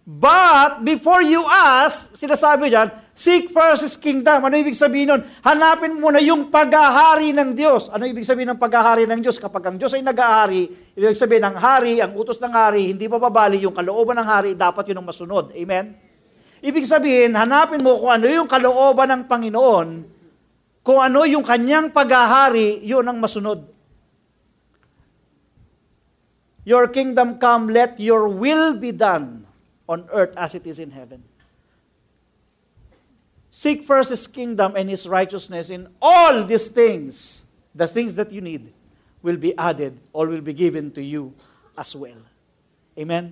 But 0.06 0.86
before 0.86 1.26
you 1.26 1.42
ask, 1.50 2.14
sinasabi 2.14 2.70
dyan, 2.70 2.94
seek 3.16 3.50
first 3.50 3.88
His 3.88 3.96
kingdom. 3.96 4.44
Ano 4.44 4.60
ibig 4.60 4.76
sabihin 4.76 5.16
nun? 5.16 5.22
Hanapin 5.42 5.96
mo 5.96 6.12
na 6.12 6.20
yung 6.20 6.52
paghahari 6.52 7.32
ng 7.32 7.56
Diyos. 7.56 7.88
Ano 7.90 8.04
ibig 8.04 8.28
sabihin 8.28 8.54
ng 8.54 8.60
paghahari 8.60 9.08
ng 9.08 9.24
Diyos? 9.24 9.40
Kapag 9.40 9.72
ang 9.72 9.76
Diyos 9.80 9.96
ay 9.96 10.04
nag-ahari, 10.04 10.68
ibig 10.94 11.16
sabihin 11.16 11.48
ng 11.48 11.58
hari, 11.58 12.04
ang 12.04 12.12
utos 12.14 12.38
ng 12.38 12.52
hari, 12.52 12.92
hindi 12.92 13.08
pa 13.08 13.18
babali 13.18 13.64
yung 13.64 13.74
kalooban 13.74 14.20
ng 14.20 14.28
hari, 14.28 14.52
dapat 14.54 14.92
yun 14.92 15.00
ang 15.00 15.08
masunod. 15.08 15.56
Amen? 15.56 15.96
Ibig 16.60 16.84
sabihin, 16.84 17.34
hanapin 17.40 17.80
mo 17.80 17.96
kung 17.98 18.12
ano 18.12 18.28
yung 18.28 18.52
kalooban 18.52 19.10
ng 19.16 19.24
Panginoon, 19.32 19.88
kung 20.86 21.00
ano 21.02 21.26
yung 21.26 21.42
kanyang 21.42 21.90
paghahari, 21.90 22.84
yun 22.86 23.08
ang 23.08 23.18
masunod. 23.18 23.66
Your 26.66 26.90
kingdom 26.90 27.38
come, 27.38 27.70
let 27.70 28.02
your 28.02 28.26
will 28.26 28.74
be 28.74 28.90
done 28.90 29.46
on 29.86 30.10
earth 30.10 30.34
as 30.34 30.58
it 30.58 30.66
is 30.66 30.82
in 30.82 30.90
heaven. 30.90 31.22
Seek 33.56 33.88
first 33.88 34.12
his 34.12 34.28
kingdom 34.28 34.76
and 34.76 34.92
his 34.92 35.08
righteousness 35.08 35.72
in 35.72 35.88
all 36.04 36.44
these 36.44 36.68
things, 36.68 37.48
the 37.72 37.88
things 37.88 38.12
that 38.20 38.28
you 38.28 38.44
need, 38.44 38.76
will 39.24 39.40
be 39.40 39.56
added 39.56 39.96
or 40.12 40.28
will 40.28 40.44
be 40.44 40.52
given 40.52 40.92
to 40.92 41.00
you 41.00 41.32
as 41.80 41.96
well. 41.96 42.20
Amen? 43.00 43.32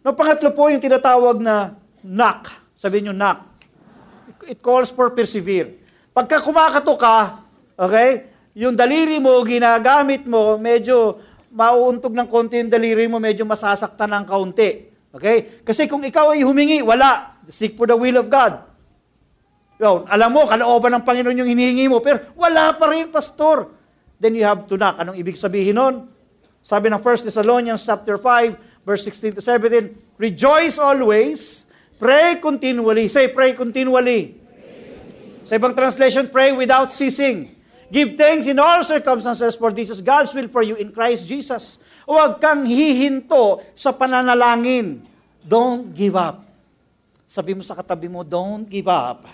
No, 0.00 0.16
pangatlo 0.16 0.48
po 0.48 0.72
yung 0.72 0.80
tinatawag 0.80 1.44
na 1.44 1.76
knock. 2.00 2.56
Sabihin 2.72 3.12
nyo, 3.12 3.14
knock. 3.20 3.44
It 4.48 4.64
calls 4.64 4.88
for 4.88 5.12
persevere. 5.12 5.76
Pagka 6.16 6.40
kumakato 6.40 6.96
ka, 6.96 7.44
okay, 7.76 8.32
yung 8.56 8.72
daliri 8.72 9.20
mo, 9.20 9.44
ginagamit 9.44 10.24
mo, 10.24 10.56
medyo 10.56 11.20
mauuntog 11.52 12.16
ng 12.16 12.28
konti 12.32 12.64
yung 12.64 12.72
daliri 12.72 13.04
mo, 13.12 13.20
medyo 13.20 13.44
masasaktan 13.44 14.08
ng 14.08 14.24
kaunti. 14.24 14.88
Okay? 15.12 15.60
Kasi 15.60 15.84
kung 15.84 16.00
ikaw 16.00 16.32
ay 16.32 16.48
humingi, 16.48 16.80
wala. 16.80 17.36
Seek 17.44 17.76
for 17.76 17.84
the 17.84 17.92
will 17.92 18.16
of 18.16 18.32
God. 18.32 18.72
Yun, 19.78 20.06
alam 20.06 20.30
mo, 20.30 20.46
kalooban 20.46 20.94
ng 20.98 21.04
Panginoon 21.04 21.40
yung 21.42 21.50
hinihingi 21.50 21.90
mo, 21.90 21.98
pero 21.98 22.30
wala 22.38 22.74
pa 22.78 22.94
rin, 22.94 23.10
pastor. 23.10 23.74
Then 24.22 24.38
you 24.38 24.46
have 24.46 24.70
to 24.70 24.78
knock. 24.78 25.02
Anong 25.02 25.18
ibig 25.18 25.34
sabihin 25.34 25.74
nun? 25.74 26.06
Sabi 26.64 26.88
ng 26.88 27.02
1 27.02 27.26
Thessalonians 27.28 27.82
chapter 27.82 28.16
5, 28.16 28.86
verse 28.86 29.02
16 29.04 29.36
to 29.36 29.42
17, 29.42 30.16
Rejoice 30.16 30.78
always, 30.78 31.66
pray 31.98 32.38
continually. 32.38 33.10
Say, 33.10 33.28
pray 33.34 33.52
continually. 33.52 34.38
Sa 35.44 35.60
ibang 35.60 35.76
translation, 35.76 36.32
pray 36.32 36.56
without 36.56 36.88
ceasing. 36.94 37.52
Give 37.92 38.16
thanks 38.16 38.48
in 38.48 38.56
all 38.56 38.80
circumstances 38.80 39.54
for 39.60 39.68
this 39.74 39.92
is 39.92 40.00
God's 40.00 40.32
will 40.32 40.48
for 40.48 40.64
you 40.64 40.74
in 40.80 40.88
Christ 40.88 41.28
Jesus. 41.28 41.76
Huwag 42.08 42.40
kang 42.40 42.64
hihinto 42.64 43.60
sa 43.76 43.92
pananalangin. 43.92 45.04
Don't 45.44 45.92
give 45.92 46.16
up. 46.16 46.48
Sabi 47.28 47.52
mo 47.52 47.60
sa 47.60 47.76
katabi 47.76 48.08
mo, 48.08 48.24
don't 48.24 48.64
give 48.64 48.88
up. 48.88 49.28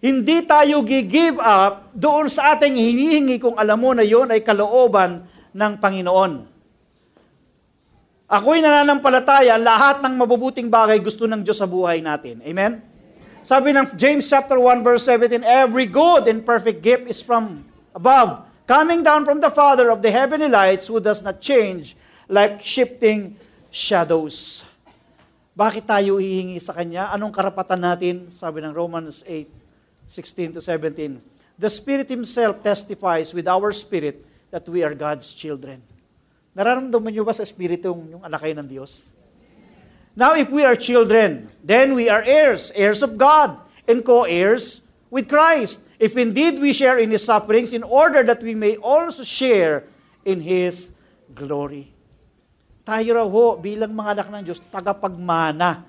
Hindi 0.00 0.48
tayo 0.48 0.80
gi-give 0.80 1.36
up 1.36 1.92
doon 1.92 2.32
sa 2.32 2.56
ating 2.56 2.72
hinihingi 2.72 3.36
kung 3.36 3.52
alam 3.60 3.76
mo 3.76 3.92
na 3.92 4.00
yon 4.00 4.32
ay 4.32 4.40
kalooban 4.40 5.28
ng 5.52 5.72
Panginoon. 5.76 6.48
Ako'y 8.30 8.64
nananampalataya, 8.64 9.60
lahat 9.60 10.00
ng 10.00 10.14
mabubuting 10.16 10.72
bagay 10.72 10.96
gusto 11.04 11.28
ng 11.28 11.44
Diyos 11.44 11.60
sa 11.60 11.68
buhay 11.68 12.00
natin. 12.00 12.40
Amen? 12.48 12.80
Sabi 13.44 13.76
ng 13.76 13.92
James 13.98 14.24
chapter 14.24 14.56
1 14.56 14.80
verse 14.80 15.04
17, 15.04 15.44
Every 15.44 15.84
good 15.84 16.24
and 16.32 16.40
perfect 16.48 16.80
gift 16.80 17.04
is 17.04 17.20
from 17.20 17.66
above, 17.92 18.48
coming 18.64 19.04
down 19.04 19.28
from 19.28 19.36
the 19.42 19.52
Father 19.52 19.92
of 19.92 20.00
the 20.00 20.08
heavenly 20.08 20.48
lights 20.48 20.88
who 20.88 20.96
does 20.96 21.20
not 21.20 21.44
change 21.44 21.92
like 22.24 22.64
shifting 22.64 23.36
shadows. 23.68 24.64
Bakit 25.52 25.84
tayo 25.84 26.16
hihingi 26.16 26.56
sa 26.56 26.72
Kanya? 26.72 27.12
Anong 27.12 27.36
karapatan 27.36 27.84
natin? 27.84 28.32
Sabi 28.32 28.64
ng 28.64 28.72
Romans 28.72 29.20
8, 29.28 29.59
16 30.10 30.58
to 30.58 30.60
17. 30.60 31.22
The 31.54 31.70
Spirit 31.70 32.10
Himself 32.10 32.58
testifies 32.66 33.30
with 33.30 33.46
our 33.46 33.70
spirit 33.70 34.26
that 34.50 34.66
we 34.66 34.82
are 34.82 34.90
God's 34.90 35.30
children. 35.30 35.78
Nararamdaman 36.50 37.14
niyo 37.14 37.22
ba 37.22 37.30
sa 37.30 37.46
Espiritu 37.46 37.94
yung 38.10 38.26
anak 38.26 38.42
ng 38.42 38.66
Diyos? 38.66 39.06
Now, 40.18 40.34
if 40.34 40.50
we 40.50 40.66
are 40.66 40.74
children, 40.74 41.46
then 41.62 41.94
we 41.94 42.10
are 42.10 42.26
heirs, 42.26 42.74
heirs 42.74 43.06
of 43.06 43.14
God, 43.14 43.62
and 43.86 44.02
co-heirs 44.02 44.82
with 45.14 45.30
Christ. 45.30 45.78
If 46.02 46.18
indeed 46.18 46.58
we 46.58 46.74
share 46.74 46.98
in 46.98 47.14
His 47.14 47.22
sufferings, 47.22 47.70
in 47.70 47.86
order 47.86 48.26
that 48.26 48.42
we 48.42 48.58
may 48.58 48.74
also 48.82 49.22
share 49.22 49.86
in 50.26 50.42
His 50.42 50.90
glory. 51.30 51.94
Tayo 52.82 53.14
raw 53.14 53.28
ho, 53.30 53.54
bilang 53.62 53.94
mga 53.94 54.10
anak 54.18 54.28
ng 54.34 54.42
Diyos, 54.42 54.58
tagapagmana. 54.74 55.86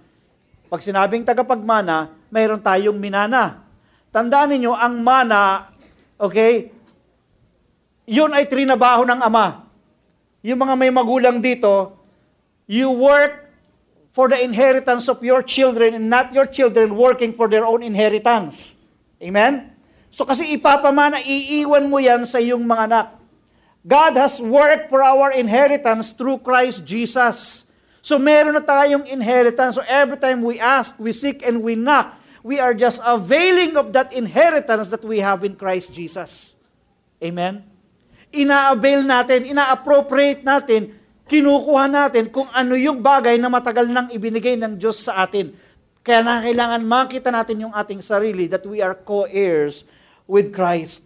Pag 0.69 0.81
sinabing 0.85 1.25
tagapagmana, 1.25 2.13
mayroon 2.29 2.61
tayong 2.61 3.01
minana. 3.01 3.70
Tandaan 4.11 4.51
ninyo, 4.51 4.75
ang 4.75 4.99
mana, 4.99 5.71
okay, 6.19 6.67
yun 8.03 8.35
ay 8.35 8.43
trinabaho 8.43 9.07
ng 9.07 9.23
ama. 9.23 9.63
Yung 10.43 10.59
mga 10.59 10.75
may 10.75 10.91
magulang 10.91 11.39
dito, 11.39 11.95
you 12.67 12.91
work 12.91 13.47
for 14.11 14.27
the 14.27 14.35
inheritance 14.35 15.07
of 15.07 15.23
your 15.23 15.39
children 15.39 15.95
and 15.95 16.11
not 16.11 16.35
your 16.35 16.43
children 16.43 16.91
working 16.99 17.31
for 17.31 17.47
their 17.47 17.63
own 17.63 17.79
inheritance. 17.79 18.75
Amen? 19.23 19.71
So 20.11 20.27
kasi 20.27 20.51
ipapamana, 20.59 21.23
iiwan 21.23 21.87
mo 21.87 21.95
yan 22.03 22.27
sa 22.27 22.43
iyong 22.43 22.67
mga 22.67 22.83
anak. 22.91 23.07
God 23.81 24.13
has 24.19 24.43
worked 24.43 24.91
for 24.91 25.01
our 25.01 25.31
inheritance 25.33 26.11
through 26.11 26.43
Christ 26.43 26.83
Jesus. 26.83 27.63
So 28.03 28.19
meron 28.19 28.59
na 28.59 28.61
tayong 28.61 29.07
inheritance. 29.07 29.79
So 29.79 29.83
every 29.87 30.19
time 30.19 30.43
we 30.43 30.59
ask, 30.59 30.99
we 30.99 31.15
seek, 31.15 31.41
and 31.41 31.63
we 31.63 31.79
knock, 31.79 32.13
we 32.41 32.57
are 32.57 32.73
just 32.73 33.01
availing 33.05 33.77
of 33.77 33.93
that 33.93 34.13
inheritance 34.13 34.89
that 34.89 35.05
we 35.05 35.21
have 35.21 35.45
in 35.45 35.53
Christ 35.53 35.93
Jesus. 35.93 36.57
Amen? 37.21 37.61
Ina-avail 38.33 39.05
natin, 39.05 39.45
ina-appropriate 39.45 40.41
natin, 40.41 40.97
kinukuha 41.29 41.85
natin 41.87 42.27
kung 42.33 42.49
ano 42.49 42.73
yung 42.75 42.99
bagay 42.99 43.37
na 43.37 43.47
matagal 43.47 43.87
nang 43.87 44.09
ibinigay 44.09 44.57
ng 44.57 44.75
Diyos 44.75 45.05
sa 45.05 45.23
atin. 45.23 45.53
Kaya 46.01 46.25
na 46.25 46.41
kailangan 46.41 46.81
makita 46.81 47.29
natin 47.29 47.69
yung 47.69 47.73
ating 47.77 48.01
sarili 48.01 48.49
that 48.49 48.65
we 48.65 48.81
are 48.81 48.97
co-heirs 48.97 49.85
with 50.25 50.49
Christ. 50.49 51.05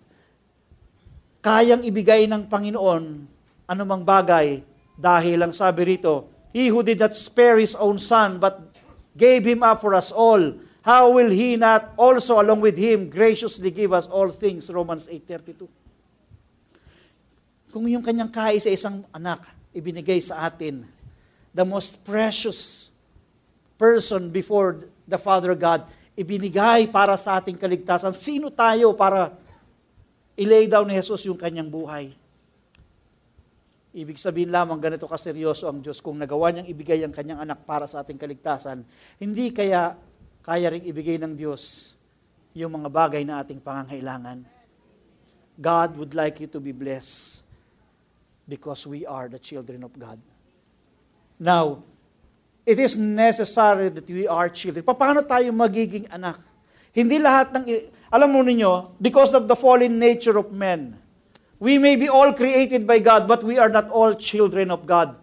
Kayang 1.43 1.83
ibigay 1.83 2.25
ng 2.31 2.47
Panginoon 2.47 3.27
anumang 3.67 4.07
bagay 4.07 4.63
dahil 4.95 5.43
lang 5.43 5.51
sabi 5.51 5.97
rito, 5.97 6.31
He 6.55 6.71
who 6.71 6.79
did 6.79 7.03
not 7.03 7.11
spare 7.11 7.59
His 7.59 7.75
own 7.75 7.99
Son 7.99 8.39
but 8.39 8.63
gave 9.19 9.43
Him 9.43 9.61
up 9.61 9.83
for 9.83 9.91
us 9.91 10.15
all, 10.15 10.55
how 10.85 11.09
will 11.09 11.33
He 11.33 11.57
not 11.57 11.97
also 11.97 12.37
along 12.37 12.61
with 12.61 12.77
Him 12.77 13.09
graciously 13.09 13.73
give 13.73 13.89
us 13.89 14.05
all 14.05 14.29
things? 14.29 14.69
Romans 14.69 15.09
8.32 15.09 15.65
Kung 17.73 17.89
yung 17.89 18.05
kanyang 18.05 18.29
kaisa-isang 18.29 19.01
anak 19.09 19.49
ibinigay 19.73 20.21
sa 20.21 20.45
atin, 20.47 20.85
the 21.51 21.65
most 21.65 21.99
precious 22.05 22.93
person 23.75 24.31
before 24.31 24.87
the 25.03 25.19
Father 25.19 25.51
God, 25.57 25.83
ibinigay 26.15 26.87
para 26.87 27.19
sa 27.19 27.41
ating 27.41 27.59
kaligtasan. 27.59 28.15
Sino 28.15 28.47
tayo 28.47 28.95
para 28.95 29.35
ilay 30.39 30.69
down 30.69 30.87
ni 30.87 30.95
Jesus 30.95 31.27
yung 31.27 31.35
kanyang 31.35 31.67
buhay? 31.67 32.15
Ibig 33.95 34.19
sabihin 34.19 34.51
lamang 34.51 34.79
ganito 34.79 35.07
kaseryoso 35.07 35.71
ang 35.71 35.79
Diyos 35.79 36.03
kung 36.03 36.19
nagawa 36.19 36.51
niyang 36.51 36.67
ibigay 36.67 36.99
ang 37.03 37.15
kanyang 37.15 37.47
anak 37.47 37.63
para 37.63 37.87
sa 37.87 38.03
ating 38.03 38.19
kaligtasan. 38.19 38.83
Hindi 39.15 39.55
kaya 39.55 39.95
kaya 40.45 40.69
ring 40.69 40.85
ibigay 40.85 41.17
ng 41.17 41.33
Diyos 41.33 41.97
yung 42.53 42.77
mga 42.77 42.89
bagay 42.93 43.25
na 43.25 43.41
ating 43.41 43.57
pangangailangan. 43.57 44.45
God 45.57 45.97
would 45.97 46.13
like 46.13 46.37
you 46.37 46.45
to 46.53 46.61
be 46.61 46.69
blessed 46.69 47.41
because 48.45 48.85
we 48.85 49.09
are 49.09 49.25
the 49.25 49.41
children 49.41 49.81
of 49.81 49.89
God. 49.97 50.21
Now, 51.41 51.81
it 52.61 52.77
is 52.77 52.93
necessary 52.93 53.89
that 53.89 54.05
we 54.05 54.29
are 54.29 54.45
children. 54.53 54.85
Paano 54.85 55.25
tayo 55.25 55.49
magiging 55.49 56.05
anak? 56.13 56.37
Hindi 56.93 57.17
lahat 57.17 57.49
ng, 57.49 57.65
alam 58.13 58.29
mo 58.29 58.45
ninyo, 58.45 59.01
because 59.01 59.33
of 59.33 59.49
the 59.49 59.57
fallen 59.57 59.97
nature 59.97 60.37
of 60.37 60.53
men, 60.53 60.93
we 61.57 61.81
may 61.81 61.97
be 61.97 62.05
all 62.05 62.37
created 62.37 62.85
by 62.85 63.01
God, 63.01 63.25
but 63.25 63.41
we 63.41 63.57
are 63.57 63.73
not 63.73 63.89
all 63.89 64.13
children 64.13 64.69
of 64.69 64.85
God. 64.85 65.17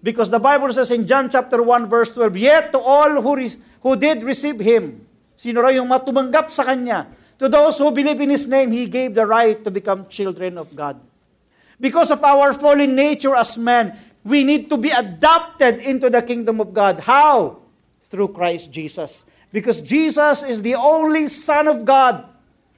Because 0.00 0.30
the 0.30 0.40
Bible 0.40 0.72
says 0.72 0.94
in 0.94 1.10
John 1.10 1.28
chapter 1.28 1.60
1 1.60 1.90
verse 1.90 2.14
12, 2.14 2.38
Yet 2.38 2.72
to 2.72 2.80
all 2.80 3.20
who, 3.20 3.36
re- 3.36 3.60
who 3.82 3.96
did 3.96 4.22
receive 4.22 4.60
Him, 4.60 5.06
sino 5.36 5.60
raw 5.60 5.72
yung 5.72 5.88
matumanggap 5.88 6.50
sa 6.50 6.64
Kanya, 6.64 7.08
to 7.40 7.48
those 7.48 7.78
who 7.78 7.90
believe 7.90 8.20
in 8.20 8.30
His 8.30 8.46
name, 8.46 8.70
He 8.70 8.86
gave 8.86 9.14
the 9.14 9.24
right 9.24 9.62
to 9.64 9.70
become 9.70 10.08
children 10.08 10.58
of 10.58 10.74
God. 10.76 11.00
Because 11.80 12.10
of 12.12 12.20
our 12.22 12.52
fallen 12.52 12.94
nature 12.94 13.34
as 13.34 13.56
men, 13.56 13.96
we 14.22 14.44
need 14.44 14.68
to 14.68 14.76
be 14.76 14.92
adopted 14.92 15.80
into 15.80 16.10
the 16.10 16.20
kingdom 16.20 16.60
of 16.60 16.74
God. 16.74 17.00
How? 17.00 17.64
Through 18.04 18.36
Christ 18.36 18.70
Jesus. 18.70 19.24
Because 19.50 19.80
Jesus 19.80 20.42
is 20.42 20.60
the 20.60 20.76
only 20.76 21.28
Son 21.28 21.66
of 21.66 21.84
God. 21.84 22.28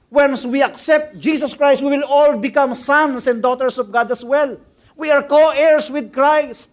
Once 0.09 0.45
we 0.45 0.63
accept 0.63 1.19
Jesus 1.19 1.53
Christ, 1.53 1.83
we 1.83 1.89
will 1.89 2.07
all 2.07 2.37
become 2.37 2.73
sons 2.73 3.27
and 3.27 3.41
daughters 3.41 3.77
of 3.77 3.91
God 3.91 4.09
as 4.09 4.23
well. 4.23 4.55
We 4.95 5.11
are 5.11 5.21
co-heirs 5.21 5.91
with 5.91 6.13
Christ. 6.13 6.69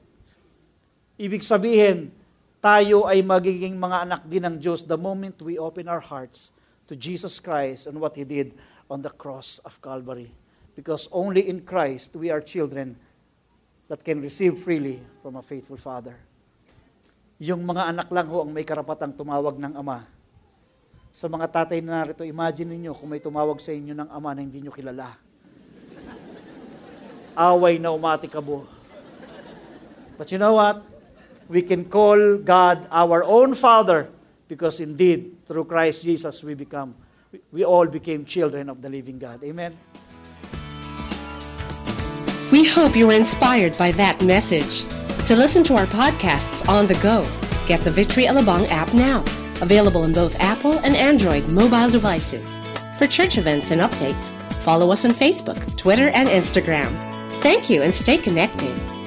Ibig 1.18 1.41
sabihin, 1.43 2.12
tayo 2.61 3.08
ay 3.08 3.24
magiging 3.24 3.80
mga 3.80 4.04
anak 4.04 4.22
din 4.28 4.44
ng 4.44 4.56
Diyos 4.61 4.84
the 4.84 5.00
moment 5.00 5.40
we 5.40 5.56
open 5.56 5.88
our 5.88 6.00
hearts 6.00 6.52
to 6.84 6.92
Jesus 6.92 7.40
Christ 7.40 7.88
and 7.88 7.96
what 7.96 8.12
He 8.12 8.24
did 8.28 8.52
on 8.92 9.00
the 9.00 9.08
cross 9.08 9.64
of 9.64 9.80
Calvary. 9.80 10.28
Because 10.76 11.08
only 11.08 11.48
in 11.48 11.64
Christ 11.64 12.12
we 12.12 12.28
are 12.28 12.44
children 12.44 13.00
that 13.88 14.04
can 14.04 14.20
receive 14.20 14.61
freely 14.61 15.00
from 15.24 15.40
a 15.40 15.42
faithful 15.42 15.80
Father. 15.80 16.14
Yung 17.40 17.64
mga 17.64 17.96
anak 17.96 18.08
lang 18.12 18.28
ho 18.28 18.44
ang 18.44 18.52
may 18.52 18.68
karapatang 18.68 19.16
tumawag 19.16 19.56
ng 19.56 19.72
Ama. 19.80 20.04
Sa 21.11 21.26
mga 21.26 21.48
tatay 21.48 21.80
na 21.80 22.04
narito, 22.04 22.22
imagine 22.22 22.76
niyo 22.76 22.92
kung 22.92 23.08
may 23.08 23.18
tumawag 23.18 23.56
sa 23.58 23.72
inyo 23.72 23.96
ng 23.96 24.08
Ama 24.12 24.36
na 24.36 24.44
hindi 24.44 24.61
nyo 24.61 24.70
kilala. 24.70 25.16
Away 27.34 27.80
na 27.80 27.90
umatikabo. 27.96 28.68
But 30.20 30.28
you 30.28 30.36
know 30.36 30.61
what? 30.61 30.89
We 31.51 31.62
can 31.62 31.86
call 31.86 32.38
God 32.38 32.86
our 32.92 33.24
own 33.24 33.55
Father 33.55 34.09
because 34.46 34.78
indeed, 34.78 35.36
through 35.46 35.64
Christ 35.64 36.03
Jesus, 36.03 36.44
we 36.44 36.55
become, 36.55 36.94
we 37.51 37.64
all 37.64 37.86
became 37.86 38.24
children 38.24 38.70
of 38.70 38.80
the 38.80 38.88
living 38.88 39.18
God. 39.18 39.42
Amen. 39.42 39.76
We 42.53 42.66
hope 42.66 42.94
you 42.94 43.09
were 43.09 43.14
inspired 43.14 43.76
by 43.76 43.90
that 43.92 44.22
message. 44.22 44.84
To 45.26 45.34
listen 45.34 45.64
to 45.64 45.74
our 45.74 45.86
podcasts 45.86 46.68
on 46.68 46.86
the 46.86 46.98
go, 47.03 47.26
get 47.66 47.80
the 47.80 47.90
Victory 47.90 48.26
Alabang 48.26 48.68
app 48.70 48.94
now. 48.94 49.20
Available 49.61 50.03
on 50.03 50.12
both 50.12 50.38
Apple 50.40 50.78
and 50.80 50.96
Android 50.96 51.46
mobile 51.48 51.90
devices. 51.90 52.48
For 52.96 53.09
church 53.09 53.38
events 53.38 53.72
and 53.72 53.80
updates, 53.80 54.32
follow 54.62 54.92
us 54.92 55.05
on 55.05 55.11
Facebook, 55.11 55.76
Twitter, 55.76 56.09
and 56.09 56.28
Instagram. 56.28 56.90
Thank 57.42 57.68
you 57.70 57.82
and 57.82 57.94
stay 57.94 58.18
connected. 58.18 58.99